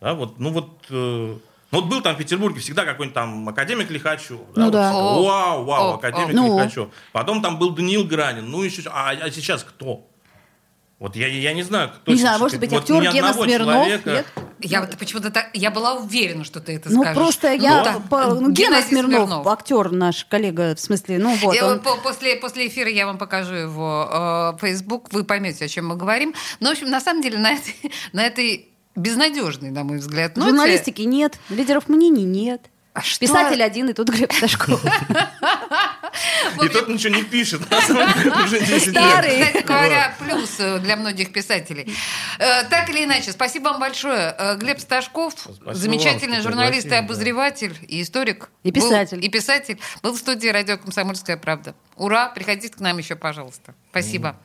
Да, 0.00 0.14
вот, 0.14 0.40
ну 0.40 0.50
вот... 0.50 0.84
Э, 0.90 1.36
ну, 1.72 1.80
вот 1.80 1.90
был 1.90 2.00
там 2.00 2.14
в 2.14 2.18
Петербурге 2.18 2.60
всегда 2.60 2.84
какой-нибудь 2.84 3.14
там 3.14 3.48
академик 3.48 3.90
Лихачев. 3.90 4.38
Да, 4.54 4.64
ну 4.64 4.70
да. 4.70 4.92
Вот, 4.92 5.26
вау, 5.26 5.64
вау, 5.64 5.92
о, 5.92 5.94
академик 5.94 6.30
о, 6.30 6.36
ну. 6.36 6.58
Лихачев. 6.58 6.88
Потом 7.12 7.42
там 7.42 7.58
был 7.58 7.70
Даниил 7.70 8.04
Гранин. 8.04 8.48
Ну, 8.48 8.62
еще... 8.62 8.82
А, 8.86 9.10
а 9.10 9.30
сейчас 9.30 9.64
кто? 9.64 10.08
Вот 10.98 11.14
я, 11.14 11.26
я 11.26 11.52
не 11.52 11.62
знаю, 11.62 11.90
кто... 11.90 12.10
Не 12.10 12.18
знаю, 12.18 12.38
может 12.38 12.58
быть, 12.58 12.70
вот 12.70 12.80
актер 12.80 13.02
Гена 13.12 13.34
Смирнов, 13.34 13.86
человека... 13.86 14.10
нет? 14.10 14.26
Я 14.60 14.80
вот 14.80 14.96
почему-то 14.96 15.30
так, 15.30 15.50
я 15.52 15.70
была 15.70 15.94
уверена, 15.94 16.42
что 16.42 16.60
ты 16.60 16.76
это 16.76 16.90
ну, 16.90 17.02
скажешь. 17.02 17.16
Просто 17.16 17.52
я, 17.52 17.84
да. 17.84 18.00
по, 18.08 18.34
ну, 18.34 18.50
Гена 18.50 18.80
Смирнов, 18.80 19.28
Смирнов, 19.28 19.46
актер 19.46 19.92
наш 19.92 20.24
коллега, 20.24 20.74
в 20.74 20.80
смысле, 20.80 21.18
ну 21.18 21.36
вот. 21.36 21.54
Я, 21.54 21.66
он... 21.66 21.80
после, 21.80 22.36
после 22.36 22.68
эфира 22.68 22.88
я 22.88 23.04
вам 23.04 23.18
покажу 23.18 23.52
его 23.52 24.08
э, 24.10 24.66
Facebook, 24.66 25.12
вы 25.12 25.24
поймете, 25.24 25.66
о 25.66 25.68
чем 25.68 25.88
мы 25.88 25.96
говорим. 25.96 26.34
Но, 26.60 26.70
в 26.70 26.72
общем, 26.72 26.88
на 26.88 27.02
самом 27.02 27.20
деле, 27.20 27.38
на 27.38 27.52
этой, 27.52 27.74
на 28.14 28.24
этой 28.24 28.70
безнадежной, 28.94 29.70
на 29.72 29.84
мой 29.84 29.98
взгляд, 29.98 30.38
ноте... 30.38 30.50
Журналистики 30.50 31.02
нет, 31.02 31.38
лидеров 31.50 31.90
мнений 31.90 32.24
нет. 32.24 32.70
А 32.96 33.02
что? 33.02 33.20
Писатель 33.20 33.62
один, 33.62 33.90
и 33.90 33.92
тут 33.92 34.08
Глеб 34.08 34.32
Сашков. 34.32 34.82
И 36.62 36.68
тот 36.68 36.88
ничего 36.88 37.14
не 37.14 37.24
пишет. 37.24 37.60
Уже 38.44 38.58
10 38.58 38.90
Старый. 38.90 39.44
Кстати 39.44 39.66
говоря, 39.66 40.16
плюс 40.18 40.56
э, 40.58 40.78
для 40.78 40.96
многих 40.96 41.30
писателей. 41.30 41.94
Э, 42.38 42.64
так 42.64 42.88
или 42.88 43.04
иначе, 43.04 43.32
спасибо 43.32 43.64
вам 43.64 43.80
большое. 43.80 44.34
Э, 44.38 44.56
Глеб 44.56 44.80
Сташков, 44.80 45.34
замечательный 45.72 46.40
журналист 46.40 46.86
и 46.86 46.94
обозреватель, 46.94 47.76
и 47.86 48.00
историк. 48.00 48.48
И 48.62 48.72
писатель. 48.72 49.22
И 49.22 49.28
писатель. 49.28 49.78
Был 50.02 50.14
в 50.14 50.18
студии 50.18 50.48
радио 50.48 50.78
«Комсомольская 50.78 51.36
правда». 51.36 51.74
Ура! 51.96 52.28
Приходите 52.28 52.74
к 52.74 52.80
нам 52.80 52.96
еще, 52.96 53.14
пожалуйста. 53.14 53.74
Спасибо. 53.90 54.36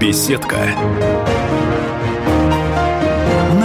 Беседка 0.00 0.74